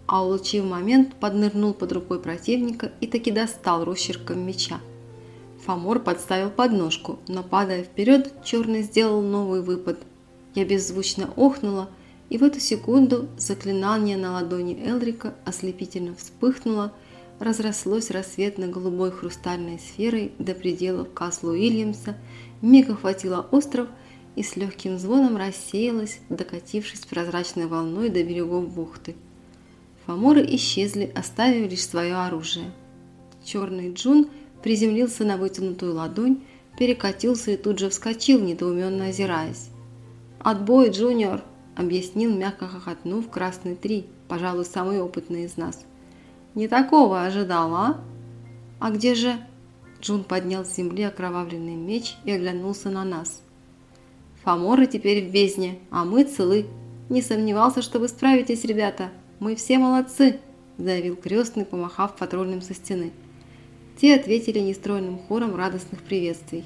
А 0.08 0.24
улучив 0.24 0.66
момент, 0.66 1.16
поднырнул 1.16 1.74
под 1.74 1.92
рукой 1.92 2.20
противника 2.20 2.92
и 3.02 3.08
таки 3.08 3.32
достал 3.32 3.84
росчерком 3.84 4.46
меча. 4.46 4.80
Фомор 5.66 6.00
подставил 6.00 6.52
подножку, 6.52 7.18
но 7.28 7.42
падая 7.42 7.84
вперед, 7.84 8.32
черный 8.44 8.84
сделал 8.84 9.22
новый 9.22 9.62
выпад. 9.62 9.98
Я 10.54 10.64
беззвучно 10.64 11.32
охнула, 11.36 11.90
и 12.30 12.38
в 12.38 12.44
эту 12.44 12.60
секунду 12.60 13.28
заклинание 13.38 14.18
на 14.18 14.34
ладони 14.34 14.80
Элрика 14.86 15.34
ослепительно 15.44 16.16
вспыхнуло, 16.16 16.94
разрослось 17.40 18.12
рассветно-голубой 18.12 19.12
хрустальной 19.12 19.80
сферой 19.80 20.34
до 20.40 20.54
пределов 20.54 21.12
Каслу 21.14 21.52
Уильямса, 21.52 22.16
миг 22.62 22.90
охватило 22.90 23.48
остров 23.52 23.88
и 24.36 24.44
с 24.44 24.56
легким 24.56 25.00
звоном 25.00 25.38
рассеялась, 25.38 26.20
докатившись 26.30 27.06
прозрачной 27.06 27.66
волной 27.66 28.10
до 28.10 28.24
берегов 28.24 28.70
бухты. 28.74 29.16
Фаморы 30.06 30.46
исчезли, 30.56 31.12
оставив 31.16 31.70
лишь 31.70 31.86
свое 31.86 32.16
оружие. 32.16 32.72
Черный 33.44 33.94
Джун 33.94 34.30
приземлился 34.64 35.24
на 35.24 35.38
вытянутую 35.38 35.96
ладонь, 35.96 36.42
перекатился 36.78 37.52
и 37.52 37.58
тут 37.58 37.80
же 37.80 37.90
вскочил, 37.90 38.40
недоуменно 38.40 39.08
озираясь. 39.08 39.70
«Отбой, 40.40 40.90
Джуниор!»– 40.90 41.42
объяснил, 41.76 42.36
мягко 42.36 42.68
хохотнув, 42.68 43.30
красный 43.30 43.76
три, 43.76 44.06
пожалуй, 44.28 44.66
самый 44.66 45.02
опытный 45.02 45.46
из 45.46 45.58
нас– 45.58 45.86
не 46.56 46.70
такого 46.70 47.26
ожидала, 47.26 47.80
а? 47.80 48.02
А 48.80 48.90
где 48.90 49.14
же... 49.14 49.36
Джун 50.02 50.24
поднял 50.24 50.64
с 50.64 50.76
земли 50.76 51.04
окровавленный 51.04 51.76
меч 51.76 52.16
и 52.26 52.32
оглянулся 52.32 52.90
на 52.90 53.04
нас. 53.04 53.42
Фаморы 54.44 54.88
теперь 54.88 55.26
в 55.26 55.32
бездне, 55.32 55.80
а 55.90 56.06
мы 56.06 56.24
целы. 56.24 56.68
Не 57.10 57.22
сомневался, 57.22 57.82
что 57.82 58.00
вы 58.00 58.08
справитесь, 58.08 58.64
ребята. 58.64 59.10
Мы 59.40 59.56
все 59.56 59.78
молодцы, 59.78 60.40
заявил 60.78 61.16
крестный, 61.16 61.66
помахав 61.66 62.16
патрульным 62.16 62.62
со 62.62 62.74
стены. 62.74 63.12
Те 64.00 64.16
ответили 64.16 64.60
нестройным 64.60 65.20
хором 65.20 65.56
радостных 65.56 66.02
приветствий. 66.02 66.66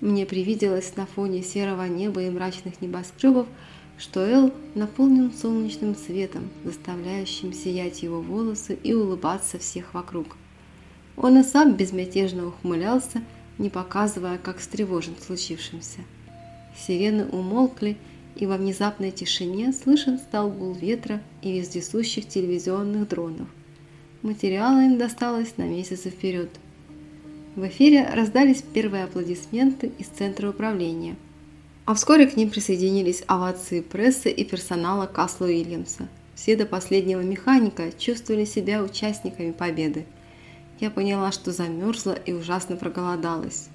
Мне 0.00 0.26
привиделось 0.26 0.96
на 0.96 1.06
фоне 1.06 1.42
серого 1.42 1.86
неба 1.86 2.22
и 2.22 2.30
мрачных 2.30 2.80
небоскребов, 2.80 3.46
что 3.98 4.20
Эл 4.20 4.52
наполнен 4.74 5.32
солнечным 5.32 5.94
светом, 5.94 6.50
заставляющим 6.64 7.52
сиять 7.52 8.02
его 8.02 8.20
волосы 8.20 8.78
и 8.82 8.92
улыбаться 8.92 9.58
всех 9.58 9.94
вокруг. 9.94 10.36
Он 11.16 11.38
и 11.38 11.44
сам 11.44 11.74
безмятежно 11.74 12.48
ухмылялся, 12.48 13.22
не 13.58 13.70
показывая, 13.70 14.38
как 14.38 14.58
встревожен 14.58 15.14
случившимся. 15.24 16.00
Сирены 16.76 17.26
умолкли, 17.26 17.90
и 17.90 17.96
во 18.40 18.56
внезапной 18.56 19.10
тишине 19.10 19.72
слышен 19.72 20.18
стал 20.18 20.50
гул 20.50 20.72
ветра 20.72 21.22
и 21.42 21.52
вездесущих 21.52 22.26
телевизионных 22.28 23.08
дронов. 23.08 23.48
Материала 24.22 24.84
им 24.84 24.98
досталось 24.98 25.56
на 25.56 25.62
месяцы 25.62 26.10
вперед. 26.10 26.50
В 27.56 27.66
эфире 27.68 28.08
раздались 28.12 28.62
первые 28.62 29.04
аплодисменты 29.04 29.92
из 29.98 30.06
центра 30.06 30.50
управления– 30.50 31.16
а 31.86 31.92
вскоре 31.92 32.26
к 32.26 32.36
ним 32.36 32.48
присоединились 32.48 33.24
овации 33.26 33.82
прессы 33.82 34.30
и 34.30 34.44
персонала 34.44 35.06
Касла 35.06 35.46
Уильямса. 35.46 36.08
Все 36.34 36.56
до 36.56 36.64
последнего 36.64 37.20
механика 37.20 37.92
чувствовали 37.92 38.46
себя 38.46 38.82
участниками 38.82 39.52
победы. 39.52 40.06
Я 40.80 40.90
поняла, 40.90 41.30
что 41.30 41.52
замерзла 41.52 42.12
и 42.12 42.32
ужасно 42.32 42.76
проголодалась. 42.76 43.68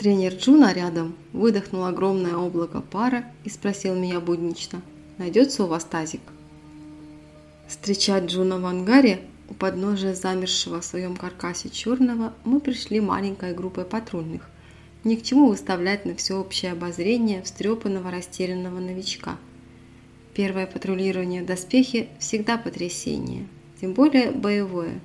Тренер 0.00 0.32
Джуна 0.32 0.72
рядом 0.72 1.14
выдохнул 1.34 1.84
огромное 1.84 2.34
облако 2.34 2.80
пара 2.80 3.26
и 3.44 3.50
спросил 3.50 3.94
меня 3.94 4.18
буднично, 4.18 4.80
найдется 5.18 5.64
у 5.64 5.66
вас 5.66 5.84
тазик? 5.84 6.22
Встречать 7.68 8.24
Джуна 8.24 8.58
в 8.58 8.64
ангаре 8.64 9.20
у 9.50 9.54
подножия 9.54 10.14
замерзшего 10.14 10.80
в 10.80 10.86
своем 10.86 11.16
каркасе 11.16 11.68
черного 11.68 12.32
мы 12.44 12.60
пришли 12.60 12.98
маленькой 12.98 13.54
группой 13.54 13.84
патрульных– 13.84 14.48
ни 15.04 15.16
к 15.16 15.22
чему 15.22 15.48
выставлять 15.48 16.04
на 16.04 16.14
всеобщее 16.14 16.72
обозрение 16.72 17.42
встрепанного 17.42 18.10
растерянного 18.10 18.80
новичка. 18.80 19.36
Первое 20.34 20.66
патрулирование 20.66 21.42
в 21.42 21.46
доспехе 21.46 22.08
всегда 22.18 22.56
потрясение, 22.58 23.46
тем 23.80 23.94
более 23.94 24.30
боевое. 24.30 25.00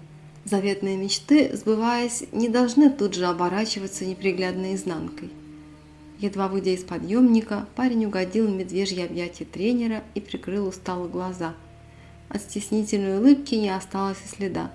Заветные 0.45 0.95
мечты, 0.95 1.57
сбываясь, 1.57 2.25
не 2.31 2.49
должны 2.49 2.91
тут 2.91 3.15
же 3.15 3.25
оборачиваться 3.25 4.05
неприглядной 4.05 4.75
изнанкой. 4.75 5.31
Едва 6.19 6.47
выйдя 6.47 6.69
из 6.69 6.83
подъемника, 6.83 7.67
парень 7.75 8.05
угодил 8.05 8.45
в 8.45 8.55
медвежье 8.55 9.05
объятие 9.05 9.47
тренера 9.47 10.03
и 10.13 10.21
прикрыл 10.21 10.67
устало 10.67 11.07
глаза. 11.07 11.55
От 12.29 12.43
стеснительной 12.43 13.17
улыбки 13.17 13.55
не 13.55 13.71
осталось 13.71 14.19
и 14.23 14.35
следа. 14.35 14.71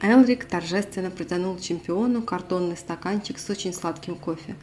Элрик 0.00 0.46
торжественно 0.46 1.10
протянул 1.10 1.58
чемпиону 1.58 2.22
картонный 2.22 2.78
стаканчик 2.78 3.38
с 3.38 3.50
очень 3.50 3.74
сладким 3.74 4.16
кофе. 4.16 4.56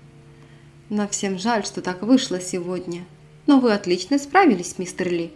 «Но 0.90 1.08
всем 1.08 1.38
жаль, 1.38 1.64
что 1.64 1.82
так 1.82 2.02
вышло 2.02 2.42
сегодня. 2.42 3.06
Но 3.46 3.60
вы 3.60 3.72
отлично 3.72 4.18
справились, 4.18 4.80
мистер 4.80 5.10
Ли». 5.10 5.32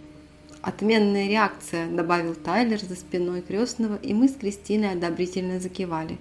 «Отменная 0.66 1.30
реакция»,– 1.30 1.88
добавил 1.92 2.34
Тайлер 2.34 2.80
за 2.80 2.96
спиной 2.96 3.44
крестного, 3.44 3.98
и 3.98 4.16
мы 4.16 4.28
с 4.28 4.34
Кристиной 4.34 4.94
одобрительно 4.94 5.60
закивали. 5.60 6.18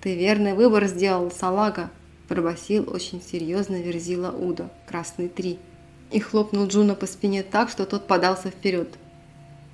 «Ты 0.00 0.16
верный 0.16 0.54
выбор 0.54 0.86
сделал, 0.86 1.30
салага»,– 1.30 1.90
пробасил 2.28 2.90
очень 2.90 3.20
серьезно 3.20 3.82
Верзила 3.82 4.30
Уда, 4.30 4.72
красный 4.88 5.28
три, 5.28 5.58
и 6.10 6.18
хлопнул 6.18 6.66
Джуна 6.66 6.94
по 6.94 7.04
спине 7.04 7.42
так, 7.42 7.68
что 7.68 7.84
тот 7.84 8.06
подался 8.06 8.48
вперед. 8.48 8.88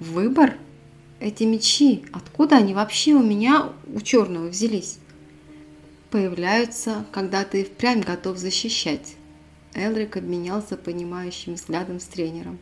«Выбор?» 0.00 0.56
Эти 1.20 1.44
мечи, 1.44 2.04
откуда 2.12 2.56
они 2.56 2.74
вообще 2.74 3.12
у 3.12 3.22
меня, 3.22 3.72
у 3.86 4.00
черного, 4.00 4.48
взялись? 4.48 4.98
Появляются, 6.10 7.06
когда 7.12 7.44
ты 7.44 7.62
впрямь 7.62 8.00
готов 8.00 8.38
защищать. 8.38 9.14
Элрик 9.72 10.16
обменялся 10.16 10.76
понимающим 10.76 11.54
взглядом 11.54 12.00
с 12.00 12.06
тренером. 12.06 12.58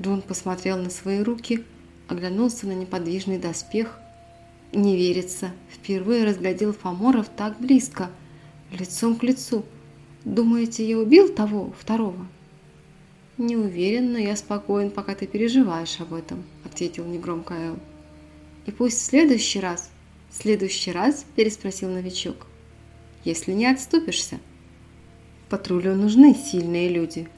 Джон 0.00 0.22
посмотрел 0.22 0.78
на 0.78 0.90
свои 0.90 1.22
руки, 1.22 1.64
оглянулся 2.08 2.66
на 2.66 2.72
неподвижный 2.72 3.38
доспех. 3.38 3.98
Не 4.72 4.96
верится, 4.96 5.50
впервые 5.70 6.24
разглядел 6.24 6.72
Фоморов 6.72 7.28
так 7.28 7.60
близко, 7.60 8.10
лицом 8.70 9.16
к 9.16 9.22
лицу. 9.22 9.64
Думаете, 10.24 10.88
я 10.88 10.98
убил 10.98 11.28
того, 11.34 11.74
второго? 11.78 12.26
«Не 13.38 13.56
уверен, 13.56 14.12
но 14.12 14.18
я 14.18 14.36
спокоен, 14.36 14.90
пока 14.90 15.14
ты 15.14 15.26
переживаешь 15.26 15.98
об 16.00 16.12
этом»,– 16.12 16.44
ответил 16.64 17.06
негромко 17.06 17.54
Эл. 17.54 17.78
«И 18.66 18.70
пусть 18.70 18.98
в 18.98 19.04
следующий 19.04 19.58
раз...» 19.58 19.90
«В 20.30 20.42
следующий 20.42 20.92
раз?»– 20.92 21.26
переспросил 21.36 21.90
новичок. 21.90 22.46
«Если 23.24 23.52
не 23.52 23.66
отступишься». 23.66 24.38
«Патрулю 25.48 25.94
нужны 25.94 26.34
сильные 26.34 26.88
люди». 26.88 27.28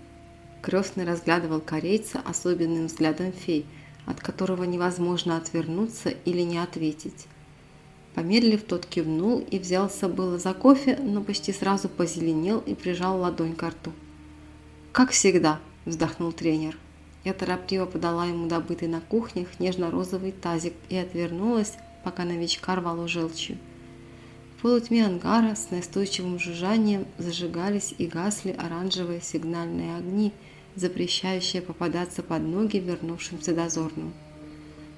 Крестный 0.65 1.05
разглядывал 1.05 1.61
корейца 1.61 2.23
особенным 2.25 2.87
взглядом 2.87 3.33
фей, 3.33 3.67
от 4.07 4.21
которого 4.21 4.65
невозможно 4.65 5.37
отвернуться 5.37 6.09
или 6.09 6.41
не 6.41 6.57
ответить. 6.57 7.27
Помедлив, 8.15 8.63
тот 8.63 8.87
кивнул 8.87 9.41
и 9.41 9.59
взялся 9.59 10.09
было 10.09 10.39
за 10.39 10.55
кофе, 10.55 10.97
но 11.03 11.23
почти 11.23 11.53
сразу 11.53 11.91
позеленел 11.91 12.61
и 12.61 12.75
прижал 12.75 13.21
ладонь 13.21 13.55
к 13.55 13.63
рту. 13.63 13.93
«Как 14.93 15.11
всегда»,– 15.11 15.61
вздохнул 15.85 16.33
тренер. 16.33 16.79
Я 17.25 17.35
торопливо 17.35 17.85
подала 17.85 18.25
ему 18.25 18.47
добытый 18.47 18.89
на 18.89 19.03
кухнях 19.03 19.61
нежно-розовый 19.61 20.33
тазик 20.33 20.73
и 20.89 20.97
отвернулась, 20.97 21.75
пока 22.05 22.25
новичка 22.25 22.75
рвало 22.77 23.07
желчью. 23.07 23.59
В 24.57 24.63
полутьме 24.63 25.05
ангара 25.05 25.57
с 25.57 25.71
настойчивым 25.71 26.39
жужжанием 26.39 27.05
зажигались 27.19 27.95
и 27.99 28.07
гасли 28.07 28.53
оранжевые 28.53 29.21
сигнальные 29.21 29.99
огни, 29.99 30.33
запрещающие 30.77 31.63
попадаться 31.63 32.23
под 32.23 32.43
ноги 32.43 32.79
вернувшимся 32.79 33.55
дозорным. 33.55 34.13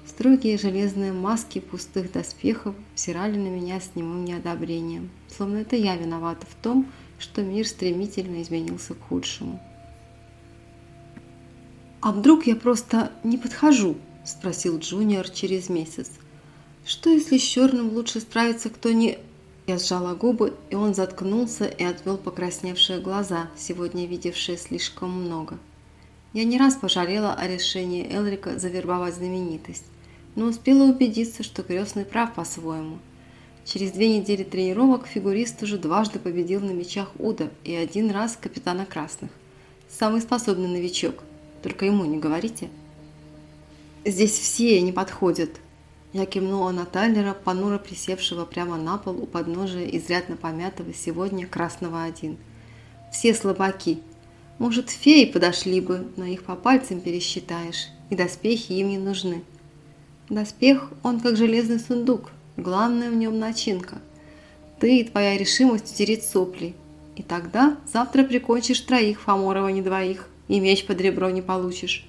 Строгие 0.05 0.57
железные 0.57 1.11
маски 1.11 1.59
пустых 1.59 2.11
доспехов 2.11 2.75
взирали 2.95 3.37
на 3.37 3.49
меня 3.49 3.79
с 3.79 3.91
немым 3.95 4.25
неодобрением, 4.25 5.09
словно 5.27 5.57
это 5.57 5.75
я 5.75 5.95
виновата 5.95 6.47
в 6.47 6.55
том, 6.63 6.87
что 7.19 7.41
мир 7.41 7.67
стремительно 7.67 8.41
изменился 8.41 8.93
к 8.93 9.01
худшему. 9.01 9.59
«А 12.01 12.11
вдруг 12.11 12.47
я 12.47 12.55
просто 12.55 13.11
не 13.23 13.37
подхожу?»– 13.37 13.97
спросил 14.25 14.79
Джуниор 14.79 15.29
через 15.29 15.67
месяц. 15.67 16.11
«Что, 16.85 17.09
если 17.09 17.37
с 17.37 17.41
черным 17.41 17.89
лучше 17.89 18.21
справиться 18.21 18.69
кто 18.69 18.91
не...» 18.91 19.19
Я 19.67 19.77
сжала 19.77 20.15
губы, 20.15 20.55
и 20.69 20.75
он 20.75 20.95
заткнулся 20.95 21.65
и 21.65 21.83
отвел 21.83 22.17
покрасневшие 22.17 22.99
глаза, 22.99 23.49
сегодня 23.55 24.07
видевшие 24.07 24.57
слишком 24.57 25.11
много. 25.11 25.59
Я 26.33 26.45
не 26.45 26.57
раз 26.57 26.75
пожалела 26.75 27.33
о 27.33 27.47
решении 27.47 28.07
Элрика 28.11 28.57
завербовать 28.57 29.15
знаменитость 29.15 29.85
но 30.37 30.45
успела 30.45 30.83
убедиться, 30.83 31.41
что 31.41 31.63
крестный 31.63 32.05
прав 32.05 32.35
по-своему. 32.35 32.99
Через 33.65 33.91
две 33.91 34.17
недели 34.17 34.43
тренировок 34.43 35.07
фигурист 35.07 35.61
уже 35.63 35.79
дважды 35.79 36.19
победил 36.19 36.61
на 36.61 36.71
мечах 36.71 37.09
Уда 37.17 37.49
и 37.63 37.73
один 37.73 38.11
раз 38.11 38.37
капитана 38.39 38.85
Красных. 38.85 39.31
Самый 39.89 40.21
способный 40.21 40.67
новичок, 40.67 41.23
только 41.63 41.87
ему 41.87 42.05
не 42.05 42.19
говорите. 42.19 42.69
«Здесь 44.05 44.37
все 44.37 44.79
не 44.79 44.91
подходят», 44.91 45.49
я 46.13 46.25
кивнула 46.25 46.71
на 46.71 46.85
Тайлера, 46.85 47.33
понуро 47.33 47.77
присевшего 47.77 48.45
прямо 48.45 48.77
на 48.77 48.97
пол 48.97 49.21
у 49.21 49.25
подножия 49.25 49.87
изрядно 49.87 50.37
помятого 50.37 50.93
сегодня 50.93 51.45
красного 51.47 52.03
один. 52.03 52.37
Все 53.11 53.33
слабаки. 53.33 53.99
Может, 54.57 54.89
феи 54.89 55.25
подошли 55.25 55.81
бы, 55.81 56.07
но 56.15 56.25
их 56.25 56.43
по 56.43 56.55
пальцам 56.55 57.01
пересчитаешь, 57.01 57.89
и 58.09 58.15
доспехи 58.15 58.73
им 58.73 58.89
не 58.89 58.97
нужны. 58.97 59.43
Доспех, 60.29 60.89
он 61.03 61.19
как 61.19 61.37
железный 61.37 61.79
сундук, 61.79 62.31
главная 62.55 63.11
в 63.11 63.15
нем 63.15 63.37
начинка. 63.37 63.99
Ты 64.79 64.99
и 64.99 65.03
твоя 65.03 65.37
решимость 65.37 65.93
утереть 65.93 66.25
сопли. 66.25 66.75
И 67.15 67.23
тогда 67.23 67.77
завтра 67.91 68.23
прикончишь 68.23 68.81
троих, 68.81 69.21
Фоморова 69.21 69.69
не 69.69 69.81
двоих, 69.81 70.29
и 70.47 70.59
меч 70.59 70.85
под 70.85 71.01
ребро 71.01 71.29
не 71.29 71.41
получишь. 71.41 72.05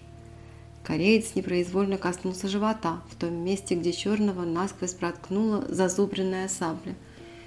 Кореец 0.89 1.35
непроизвольно 1.35 1.99
коснулся 1.99 2.49
живота, 2.49 3.03
в 3.11 3.17
том 3.17 3.35
месте, 3.45 3.75
где 3.75 3.93
черного 3.93 4.47
насквозь 4.47 4.95
проткнула 4.95 5.67
зазубренная 5.69 6.49
сабля. 6.49 6.95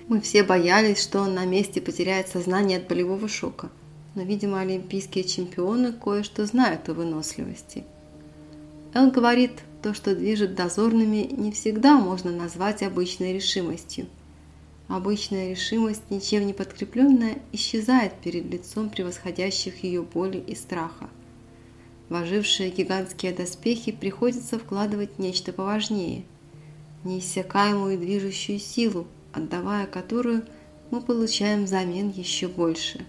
Мы 0.08 0.22
все 0.22 0.44
боялись, 0.44 1.02
что 1.02 1.22
он 1.22 1.34
на 1.34 1.46
месте 1.46 1.82
потеряет 1.82 2.28
сознание 2.28 2.78
от 2.78 2.88
болевого 2.88 3.28
шока. 3.28 3.72
Но, 4.14 4.22
видимо, 4.22 4.60
олимпийские 4.60 5.24
чемпионы 5.24 5.92
кое-что 5.92 6.46
знают 6.46 6.88
о 6.90 6.94
выносливости. 6.94 7.84
Эл 8.94 9.10
говорит, 9.10 9.54
то, 9.82 9.96
что 9.96 10.16
движет 10.16 10.54
дозорными, 10.54 11.28
не 11.32 11.52
всегда 11.52 11.96
можно 11.96 12.30
назвать 12.32 12.84
обычной 12.84 13.34
решимостью. 13.34 14.06
Обычная 14.88 15.50
решимость, 15.50 16.04
ничем 16.12 16.46
не 16.46 16.54
подкрепленная, 16.54 17.40
исчезает 17.54 18.14
перед 18.24 18.46
лицом 18.46 18.92
превосходящих 18.92 19.84
ее 19.84 20.04
боли 20.04 20.38
и 20.38 20.54
страха. 20.54 21.10
Вожившие 22.12 22.69
гигантские 22.69 23.32
доспехи 23.32 23.91
приходится 23.91 24.60
вкладывать 24.60 25.17
нечто 25.17 25.52
поважнее– 25.52 26.26
неиссякаемую 27.04 27.97
движущую 27.97 28.60
силу, 28.60 29.08
отдавая 29.34 29.88
которую 29.88 30.43
мы 30.91 31.02
получаем 31.02 31.63
взамен 31.63 32.10
еще 32.10 32.47
больше. 32.47 33.04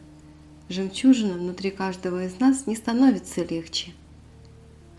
Жемчужина 0.71 1.35
внутри 1.35 1.71
каждого 1.71 2.25
из 2.25 2.41
нас 2.41 2.67
не 2.67 2.77
становится 2.77 3.45
легче– 3.45 3.93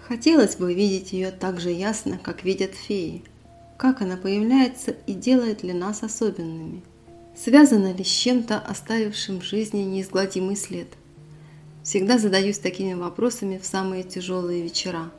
Хотелось 0.08 0.58
бы 0.58 0.74
видеть 0.74 1.14
ее 1.14 1.32
так 1.32 1.62
же 1.62 1.72
ясно, 1.72 2.20
как 2.22 2.44
видят 2.44 2.76
феи. 2.76 3.24
Как 3.78 4.02
она 4.02 4.18
появляется 4.18 4.92
и 5.08 5.14
делает 5.14 5.64
ли 5.64 5.72
нас 5.72 6.04
особенными? 6.04 6.84
Связана 7.36 7.94
ли 7.94 8.04
с 8.04 8.08
чем-то, 8.08 8.60
оставившим 8.60 9.40
в 9.40 9.46
жизни 9.46 9.80
неизгладимый 9.80 10.58
след? 10.58 10.88
Всегда 11.84 12.18
задаюсь 12.18 12.60
такими 12.60 12.94
вопросами 12.94 13.58
в 13.58 13.66
самые 13.66 14.04
тяжелые 14.04 14.64
вечера. 14.64 15.12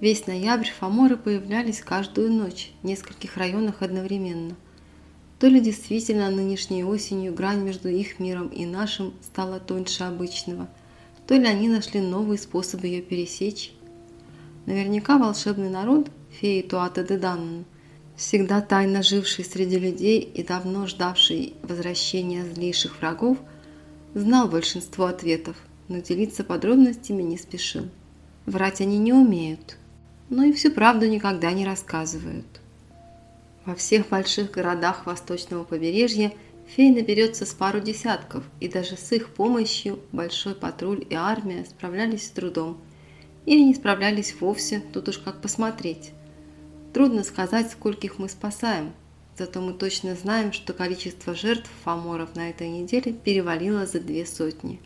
Весь 0.00 0.26
ноябрь 0.26 0.68
фаморы 0.68 1.16
появлялись 1.16 1.80
каждую 1.80 2.32
ночь 2.32 2.72
в 2.82 2.86
нескольких 2.86 3.36
районах 3.36 3.82
одновременно. 3.82 4.56
То 5.38 5.46
ли 5.46 5.60
действительно 5.60 6.30
нынешней 6.30 6.84
осенью 6.84 7.32
грань 7.32 7.62
между 7.62 7.88
их 7.88 8.18
миром 8.18 8.48
и 8.48 8.66
нашим 8.66 9.14
стала 9.22 9.60
тоньше 9.60 10.04
обычного, 10.04 10.68
то 11.26 11.34
ли 11.34 11.46
они 11.46 11.68
нашли 11.68 12.00
новый 12.00 12.38
способ 12.38 12.82
ее 12.84 13.00
пересечь, 13.00 13.72
Наверняка 14.66 15.16
волшебный 15.16 15.70
народ, 15.70 16.10
феи 16.40 16.60
Туата 16.60 17.04
де 17.04 17.16
Даннен, 17.16 17.64
всегда 18.16 18.60
тайно 18.60 19.00
живший 19.00 19.44
среди 19.44 19.78
людей 19.78 20.18
и 20.20 20.42
давно 20.42 20.88
ждавший 20.88 21.54
возвращения 21.62 22.44
злейших 22.44 22.98
врагов, 22.98 23.38
знал 24.14 24.48
большинство 24.48 25.04
ответов, 25.04 25.56
но 25.88 25.98
делиться 26.00 26.44
подробностями 26.44 27.22
не 27.22 27.38
спешил. 27.38 27.88
Врать 28.44 28.80
они 28.80 28.98
не 28.98 29.12
умеют, 29.12 29.76
но 30.28 30.44
и 30.44 30.52
всю 30.52 30.70
правду 30.70 31.06
никогда 31.08 31.52
не 31.52 31.64
рассказывают. 31.64 32.46
Во 33.64 33.74
всех 33.74 34.08
больших 34.08 34.52
городах 34.52 35.06
восточного 35.06 35.64
побережья 35.64 36.32
фей 36.66 36.90
наберется 36.90 37.46
с 37.46 37.52
пару 37.54 37.80
десятков, 37.80 38.44
и 38.60 38.68
даже 38.68 38.96
с 38.96 39.12
их 39.12 39.30
помощью 39.30 39.98
большой 40.12 40.54
патруль 40.54 41.04
и 41.08 41.14
армия 41.14 41.64
справлялись 41.64 42.26
с 42.26 42.30
трудом– 42.30 42.78
или 43.46 43.60
не 43.60 43.74
справлялись 43.74 44.34
вовсе, 44.40 44.82
тут 44.92 45.08
уж 45.08 45.18
как 45.18 45.40
посмотреть. 45.40 46.10
Трудно 46.92 47.22
сказать, 47.22 47.70
скольких 47.70 48.18
мы 48.18 48.28
спасаем, 48.28 48.92
зато 49.38 49.60
мы 49.60 49.72
точно 49.72 50.16
знаем, 50.16 50.52
что 50.52 50.72
количество 50.72 51.34
жертв 51.34 51.70
фаморов 51.84 52.34
на 52.34 52.50
этой 52.50 52.68
неделе 52.68 53.12
перевалило 53.12 53.86
за 53.86 54.00
две 54.00 54.26
сотни. 54.26 54.80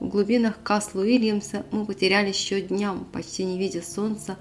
В 0.00 0.08
глубинах 0.08 0.62
Касл 0.62 0.98
Уильямса 0.98 1.64
мы 1.70 1.84
потеряли 1.84 2.32
счет 2.32 2.68
дням, 2.68 3.06
почти 3.12 3.44
не 3.44 3.58
видя 3.58 3.82
солнца, 3.82 4.36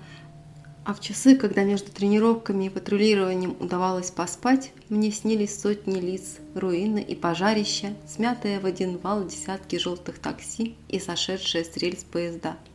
а 0.83 0.93
в 0.93 0.99
часы, 0.99 1.35
когда 1.35 1.63
между 1.63 1.91
тренировками 1.91 2.65
и 2.65 2.69
патрулированием 2.69 3.55
удавалось 3.59 4.11
поспать, 4.11 4.71
мне 4.89 5.11
снились 5.11 5.59
сотни 5.59 5.99
лиц, 5.99 6.37
руины 6.53 6.99
и 6.99 7.15
пожарища, 7.15 7.95
смятые 8.07 8.59
в 8.59 8.65
один 8.65 8.97
вал 8.97 9.25
десятки 9.25 9.77
желтых 9.77 10.19
такси 10.19 10.75
и 10.89 10.99
сошедшие 10.99 11.65
с 11.65 11.75
рельс 11.77 12.03
поезда– 12.03 12.57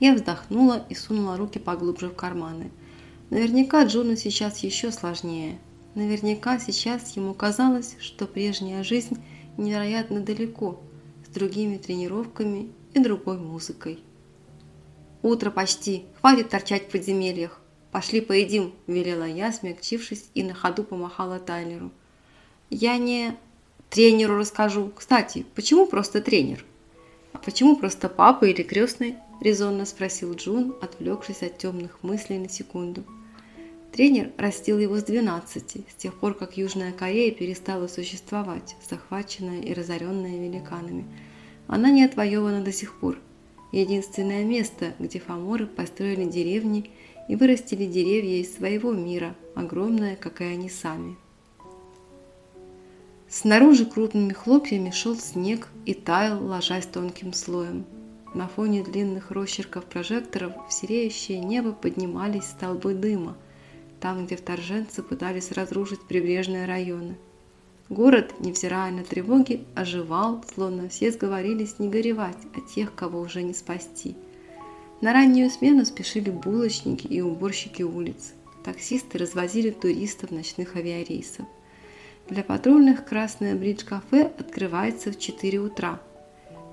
я 0.00 0.14
вздохнула 0.14 0.84
и 0.88 0.94
сунула 0.94 1.36
руки 1.36 1.58
поглубже 1.58 2.08
в 2.08 2.14
карманы. 2.14 2.70
Наверняка 3.30 3.84
Джону 3.84 4.16
сейчас 4.16 4.58
еще 4.58 4.90
сложнее. 4.90 5.58
Наверняка 5.94 6.58
сейчас 6.58 7.16
ему 7.16 7.32
казалось, 7.32 7.96
что 8.00 8.26
прежняя 8.26 8.82
жизнь 8.82 9.16
невероятно 9.56 10.20
далеко, 10.20 10.80
другими 11.34 11.76
тренировками 11.76 12.72
и 12.94 13.00
другой 13.00 13.36
музыкой. 13.36 13.98
«Утро 15.22 15.50
почти, 15.50 16.04
хватит 16.20 16.48
торчать 16.48 16.88
в 16.88 16.90
подземельях. 16.90 17.60
Пошли 17.90 18.20
поедим»,– 18.20 18.72
велела 18.86 19.24
я, 19.24 19.52
смягчившись 19.52 20.30
и 20.34 20.42
на 20.42 20.54
ходу 20.54 20.84
помахала 20.84 21.38
Тайлеру. 21.38 21.90
«Я 22.70 22.96
не...» 22.96 23.36
«Тренеру 23.90 24.38
расскажу. 24.38 24.90
Кстати, 24.94 25.46
почему 25.54 25.86
просто 25.86 26.20
тренер?» 26.20 26.64
«А 27.32 27.38
почему 27.38 27.76
просто 27.76 28.08
папа 28.08 28.44
или 28.44 28.62
крестный?»– 28.62 29.16
резонно 29.40 29.86
спросил 29.86 30.34
Джун, 30.34 30.74
отвлекшись 30.80 31.42
от 31.42 31.58
темных 31.58 32.02
мыслей 32.02 32.38
на 32.38 32.48
секунду. 32.48 33.04
Тренер 33.94 34.32
растил 34.38 34.80
его 34.80 34.96
с 34.96 35.04
12, 35.04 35.86
с 35.88 35.94
тех 35.94 36.18
пор, 36.18 36.34
как 36.34 36.56
Южная 36.56 36.90
Корея 36.90 37.30
перестала 37.30 37.86
существовать, 37.86 38.74
захваченная 38.90 39.60
и 39.60 39.72
разоренная 39.72 40.36
великанами. 40.36 41.04
Она 41.68 41.92
не 41.92 42.02
отвоевана 42.02 42.60
до 42.60 42.72
сих 42.72 42.98
пор. 42.98 43.20
Единственное 43.70 44.42
место, 44.42 44.94
где 44.98 45.20
фаморы 45.20 45.68
построили 45.68 46.24
деревни 46.24 46.90
и 47.28 47.36
вырастили 47.36 47.86
деревья 47.86 48.42
из 48.42 48.56
своего 48.56 48.90
мира, 48.90 49.36
огромное, 49.54 50.16
как 50.16 50.40
и 50.40 50.44
они 50.44 50.68
сами. 50.68 51.16
Снаружи 53.28 53.86
крупными 53.86 54.32
хлопьями 54.32 54.90
шел 54.90 55.14
снег 55.14 55.68
и 55.86 55.94
таял, 55.94 56.44
ложась 56.44 56.86
тонким 56.86 57.32
слоем. 57.32 57.84
На 58.34 58.48
фоне 58.48 58.82
длинных 58.82 59.30
росчерков 59.30 59.84
прожекторов 59.84 60.52
в 60.68 60.72
сереющее 60.72 61.38
небо 61.38 61.70
поднимались 61.70 62.46
столбы 62.46 62.94
дыма. 62.94 63.36
Там, 64.04 64.26
где 64.26 64.36
вторженцы 64.36 65.02
пытались 65.02 65.50
разрушить 65.50 66.02
прибрежные 66.02 66.66
районы. 66.66 67.16
Город, 67.88 68.34
невзирая 68.38 68.92
на 68.92 69.02
тревоги, 69.02 69.64
оживал, 69.74 70.44
словно 70.54 70.90
все 70.90 71.10
сговорились 71.10 71.78
не 71.78 71.88
горевать 71.88 72.36
о 72.54 72.60
тех, 72.60 72.94
кого 72.94 73.20
уже 73.20 73.42
не 73.42 73.54
спасти. 73.54 74.14
На 75.00 75.14
раннюю 75.14 75.48
смену 75.48 75.86
спешили 75.86 76.28
булочники 76.28 77.06
и 77.06 77.22
уборщики 77.22 77.82
улиц. 77.82 78.34
Таксисты 78.62 79.16
развозили 79.16 79.70
туристов 79.70 80.30
ночных 80.32 80.76
авиарейсов. 80.76 81.46
Для 82.28 82.42
патрульных 82.42 83.06
Красное 83.06 83.54
Бридж-кафе 83.54 84.30
открывается 84.38 85.12
в 85.12 85.18
4 85.18 85.60
утра. 85.60 85.98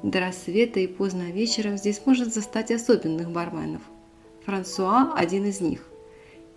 До 0.03 0.19
рассвета 0.19 0.81
и 0.81 0.87
поздно 0.87 1.31
вечером 1.31 1.77
здесь 1.77 2.01
может 2.05 2.33
застать 2.33 2.71
особенных 2.71 3.31
барменов. 3.31 3.83
Франсуа– 4.45 5.13
один 5.15 5.45
из 5.45 5.61
них. 5.61 5.90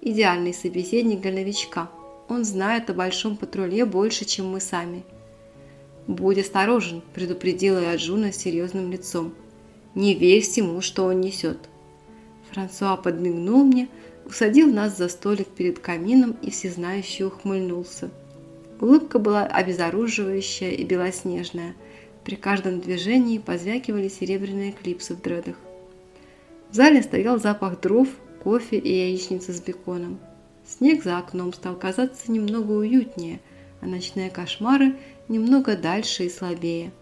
Идеальный 0.04 0.54
собеседник 0.54 1.20
для 1.20 1.32
новичка– 1.32 1.90
он 2.28 2.44
знает 2.44 2.88
о 2.88 2.94
большом 2.94 3.36
патруле 3.36 3.84
больше, 3.84 4.24
чем 4.24 4.48
мы 4.48 4.60
сами. 4.60 5.04
«Будь 6.06 6.38
осторожен»,– 6.38 7.02
предупредила 7.14 7.78
я 7.78 7.96
Джуна 7.96 8.32
серьезным 8.32 8.90
лицом. 8.90 9.34
«Не 9.94 10.14
верь 10.14 10.42
всему, 10.42 10.80
что 10.80 11.04
он 11.04 11.20
несет». 11.20 11.58
Франсуа 12.50 12.96
подмигнул 12.96 13.64
мне, 13.64 13.88
усадил 14.26 14.72
нас 14.72 14.96
за 14.96 15.08
столик 15.08 15.48
перед 15.48 15.78
камином 15.78 16.36
и 16.42 16.50
всезнающе 16.50 17.26
ухмыльнулся. 17.26 18.10
Улыбка 18.80 19.18
была 19.18 19.46
обезоруживающая 19.46 20.70
и 20.70 20.84
белоснежная. 20.84 21.74
При 22.22 22.36
каждом 22.36 22.80
движении 22.80 23.38
позвякивали 23.38 24.08
серебряные 24.08 24.72
клипсы 24.72 25.14
в 25.14 25.20
дредах. 25.22 25.56
В 26.70 26.74
зале 26.74 27.02
стоял 27.02 27.38
запах 27.38 27.80
дров, 27.80 28.08
кофе 28.44 28.76
и 28.76 28.92
яичницы 28.92 29.54
с 29.54 29.60
беконом. 29.60 30.20
Снег 30.66 31.02
за 31.02 31.18
окном 31.18 31.54
стал 31.54 31.76
казаться 31.76 32.30
немного 32.30 32.72
уютнее, 32.72 33.40
а 33.80 33.86
ночные 33.86 34.30
кошмары 34.30 34.96
немного 35.28 35.76
дальше 35.76 36.24
и 36.24 36.30
слабее. 36.30 36.92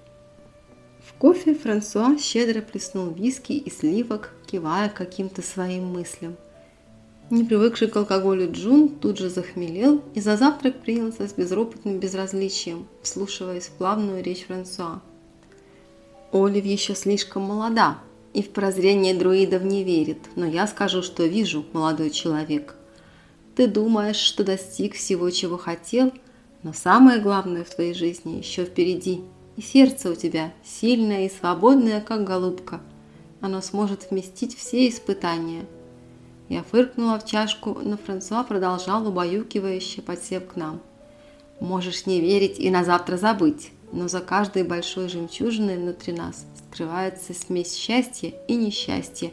В 1.05 1.15
кофе 1.15 1.55
Франсуа 1.55 2.17
щедро 2.17 2.61
плеснул 2.61 3.11
виски 3.11 3.53
и 3.53 3.71
сливок, 3.71 4.33
кивая 4.47 4.89
каким-то 4.89 5.43
своим 5.43 5.87
мыслям. 5.87 6.37
Не 7.31 7.45
привыкший 7.45 7.89
к 7.89 7.97
алкоголю 7.97 8.53
Джун 8.53 8.89
тут 8.89 9.19
же 9.19 9.29
захмелел 9.29 10.01
и 10.15 10.21
за 10.21 10.37
завтрак 10.37 10.81
принялся 10.81 11.27
с 11.27 11.33
безропотным 11.33 11.99
безразличием, 11.99 12.87
вслушиваясь 13.03 13.67
в 13.67 13.73
плавную 13.73 14.23
речь 14.23 14.47
Франсуа. 14.47 15.01
Олив 16.31 16.65
еще 16.65 16.95
слишком 16.95 17.43
молода 17.43 17.99
и 18.35 18.43
в 18.43 18.51
прозрение 18.51 19.15
друидов 19.15 19.63
не 19.63 19.85
верит, 19.85 20.19
но 20.37 20.47
я 20.47 20.67
скажу, 20.67 21.03
что 21.03 21.25
вижу, 21.25 21.65
молодой 21.73 22.11
человек– 22.11 22.77
ты 23.55 23.67
думаешь, 23.67 24.17
что 24.17 24.45
достиг 24.45 24.95
всего, 24.95 25.29
чего 25.31 25.59
хотел, 25.59 26.13
но 26.63 26.73
самое 26.73 27.21
главное 27.21 27.65
в 27.65 27.75
твоей 27.75 27.93
жизни 27.93 28.39
еще 28.39 28.65
впереди. 28.65 29.23
И 29.57 29.61
сердце 29.63 30.11
у 30.11 30.15
тебя 30.15 30.55
сильное 30.65 31.27
и 31.27 31.31
свободное, 31.31 32.01
как 32.01 32.25
голубка. 32.25 32.81
Оно 33.43 33.61
сможет 33.61 34.11
вместить 34.11 34.57
все 34.57 34.89
испытания. 34.89 35.67
Я 36.49 36.63
фыркнула 36.63 37.19
в 37.19 37.27
чашку, 37.27 37.79
но 37.83 37.99
Франсуа 37.99 38.43
продолжал 38.45 39.07
убаюкивающе, 39.07 40.01
подсев 40.01 40.47
к 40.47 40.57
нам. 40.57 40.81
Можешь 41.61 42.07
не 42.07 42.21
верить 42.21 42.59
и 42.59 42.71
на 42.71 42.85
завтра 42.85 43.19
забыть, 43.19 43.71
но 43.93 44.09
за 44.09 44.21
каждой 44.21 44.65
большой 44.65 45.09
жемчужиной 45.09 45.77
внутри 45.77 46.15
нас 46.15 46.47
скрывается 46.73 47.35
смесь 47.35 47.75
счастья 47.75 48.33
и 48.49 48.55
несчастья, 48.55 49.31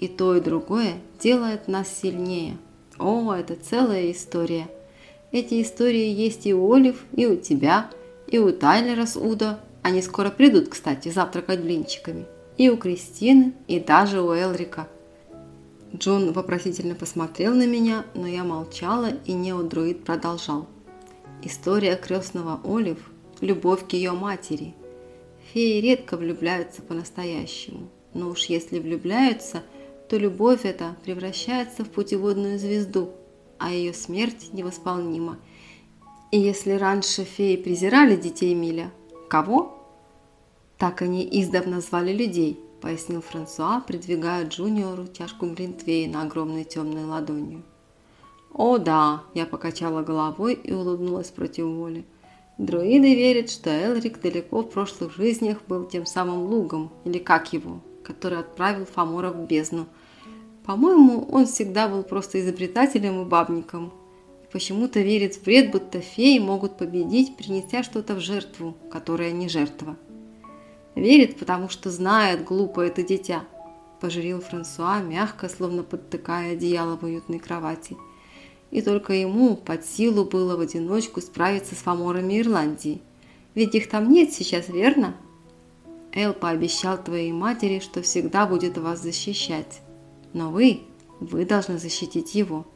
и 0.00 0.08
то 0.08 0.36
и 0.36 0.40
другое 0.40 0.94
делает 1.20 1.68
нас 1.68 1.88
сильнее. 1.88 2.56
О, 2.98 3.32
это 3.32 3.54
целая 3.54 4.10
история. 4.10 4.68
Эти 5.30 5.62
истории 5.62 6.08
есть 6.08 6.46
и 6.46 6.54
у 6.54 6.72
Олив, 6.72 7.04
и 7.12 7.26
у 7.26 7.36
тебя, 7.36 7.90
и 8.26 8.38
у 8.38 8.52
Тайлера 8.52 9.06
с 9.06 9.16
Удо. 9.16 9.58
Они 9.82 10.02
скоро 10.02 10.30
придут, 10.30 10.68
кстати, 10.68 11.10
завтракать 11.10 11.60
блинчиками. 11.60 12.26
И 12.56 12.68
у 12.70 12.76
Кристины, 12.76 13.52
и 13.66 13.80
даже 13.80 14.20
у 14.20 14.32
Элрика. 14.32 14.88
Джон 15.94 16.32
вопросительно 16.32 16.94
посмотрел 16.94 17.54
на 17.54 17.66
меня, 17.66 18.04
но 18.14 18.26
я 18.26 18.42
молчала, 18.42 19.10
и 19.24 19.32
неодруид 19.32 20.04
продолжал. 20.04 20.66
История 21.42 21.96
крестного 21.96 22.60
Олив– 22.64 22.98
любовь 23.40 23.86
к 23.86 23.92
ее 23.92 24.12
матери. 24.12 24.74
Феи 25.54 25.80
редко 25.80 26.18
влюбляются 26.18 26.82
по-настоящему, 26.82 27.88
но 28.12 28.28
уж 28.28 28.46
если 28.46 28.78
влюбляются– 28.78 29.62
то 30.08 30.18
любовь 30.18 30.64
эта 30.64 30.96
превращается 31.04 31.84
в 31.84 31.90
путеводную 31.90 32.58
звезду, 32.58 33.10
а 33.58 33.72
ее 33.72 33.94
смерть 33.94 34.50
невосполнима. 34.52 35.38
И 36.30 36.38
если 36.38 36.72
раньше 36.72 37.24
феи 37.24 37.56
презирали 37.56 38.16
детей 38.16 38.54
Миля, 38.54 38.90
кого? 39.28 39.78
Так 40.78 41.02
они 41.02 41.26
издавна 41.30 41.80
звали 41.80 42.12
людей, 42.12 42.60
пояснил 42.80 43.22
Франсуа, 43.22 43.80
придвигая 43.80 44.46
Джуниору 44.46 45.06
чашку 45.06 45.46
Глинтвейна 45.46 46.22
огромной 46.22 46.64
темной 46.64 47.04
ладонью. 47.04 47.62
«О 48.52 48.78
да!»– 48.78 49.24
я 49.34 49.46
покачала 49.46 50.02
головой 50.02 50.54
и 50.54 50.72
улыбнулась 50.72 51.30
против 51.30 51.66
воли. 51.66 52.04
Друиды 52.58 53.16
верят, 53.16 53.50
что 53.50 53.68
Элрик 53.70 54.20
далеко 54.20 54.62
в 54.62 54.70
прошлых 54.70 55.16
жизнях 55.16 55.58
был 55.66 55.86
тем 55.86 56.06
самым 56.06 56.44
лугом, 56.44 56.92
или 57.04 57.18
как 57.18 57.52
его, 57.52 57.80
который 58.04 58.38
отправил 58.38 58.84
Фомора 58.86 59.30
в 59.30 59.46
бездну. 59.46 59.86
По-моему, 60.64 61.26
он 61.32 61.46
всегда 61.46 61.88
был 61.88 62.04
просто 62.04 62.40
изобретателем 62.40 63.20
и 63.20 63.24
бабником. 63.24 63.92
И 64.44 64.52
почему-то 64.52 65.00
верит 65.00 65.34
в 65.34 65.42
бред, 65.42 65.72
будто 65.72 66.00
феи 66.00 66.38
могут 66.38 66.78
победить, 66.78 67.36
принеся 67.36 67.82
что-то 67.82 68.14
в 68.14 68.20
жертву, 68.20 68.76
которая 68.88 69.32
не 69.32 69.48
жертва. 69.48 69.96
Верит, 70.94 71.40
потому 71.40 71.68
что 71.68 71.90
знает, 71.90 72.44
глупо 72.44 72.82
это 72.82 73.02
дитя, 73.02 73.42
пожурил 74.00 74.40
Франсуа, 74.40 75.00
мягко, 75.00 75.48
словно 75.48 75.82
подтыкая 75.82 76.52
одеяло 76.52 76.96
в 76.96 77.02
уютной 77.02 77.40
кровати. 77.40 77.96
И 78.74 78.82
только 78.82 79.12
ему 79.12 79.54
под 79.54 79.86
силу 79.86 80.24
было 80.24 80.56
в 80.56 80.60
одиночку 80.60 81.20
справиться 81.20 81.76
с 81.76 81.78
фаморами 81.78 82.40
Ирландии. 82.40 83.00
Ведь 83.54 83.72
их 83.76 83.88
там 83.88 84.10
нет 84.10 84.32
сейчас, 84.32 84.68
верно? 84.68 85.14
Эл 86.12 86.32
пообещал 86.32 86.98
твоей 86.98 87.30
матери, 87.30 87.78
что 87.78 88.02
всегда 88.02 88.46
будет 88.46 88.76
вас 88.76 89.00
защищать. 89.00 89.80
Но 90.32 90.50
вы, 90.50 90.80
вы 91.20 91.44
должны 91.44 91.78
защитить 91.78 92.34
его». 92.34 92.66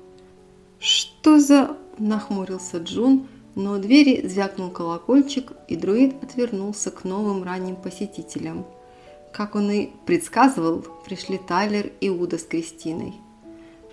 «Что 0.78 1.40
за...»– 1.40 1.76
нахмурился 1.98 2.78
Джун, 2.78 3.26
но 3.56 3.72
у 3.72 3.78
двери 3.78 4.24
звякнул 4.24 4.70
колокольчик, 4.70 5.50
и 5.66 5.74
друид 5.74 6.14
отвернулся 6.22 6.92
к 6.92 7.02
новым 7.02 7.42
ранним 7.42 7.74
посетителям. 7.74 8.64
Как 9.32 9.56
он 9.56 9.68
и 9.72 9.90
предсказывал, 10.06 10.84
пришли 11.04 11.38
Тайлер 11.38 11.90
и 12.00 12.08
Уда 12.08 12.38
с 12.38 12.44
Кристиной. 12.44 13.14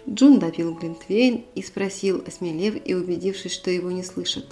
Джун 0.07 0.37
допил 0.37 0.75
Глинтвейн 0.75 1.45
и 1.55 1.63
спросил, 1.63 2.23
осмелев 2.25 2.75
и 2.85 2.93
убедившись, 2.93 3.53
что 3.53 3.71
его 3.71 3.89
не 3.91 4.03
слышат. 4.03 4.45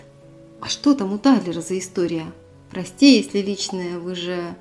«А 0.61 0.67
что 0.67 0.95
там 0.95 1.13
у 1.13 1.17
Тайлера 1.17 1.61
за 1.61 1.77
история? 1.77 2.25
Прости, 2.71 3.17
если 3.17 3.39
личное, 3.39 3.99
вы 3.99 4.15
же...» 4.15 4.55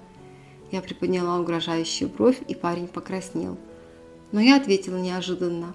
Я 0.71 0.83
приподняла 0.83 1.39
угрожающую 1.39 2.09
бровь, 2.09 2.41
и 2.49 2.55
парень 2.55 2.89
покраснел. 2.89 3.57
Но 4.33 4.41
я 4.41 4.57
ответила 4.57 4.97
неожиданно. 4.97 5.75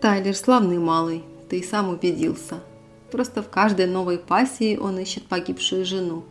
«Тайлер 0.00 0.36
славный 0.36 0.78
малый, 0.78 1.22
ты 1.48 1.58
и 1.58 1.62
сам 1.62 1.88
убедился. 1.88 2.60
Просто 3.10 3.42
в 3.42 3.48
каждой 3.48 3.86
новой 3.86 4.18
пассии 4.18 4.76
он 4.76 4.98
ищет 4.98 5.24
погибшую 5.24 5.84
жену. 5.84 6.24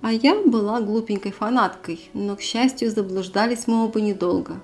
А 0.00 0.12
я 0.12 0.34
была 0.34 0.80
глупенькой 0.80 1.32
фанаткой, 1.32 2.08
но, 2.12 2.36
к 2.36 2.40
счастью, 2.40 2.90
заблуждались 2.90 3.66
мы 3.66 3.84
оба 3.84 4.00
недолго. 4.00 4.60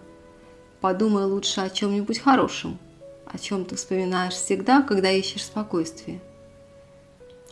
Подумай 0.80 1.24
лучше 1.24 1.60
о 1.60 1.70
чем-нибудь 1.70 2.18
хорошем, 2.18 2.78
о 3.26 3.38
чем 3.38 3.64
ты 3.64 3.76
вспоминаешь 3.76 4.34
всегда, 4.34 4.82
когда 4.82 5.10
ищешь 5.10 5.44
спокойствие». 5.44 6.20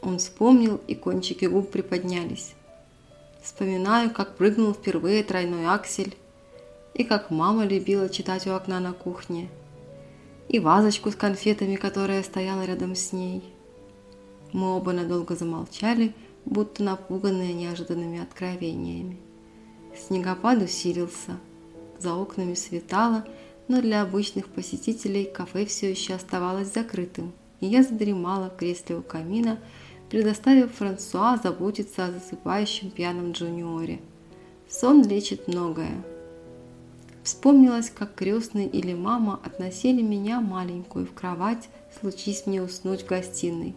Он 0.00 0.18
вспомнил, 0.18 0.80
и 0.86 0.94
кончики 0.94 1.44
губ 1.44 1.70
приподнялись. 1.70 2.54
Вспоминаю, 3.42 4.10
как 4.10 4.36
прыгнул 4.36 4.72
впервые 4.72 5.24
тройной 5.24 5.66
аксель, 5.66 6.16
и 6.94 7.04
как 7.04 7.30
мама 7.30 7.64
любила 7.64 8.08
читать 8.08 8.46
у 8.46 8.52
окна 8.52 8.80
на 8.80 8.92
кухне, 8.92 9.48
и 10.48 10.58
вазочку 10.58 11.10
с 11.10 11.14
конфетами, 11.14 11.76
которая 11.76 12.22
стояла 12.22 12.64
рядом 12.64 12.94
с 12.94 13.12
ней. 13.12 13.42
Мы 14.52 14.76
оба 14.76 14.92
надолго 14.92 15.36
замолчали, 15.36 16.14
будто 16.44 16.82
напуганные 16.82 17.52
неожиданными 17.52 18.20
откровениями. 18.20 19.20
Снегопад 19.96 20.62
усилился, 20.62 21.38
за 22.00 22.14
окнами 22.14 22.54
светало, 22.54 23.24
но 23.68 23.80
для 23.80 24.02
обычных 24.02 24.48
посетителей 24.48 25.24
кафе 25.24 25.66
все 25.66 25.90
еще 25.90 26.14
оставалось 26.14 26.72
закрытым, 26.72 27.32
и 27.60 27.66
я 27.66 27.82
задремала 27.82 28.50
в 28.50 28.56
кресле 28.56 28.96
у 28.96 29.02
камина, 29.02 29.58
предоставив 30.10 30.74
Франсуа 30.74 31.38
заботиться 31.42 32.06
о 32.06 32.12
засыпающем 32.12 32.90
пьяном 32.90 33.32
джуниоре. 33.32 34.00
Сон 34.68 35.02
лечит 35.02 35.48
многое. 35.48 36.02
Вспомнилось, 37.22 37.90
как 37.90 38.14
крестный 38.14 38.66
или 38.66 38.94
мама 38.94 39.38
относили 39.44 40.00
меня 40.00 40.40
маленькую 40.40 41.06
в 41.06 41.12
кровать, 41.12 41.68
случись 42.00 42.46
мне 42.46 42.62
уснуть 42.62 43.02
в 43.02 43.06
гостиной. 43.06 43.74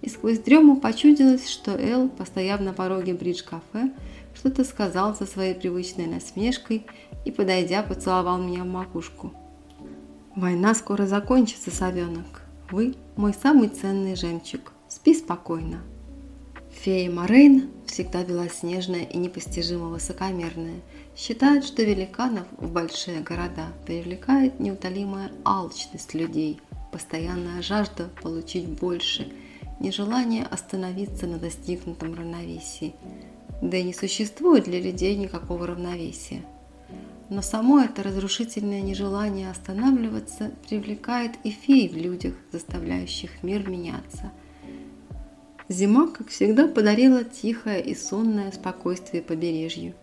И 0.00 0.08
сквозь 0.08 0.40
дрему 0.40 0.80
почудилось, 0.80 1.48
что 1.48 1.72
Эл, 1.78 2.08
постояв 2.08 2.60
на 2.60 2.72
пороге 2.72 3.14
бридж-кафе, 3.14 3.92
что-то 4.34 4.64
сказал 4.64 5.14
со 5.14 5.26
своей 5.26 5.54
привычной 5.54 6.06
насмешкой 6.06 6.86
и, 7.24 7.30
подойдя, 7.30 7.82
поцеловал 7.82 8.38
меня 8.38 8.64
в 8.64 8.66
макушку. 8.66 9.32
«Война 10.34 10.74
скоро 10.74 11.06
закончится, 11.06 11.70
совенок. 11.70 12.42
Вы 12.70 12.94
мой 13.16 13.34
самый 13.34 13.68
ценный 13.68 14.16
жемчуг. 14.16 14.72
Спи 14.88 15.14
спокойно». 15.14 15.80
Фея 16.72 17.10
Морейн, 17.10 17.70
всегда 17.86 18.24
белоснежная 18.24 19.04
и 19.04 19.18
непостижимо 19.18 19.88
высокомерная, 19.88 20.80
считает, 21.14 21.64
что 21.64 21.82
великанов 21.82 22.46
в 22.56 22.72
большие 22.72 23.20
города 23.20 23.68
привлекает 23.86 24.58
неутолимая 24.58 25.30
алчность 25.44 26.14
людей, 26.14 26.60
постоянная 26.90 27.62
жажда 27.62 28.08
получить 28.22 28.66
больше, 28.66 29.30
нежелание 29.78 30.44
остановиться 30.44 31.26
на 31.26 31.38
достигнутом 31.38 32.14
равновесии. 32.14 32.94
Да 33.60 33.76
и 33.76 33.82
не 33.84 33.94
существует 33.94 34.64
для 34.64 34.80
людей 34.80 35.14
никакого 35.16 35.66
равновесия. 35.66 36.42
Но 37.32 37.40
само 37.40 37.80
это 37.80 38.02
разрушительное 38.02 38.82
нежелание 38.82 39.50
останавливаться 39.50 40.52
привлекает 40.68 41.32
и 41.44 41.50
фей 41.50 41.88
в 41.88 41.96
людях, 41.96 42.34
заставляющих 42.52 43.42
мир 43.42 43.68
меняться– 43.68 44.30
Зима, 45.72 46.08
как 46.08 46.28
всегда, 46.28 46.68
подарила 46.68 47.24
тихое 47.24 47.82
и 47.82 47.94
сонное 47.94 48.52
спокойствие 48.52 49.22
побережью. 49.22 49.94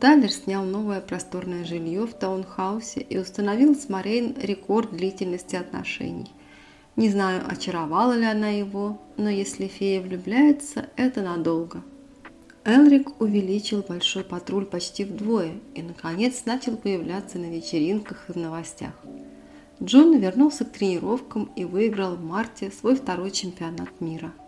Тайлер 0.00 0.30
снял 0.30 0.64
новое 0.64 1.00
просторное 1.02 1.64
жилье 1.64 2.06
в 2.06 2.14
таунхаусе 2.14 3.00
и 3.00 3.18
установил 3.18 3.74
с 3.74 3.90
Морейн 3.90 4.34
рекорд 4.40 4.92
длительности 4.92 5.56
отношений. 5.56 6.30
Не 6.96 7.10
знаю, 7.10 7.42
очаровала 7.46 8.14
ли 8.14 8.24
она 8.24 8.48
его, 8.48 8.98
но 9.18 9.28
если 9.28 9.66
фея 9.66 10.00
влюбляется, 10.00 10.86
это 10.96 11.20
надолго. 11.20 11.82
Элрик 12.66 13.18
увеличил 13.20 13.82
большой 13.82 14.24
патруль 14.24 14.66
почти 14.66 15.04
вдвое 15.04 15.54
и, 15.74 15.80
наконец, 15.80 16.44
начал 16.44 16.76
появляться 16.76 17.38
на 17.38 17.46
вечеринках 17.46 18.28
и 18.28 18.32
в 18.32 18.36
новостях. 18.36 18.92
Джон 19.82 20.18
вернулся 20.18 20.66
к 20.66 20.72
тренировкам 20.72 21.50
и 21.56 21.64
выиграл 21.64 22.16
в 22.16 22.22
марте 22.22 22.70
свой 22.70 22.96
второй 22.96 23.30
чемпионат 23.30 24.00
мира– 24.00 24.34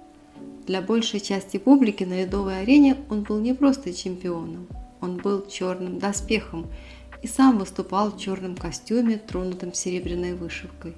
для 0.69 0.83
большей 0.83 1.21
части 1.21 1.57
публики 1.57 2.05
на 2.05 2.21
ледовой 2.21 2.61
арене 2.61 2.99
он 3.09 3.23
был 3.23 3.41
не 3.41 3.55
просто 3.55 3.95
чемпионом, 3.95 4.69
он 5.01 5.17
был 5.17 5.47
черным 5.47 5.99
доспехом 5.99 6.67
и 7.23 7.27
сам 7.27 7.59
выступал 7.59 8.11
в 8.11 8.19
черном 8.19 8.55
костюме, 8.55 9.17
тронутом 9.17 9.73
серебряной 9.73 10.35
вышивкой. 10.35 10.95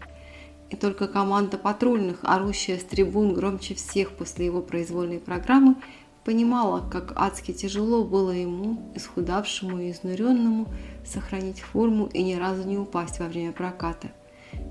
И 0.70 0.76
только 0.76 1.06
команда 1.06 1.56
патрульных, 1.56 2.18
орущая 2.24 2.78
с 2.78 2.82
трибун 2.82 3.32
громче 3.32 3.76
всех 3.76 4.10
после 4.10 4.46
его 4.46 4.60
произвольной 4.60 5.20
программы, 5.20 5.76
понимала, 6.24 6.88
как 6.88 7.12
адски 7.16 7.52
тяжело 7.52 8.04
было 8.04 8.30
ему, 8.30 8.92
исхудавшему 8.94 9.78
и 9.78 9.90
изнуренному, 9.90 10.66
сохранить 11.04 11.60
форму 11.60 12.06
и 12.06 12.22
ни 12.22 12.34
разу 12.34 12.66
не 12.66 12.78
упасть 12.78 13.18
во 13.20 13.26
время 13.26 13.52
проката. 13.52 14.12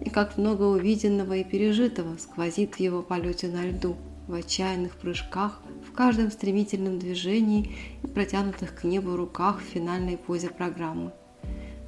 И 0.03 0.09
как 0.09 0.37
много 0.37 0.63
увиденного 0.63 1.37
и 1.37 1.43
пережитого 1.43 2.17
сквозит 2.17 2.75
в 2.75 2.79
его 2.79 3.01
полете 3.01 3.47
на 3.47 3.65
льду– 3.65 3.95
в 4.29 4.33
отчаянных 4.35 4.95
прыжках, 4.95 5.59
в 5.89 5.91
каждом 5.91 6.29
стремительном 6.29 6.99
движении 6.99 7.75
и 8.03 8.07
протянутых 8.07 8.75
к 8.75 8.83
небу 8.83 9.15
руках 9.15 9.59
в 9.59 9.63
финальной 9.63 10.17
позе 10.17 10.49
программы. 10.49 11.11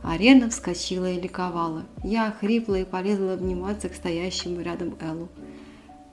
Арена 0.03 0.49
вскочила 0.49 1.11
и 1.11 1.21
ликовала. 1.21 1.85
Я 2.03 2.29
охрипла 2.29 2.79
и 2.79 2.83
полезла 2.83 3.33
обниматься 3.33 3.89
к 3.89 3.93
стоящему 3.93 4.59
рядом 4.61 4.97
Эллу. 4.99 5.29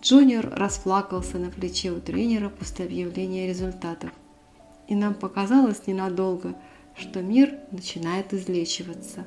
Джуниор 0.02 0.48
расплакался 0.54 1.38
на 1.38 1.50
плече 1.50 1.90
у 1.90 2.00
тренера 2.00 2.48
после 2.48 2.84
объявления 2.84 3.48
результатов. 3.48 4.10
И 4.86 4.94
нам 4.94 5.14
показалось 5.14 5.86
ненадолго, 5.86 6.54
что 6.96 7.20
мир 7.20 7.58
начинает 7.70 8.32
излечиваться. 8.32 9.26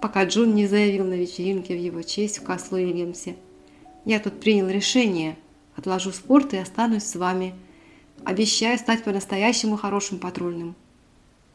Пока 0.00 0.24
Джун 0.24 0.54
не 0.54 0.66
заявил 0.66 1.04
на 1.04 1.14
вечеринке 1.14 1.74
в 1.74 1.80
его 1.80 2.02
честь 2.02 2.38
в 2.38 2.44
Касл 2.44 2.78
Уильямсе. 2.78 3.36
«Я 4.04 4.20
тут 4.20 4.40
принял 4.40 4.68
решение», 4.68 5.36
Отложу 5.76 6.10
спорт 6.10 6.54
и 6.54 6.56
останусь 6.56 7.04
с 7.04 7.16
вами. 7.16 7.54
Обещаю 8.24 8.78
стать 8.78 9.04
по-настоящему 9.04 9.76
хорошим 9.76 10.18
патрульным». 10.18 10.74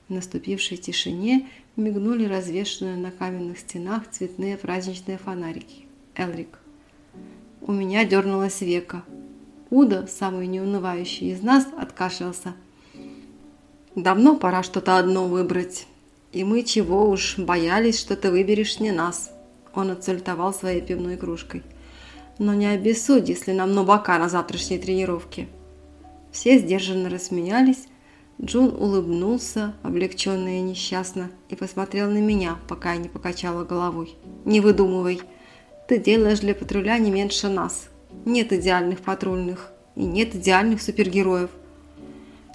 В 0.08 0.14
наступившей 0.14 0.78
тишине 0.78 1.48
мигнули 1.76 2.26
развешенные 2.26 2.98
на 2.98 3.12
каменных 3.12 3.60
стенах 3.60 4.10
цветные 4.12 4.58
праздничные 4.58 5.18
фонарики. 5.18 5.86
Элрик. 6.16 6.61
У 7.62 7.72
меня 7.72 8.06
дернулось 8.06 8.62
века. 8.62 9.04
Уда, 9.70 10.08
самый 10.08 10.48
неунывающий 10.48 11.32
из 11.32 11.42
нас, 11.42 11.68
откашлялся. 11.78 12.54
«Давно 13.96 14.36
пора 14.36 14.64
что-то 14.64 14.98
одно 14.98 15.28
выбрать. 15.28 15.88
И 16.32 16.44
мы 16.44 16.64
чего 16.64 17.10
уж 17.10 17.38
боялись, 17.38 18.00
что 18.00 18.16
ты 18.16 18.32
выберешь 18.32 18.80
не 18.80 18.92
нас». 18.92 19.32
Он 19.74 19.92
отсультовал 19.92 20.54
своей 20.54 20.82
пивной 20.82 21.18
кружкой 21.18 21.64
но 22.42 22.56
не 22.56 22.66
обессудь, 22.66 23.30
если 23.30 23.52
нам 23.52 23.74
на 23.74 23.84
бока 23.84 24.18
на 24.18 24.28
завтрашней 24.28 24.80
тренировке». 24.80 25.48
Все 26.32 26.58
сдержанно 26.58 27.10
рассмеялись. 27.10 27.88
Джун 28.42 28.74
улыбнулся, 28.74 29.76
облегченно 29.84 30.58
и 30.58 30.62
несчастно, 30.62 31.30
и 31.50 31.56
посмотрел 31.56 32.10
на 32.10 32.18
меня, 32.18 32.58
пока 32.68 32.94
я 32.94 32.98
не 32.98 33.10
покачала 33.10 33.64
головой. 33.64 34.16
«Не 34.46 34.60
выдумывай. 34.60 35.22
Ты 35.92 35.98
делаешь 35.98 36.40
для 36.40 36.56
патруля 36.56 36.98
не 37.00 37.12
меньше 37.12 37.50
нас. 37.50 37.90
Нет 38.24 38.54
идеальных 38.54 39.02
патрульных 39.02 39.74
и 39.98 40.06
нет 40.06 40.34
идеальных 40.34 40.82
супергероев. 40.82 41.50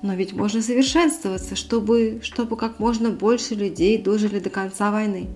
Но 0.00 0.14
ведь 0.14 0.32
можно 0.32 0.62
совершенствоваться, 0.62 1.54
чтобы, 1.54 2.20
чтобы 2.22 2.56
как 2.56 2.78
можно 2.78 3.10
больше 3.10 3.54
людей 3.54 3.98
дожили 3.98 4.38
до 4.38 4.48
конца 4.48 4.90
войны. 4.90 5.28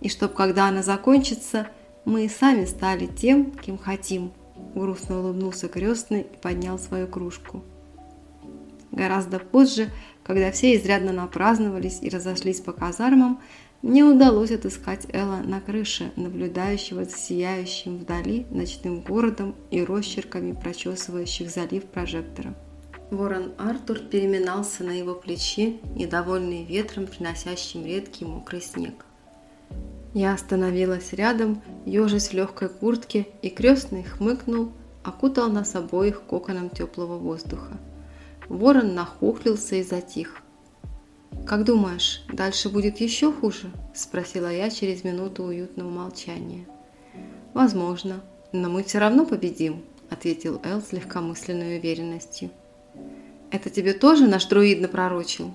И 0.00 0.08
чтобы, 0.08 0.32
когда 0.32 0.66
она 0.68 0.82
закончится, 0.82 1.66
мы 2.06 2.24
и 2.24 2.28
сами 2.30 2.64
стали 2.64 3.04
тем, 3.04 3.50
кем 3.50 3.76
хотим»,– 3.76 4.32
грустно 4.74 5.20
улыбнулся 5.20 5.68
крестный 5.68 6.22
и 6.22 6.36
поднял 6.40 6.78
свою 6.78 7.06
кружку. 7.06 7.62
Гораздо 8.92 9.40
позже, 9.40 9.90
когда 10.24 10.50
все 10.52 10.74
изрядно 10.74 11.12
напраздновались 11.12 11.98
и 12.00 12.08
разошлись 12.08 12.60
по 12.60 12.72
казармам, 12.72 13.42
мне 13.82 14.02
удалось 14.02 14.50
отыскать 14.50 15.06
Элла 15.12 15.36
на 15.36 15.60
крыше, 15.60 16.10
наблюдающего 16.16 17.04
за 17.04 17.16
сияющим 17.16 17.98
вдали 17.98 18.44
ночным 18.50 19.00
городом 19.00 19.54
и 19.70 19.84
росчерками 19.84 20.52
прочесывающих 20.52 21.48
залив 21.48 21.84
прожектором. 21.84 22.56
Ворон 23.10 23.52
Артур 23.56 24.00
переминался 24.00 24.82
на 24.82 24.90
его 24.90 25.14
плече, 25.14 25.78
недовольный 25.94 26.64
ветром, 26.64 27.06
приносящим 27.06 27.86
редкий 27.86 28.24
мокрый 28.24 28.60
снег. 28.60 29.06
Я 30.12 30.34
остановилась 30.34 31.12
рядом, 31.12 31.62
ежась 31.86 32.28
в 32.28 32.32
легкой 32.34 32.68
куртке, 32.70 33.28
и 33.42 33.48
крестный 33.48 34.02
хмыкнул, 34.02 34.72
окутал 35.04 35.48
нас 35.50 35.74
обоих 35.76 36.22
коконом 36.22 36.68
теплого 36.68 37.16
воздуха. 37.16 37.78
Ворон 38.48 38.94
нахохлился 38.94 39.76
и 39.76 39.82
затих. 39.82 40.42
«Как 41.46 41.64
думаешь, 41.64 42.22
дальше 42.32 42.68
будет 42.68 43.00
еще 43.00 43.32
хуже?»– 43.32 43.70
спросила 43.94 44.52
я 44.52 44.70
через 44.70 45.04
минуту 45.04 45.44
уютного 45.44 45.90
молчания. 45.90 46.66
«Возможно, 47.54 48.20
но 48.52 48.68
мы 48.68 48.82
все 48.82 48.98
равно 48.98 49.24
победим»,– 49.26 49.84
ответил 50.10 50.60
Эл 50.64 50.80
с 50.80 50.92
легкомысленной 50.92 51.78
уверенностью. 51.78 52.50
«Это 53.50 53.70
тебе 53.70 53.92
тоже 53.94 54.26
наш 54.26 54.46
друид 54.46 54.80
напророчил?» 54.80 55.52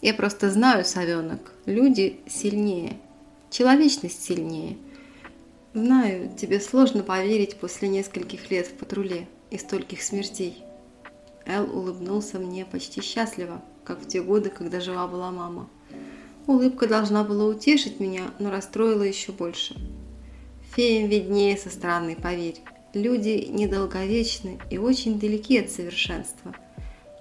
«Я 0.00 0.14
просто 0.14 0.50
знаю, 0.50 0.84
совенок, 0.84 1.52
люди 1.66 2.20
сильнее», 2.26 2.98
Человечность 3.50 4.22
сильнее. 4.22 4.76
Знаю, 5.72 6.30
тебе 6.36 6.60
сложно 6.60 7.02
поверить 7.02 7.56
после 7.56 7.88
нескольких 7.88 8.50
лет 8.50 8.66
в 8.66 8.74
патруле 8.74 9.26
и 9.50 9.56
стольких 9.56 10.02
смертей. 10.02 10.62
Эл 11.46 11.64
улыбнулся 11.64 12.38
мне 12.38 12.66
почти 12.66 13.00
счастливо, 13.00 13.62
как 13.88 14.00
в 14.00 14.06
те 14.06 14.22
годы, 14.22 14.50
когда 14.50 14.80
жива 14.80 15.08
была 15.08 15.30
мама. 15.30 15.68
Улыбка 16.46 16.86
должна 16.86 17.24
была 17.24 17.46
утешить 17.46 17.98
меня, 17.98 18.30
но 18.38 18.50
расстроила 18.50 19.02
еще 19.02 19.32
больше. 19.32 19.74
Феям 20.74 21.08
виднее 21.08 21.56
со 21.56 21.70
стороны, 21.70 22.14
поверь. 22.14 22.60
Люди 22.92 23.48
недолговечны 23.50 24.58
и 24.70 24.76
очень 24.76 25.18
далеки 25.18 25.58
от 25.58 25.70
совершенства. 25.70 26.54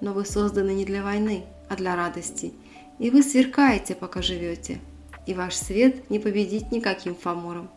Но 0.02 0.12
вы 0.14 0.26
созданы 0.26 0.72
не 0.72 0.86
для 0.86 1.02
войны, 1.04 1.46
а 1.70 1.76
для 1.78 1.96
радости. 1.96 2.54
И 3.00 3.10
вы 3.10 3.24
сверкаете, 3.24 3.96
пока 3.96 4.22
живете 4.22 4.80
и 5.26 5.34
ваш 5.34 5.56
свет 5.56 6.10
не 6.10 6.20
победить 6.20 6.72
никаким 6.72 7.16
фамором. 7.16 7.70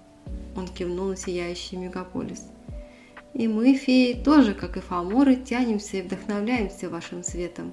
Он 0.57 0.67
кивнул 0.69 1.07
на 1.07 1.17
сияющий 1.17 1.77
мегаполис. 1.77 2.47
И 3.35 3.47
мы, 3.47 3.75
феи, 3.75 4.15
тоже, 4.15 4.55
как 4.55 4.77
и 4.77 4.81
фаморы, 4.81 5.37
тянемся 5.37 5.99
и 5.99 6.03
вдохновляемся 6.03 6.89
вашим 6.89 7.23
светом. 7.23 7.73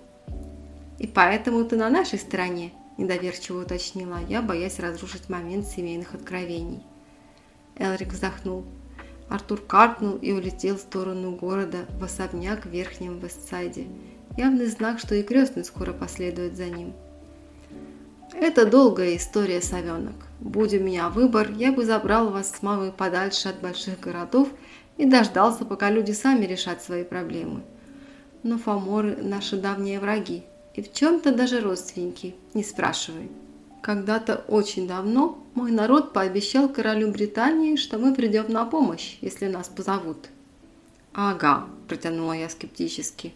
И 0.99 1.07
поэтому 1.07 1.63
ты 1.65 1.75
на 1.75 1.89
нашей 1.89 2.19
стороне, 2.19 2.73
Недоверчиво 2.97 3.61
уточнила 3.61 4.19
я, 4.27 4.41
боясь 4.41 4.79
разрушить 4.79 5.29
момент 5.29 5.67
семейных 5.67 6.15
откровений. 6.15 6.81
Элрик 7.75 8.11
вздохнул. 8.11 8.65
Артур 9.29 9.61
каркнул 9.61 10.15
и 10.15 10.31
улетел 10.31 10.77
в 10.77 10.81
сторону 10.81 11.35
города, 11.35 11.85
в 11.99 12.03
особняк 12.03 12.65
в 12.65 12.69
Верхнем 12.69 13.19
Вестсайде. 13.19 13.85
Явный 14.35 14.65
знак, 14.65 14.99
что 14.99 15.13
и 15.13 15.21
крестный 15.21 15.63
скоро 15.63 15.93
последует 15.93 16.55
за 16.55 16.65
ним. 16.65 16.93
Это 18.33 18.65
долгая 18.65 19.15
история, 19.15 19.61
совенок. 19.61 20.15
Будь 20.39 20.73
у 20.73 20.79
меня 20.79 21.09
выбор, 21.09 21.51
я 21.51 21.71
бы 21.71 21.85
забрал 21.85 22.31
вас 22.31 22.51
с 22.51 22.61
мамой 22.63 22.91
подальше 22.91 23.49
от 23.49 23.61
больших 23.61 23.99
городов 23.99 24.49
и 24.97 25.05
дождался, 25.05 25.65
пока 25.65 25.91
люди 25.91 26.13
сами 26.13 26.45
решат 26.45 26.81
свои 26.81 27.03
проблемы. 27.03 27.61
Но 28.43 28.57
фаморы– 28.57 29.17
наши 29.21 29.57
давние 29.57 29.99
враги, 29.99 30.43
и 30.77 30.83
в 30.83 30.93
чем-то 30.93 31.33
даже 31.33 31.59
родственники, 31.59 32.35
не 32.53 32.63
спрашивай. 32.63 33.29
Когда-то 33.81 34.45
очень 34.47 34.87
давно 34.87 35.43
мой 35.55 35.71
народ 35.71 36.13
пообещал 36.13 36.69
королю 36.69 37.11
Британии, 37.11 37.75
что 37.75 37.97
мы 37.97 38.13
придем 38.13 38.51
на 38.51 38.63
помощь, 38.65 39.17
если 39.21 39.47
нас 39.47 39.67
позовут. 39.69 40.29
«Ага»,– 41.13 41.67
протянула 41.87 42.33
я 42.33 42.47
скептически. 42.47 43.33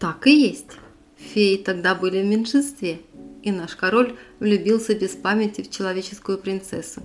«Так 0.00 0.26
и 0.26 0.40
есть. 0.48 0.72
Феи 1.16 1.56
тогда 1.56 1.94
были 1.94 2.20
в 2.20 2.26
меньшинстве, 2.26 3.00
и 3.42 3.52
наш 3.52 3.76
король 3.76 4.16
влюбился 4.40 4.96
без 4.96 5.10
памяти 5.10 5.62
в 5.62 5.70
человеческую 5.70 6.38
принцессу. 6.38 7.00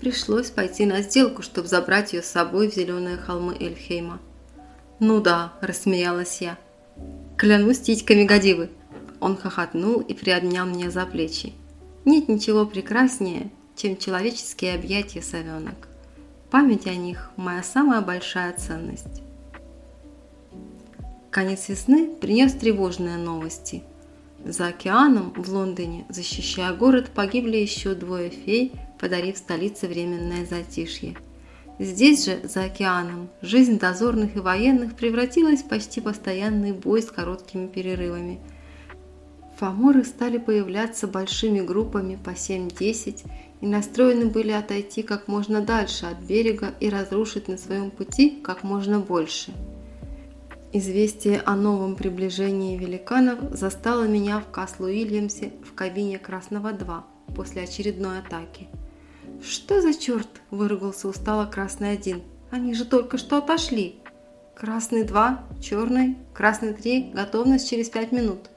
Пришлось 0.00 0.50
пойти 0.50 0.86
на 0.86 1.02
сделку, 1.02 1.42
чтобы 1.42 1.68
забрать 1.68 2.14
ее 2.14 2.22
с 2.22 2.26
собой 2.26 2.70
в 2.70 2.74
зеленые 2.74 3.18
холмы 3.18 3.54
Эльхейма. 3.54 4.18
«Ну 4.98 5.20
да»,– 5.20 5.52
рассмеялась 5.60 6.40
я. 6.40 6.56
«Клянусь 7.36 7.80
титьками 7.80 8.24
годивы!» 8.24 8.70
Он 9.20 9.36
хохотнул 9.36 10.00
и 10.00 10.14
приобнял 10.14 10.66
меня 10.66 10.90
за 10.90 11.06
плечи. 11.06 11.52
Нет 12.04 12.28
ничего 12.28 12.66
прекраснее, 12.66 13.50
чем 13.76 13.96
человеческие 13.96 14.74
объятия 14.74 15.22
совенок. 15.22 15.88
Память 16.50 16.86
о 16.86 16.94
них– 16.94 17.30
моя 17.36 17.62
самая 17.62 18.00
большая 18.00 18.52
ценность. 18.54 19.22
Конец 21.30 21.68
весны 21.68 22.08
принес 22.20 22.52
тревожные 22.52 23.16
новости. 23.16 23.84
За 24.44 24.66
океаном 24.66 25.32
в 25.34 25.48
Лондоне, 25.48 26.04
защищая 26.08 26.74
город, 26.74 27.10
погибли 27.14 27.56
еще 27.56 27.94
двое 27.94 28.28
фей, 28.28 28.72
подарив 28.98 29.38
столице 29.38 29.86
временное 29.86 30.44
затишье. 30.44 31.16
Здесь 31.82 32.24
же, 32.24 32.40
за 32.44 32.64
океаном, 32.64 33.28
жизнь 33.42 33.78
дозорных 33.78 34.36
и 34.36 34.40
военных 34.40 34.94
превратилась 34.94 35.62
в 35.62 35.68
почти 35.68 36.00
постоянный 36.00 36.72
бой 36.72 37.02
с 37.02 37.10
короткими 37.10 37.66
перерывами– 37.66 38.40
Фаморы 39.62 40.02
стали 40.04 40.38
появляться 40.38 41.06
большими 41.06 41.60
группами 41.60 42.16
по 42.16 42.30
7-10 42.30 43.24
и 43.60 43.66
настроены 43.68 44.26
были 44.26 44.50
отойти 44.50 45.02
как 45.02 45.28
можно 45.28 45.60
дальше 45.60 46.06
от 46.06 46.18
берега 46.18 46.74
и 46.80 46.88
разрушить 46.88 47.46
на 47.46 47.56
своем 47.56 47.92
пути 47.92 48.40
как 48.42 48.64
можно 48.64 48.98
больше. 48.98 49.52
Известие 50.72 51.40
о 51.42 51.54
новом 51.54 51.94
приближении 51.94 52.76
великанов 52.76 53.38
застало 53.52 54.08
меня 54.08 54.40
в 54.40 54.50
Каслу-Уильямсе 54.50 55.52
в 55.62 55.74
кабине 55.74 56.18
Красного-2 56.18 57.02
после 57.36 57.62
очередной 57.62 58.18
атаки. 58.18 58.68
«Что 59.42 59.80
за 59.82 59.92
черт?»– 59.92 60.28
выругался 60.50 61.08
устало 61.08 61.46
Красный-1. 61.46 62.22
«Они 62.50 62.74
же 62.74 62.84
только 62.84 63.18
что 63.18 63.38
отошли!» 63.38 63.96
«Красный-2, 64.54 65.60
черный, 65.60 66.16
Красный-3, 66.32 67.12
готовность 67.12 67.68
через 67.68 67.90
пять 67.90 68.12
минут!» 68.12 68.50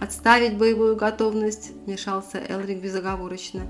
«Отставить 0.00 0.56
боевую 0.56 0.94
готовность»,– 0.94 1.72
вмешался 1.86 2.38
Элрик 2.38 2.78
безоговорочно. 2.78 3.62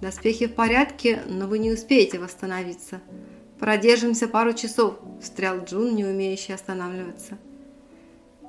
«Доспехи 0.00 0.48
в 0.48 0.54
порядке, 0.54 1.22
но 1.26 1.46
вы 1.46 1.60
не 1.60 1.70
успеете 1.70 2.18
восстановиться. 2.18 3.00
Продержимся 3.60 4.26
пару 4.26 4.54
часов»,– 4.54 4.98
встрял 5.22 5.64
Джун, 5.64 5.94
не 5.94 6.04
умеющий 6.04 6.54
останавливаться. 6.54 7.38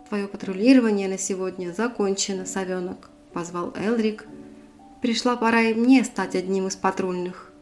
«Твое 0.10 0.28
патрулирование 0.28 1.08
на 1.08 1.20
сегодня 1.20 1.72
закончено, 1.72 2.48
совенок»,– 2.48 3.10
позвал 3.34 3.74
Элрик. 3.76 4.26
«Пришла 5.08 5.38
пора 5.38 5.62
и 5.62 5.74
мне 5.74 6.04
стать 6.04 6.36
одним 6.36 6.68
из 6.68 6.76
патрульных». 6.76 7.54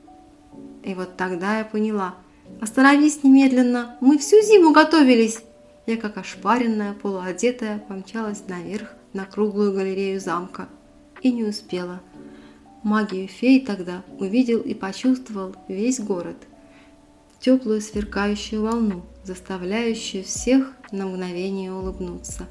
И 0.83 0.95
вот 0.95 1.15
тогда 1.15 1.59
я 1.59 1.63
поняла. 1.63 2.15
«Остановись 2.59 3.21
немедленно, 3.21 3.97
мы 4.01 4.17
всю 4.17 4.41
зиму 4.41 4.73
готовились!» 4.73 5.43
Я, 5.85 5.97
как 5.97 6.17
ошпаренная, 6.17 6.93
полуодетая, 6.93 7.77
помчалась 7.77 8.47
наверх 8.47 8.93
на 9.13 9.25
круглую 9.25 9.73
галерею 9.73 10.19
замка 10.19 10.69
и 11.21 11.31
не 11.31 11.43
успела. 11.43 12.01
Магию 12.81 13.27
фей 13.27 13.63
тогда 13.63 14.01
увидел 14.17 14.61
и 14.61 14.73
почувствовал 14.73 15.55
весь 15.67 15.99
город. 15.99 16.37
Теплую 17.39 17.79
сверкающую 17.79 18.63
волну, 18.63 19.03
заставляющую 19.23 20.23
всех 20.23 20.73
на 20.91 21.05
мгновение 21.05 21.71
улыбнуться. 21.71 22.47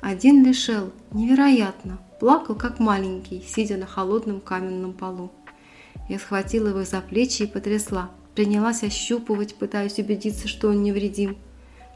Один 0.00 0.44
лишел, 0.44 0.90
невероятно, 1.12 2.00
плакал 2.24 2.54
как 2.54 2.78
маленький, 2.78 3.44
сидя 3.46 3.76
на 3.76 3.84
холодном 3.84 4.40
каменном 4.40 4.94
полу. 4.94 5.30
Я 6.08 6.18
схватила 6.18 6.68
его 6.68 6.82
за 6.82 7.02
плечи 7.02 7.42
и 7.42 7.46
потрясла, 7.46 8.12
принялась 8.34 8.82
ощупывать, 8.82 9.54
пытаясь 9.56 9.98
убедиться, 9.98 10.48
что 10.48 10.70
он 10.70 10.82
невредим. 10.82 11.36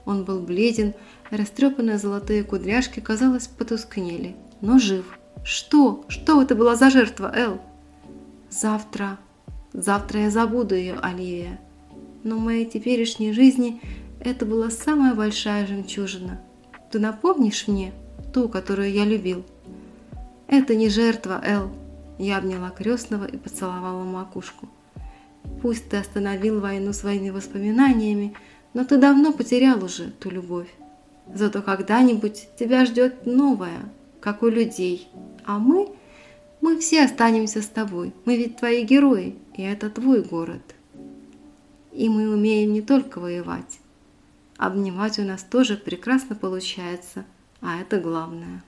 Он 0.04 0.24
был 0.24 0.40
бледен, 0.40 0.92
растрепанные 1.30 1.96
золотые 1.96 2.44
кудряшки, 2.44 3.00
казалось, 3.00 3.46
потускнели, 3.46 4.36
но 4.60 4.78
жив. 4.78 5.18
Что? 5.44 6.04
Что 6.08 6.42
это 6.42 6.54
была 6.54 6.76
за 6.76 6.90
жертва, 6.90 7.32
Эл? 7.34 7.62
Завтра. 8.50 9.16
Завтра 9.72 10.24
я 10.24 10.30
забуду 10.30 10.74
ее, 10.74 10.98
Оливия. 11.00 11.58
Но 12.22 12.36
в 12.36 12.40
моей 12.40 12.66
теперешней 12.66 13.32
жизни 13.32 13.80
это 14.20 14.44
была 14.44 14.68
самая 14.68 15.14
большая 15.14 15.66
жемчужина. 15.66 16.38
Ты 16.92 16.98
напомнишь 16.98 17.66
мне 17.66 17.94
ту, 18.34 18.50
которую 18.50 18.92
я 18.92 19.06
любил? 19.06 19.46
Это 20.48 20.74
не 20.74 20.88
жертва, 20.88 21.42
Эл. 21.44 21.70
Я 22.18 22.38
обняла 22.38 22.70
крестного 22.70 23.26
и 23.26 23.36
поцеловала 23.36 24.02
макушку. 24.02 24.68
Пусть 25.62 25.88
ты 25.90 25.98
остановил 25.98 26.60
войну 26.60 26.92
своими 26.92 27.30
воспоминаниями, 27.30 28.34
но 28.74 28.84
ты 28.84 28.96
давно 28.96 29.32
потерял 29.32 29.84
уже 29.84 30.10
ту 30.10 30.30
любовь. 30.30 30.68
Зато 31.32 31.62
когда-нибудь 31.62 32.48
тебя 32.58 32.86
ждет 32.86 33.26
новое, 33.26 33.80
как 34.20 34.42
у 34.42 34.48
людей. 34.48 35.08
А 35.44 35.58
мы, 35.58 35.90
мы 36.62 36.78
все 36.78 37.04
останемся 37.04 37.60
с 37.60 37.66
тобой. 37.66 38.14
Мы 38.24 38.36
ведь 38.36 38.56
твои 38.56 38.84
герои, 38.84 39.36
и 39.54 39.62
это 39.62 39.90
твой 39.90 40.22
город. 40.22 40.62
И 41.92 42.08
мы 42.08 42.30
умеем 42.30 42.72
не 42.72 42.80
только 42.80 43.20
воевать. 43.20 43.80
Обнимать 44.56 45.18
у 45.18 45.22
нас 45.22 45.42
тоже 45.42 45.76
прекрасно 45.76 46.34
получается, 46.34 47.24
а 47.60 47.80
это 47.80 48.00
главное. 48.00 48.62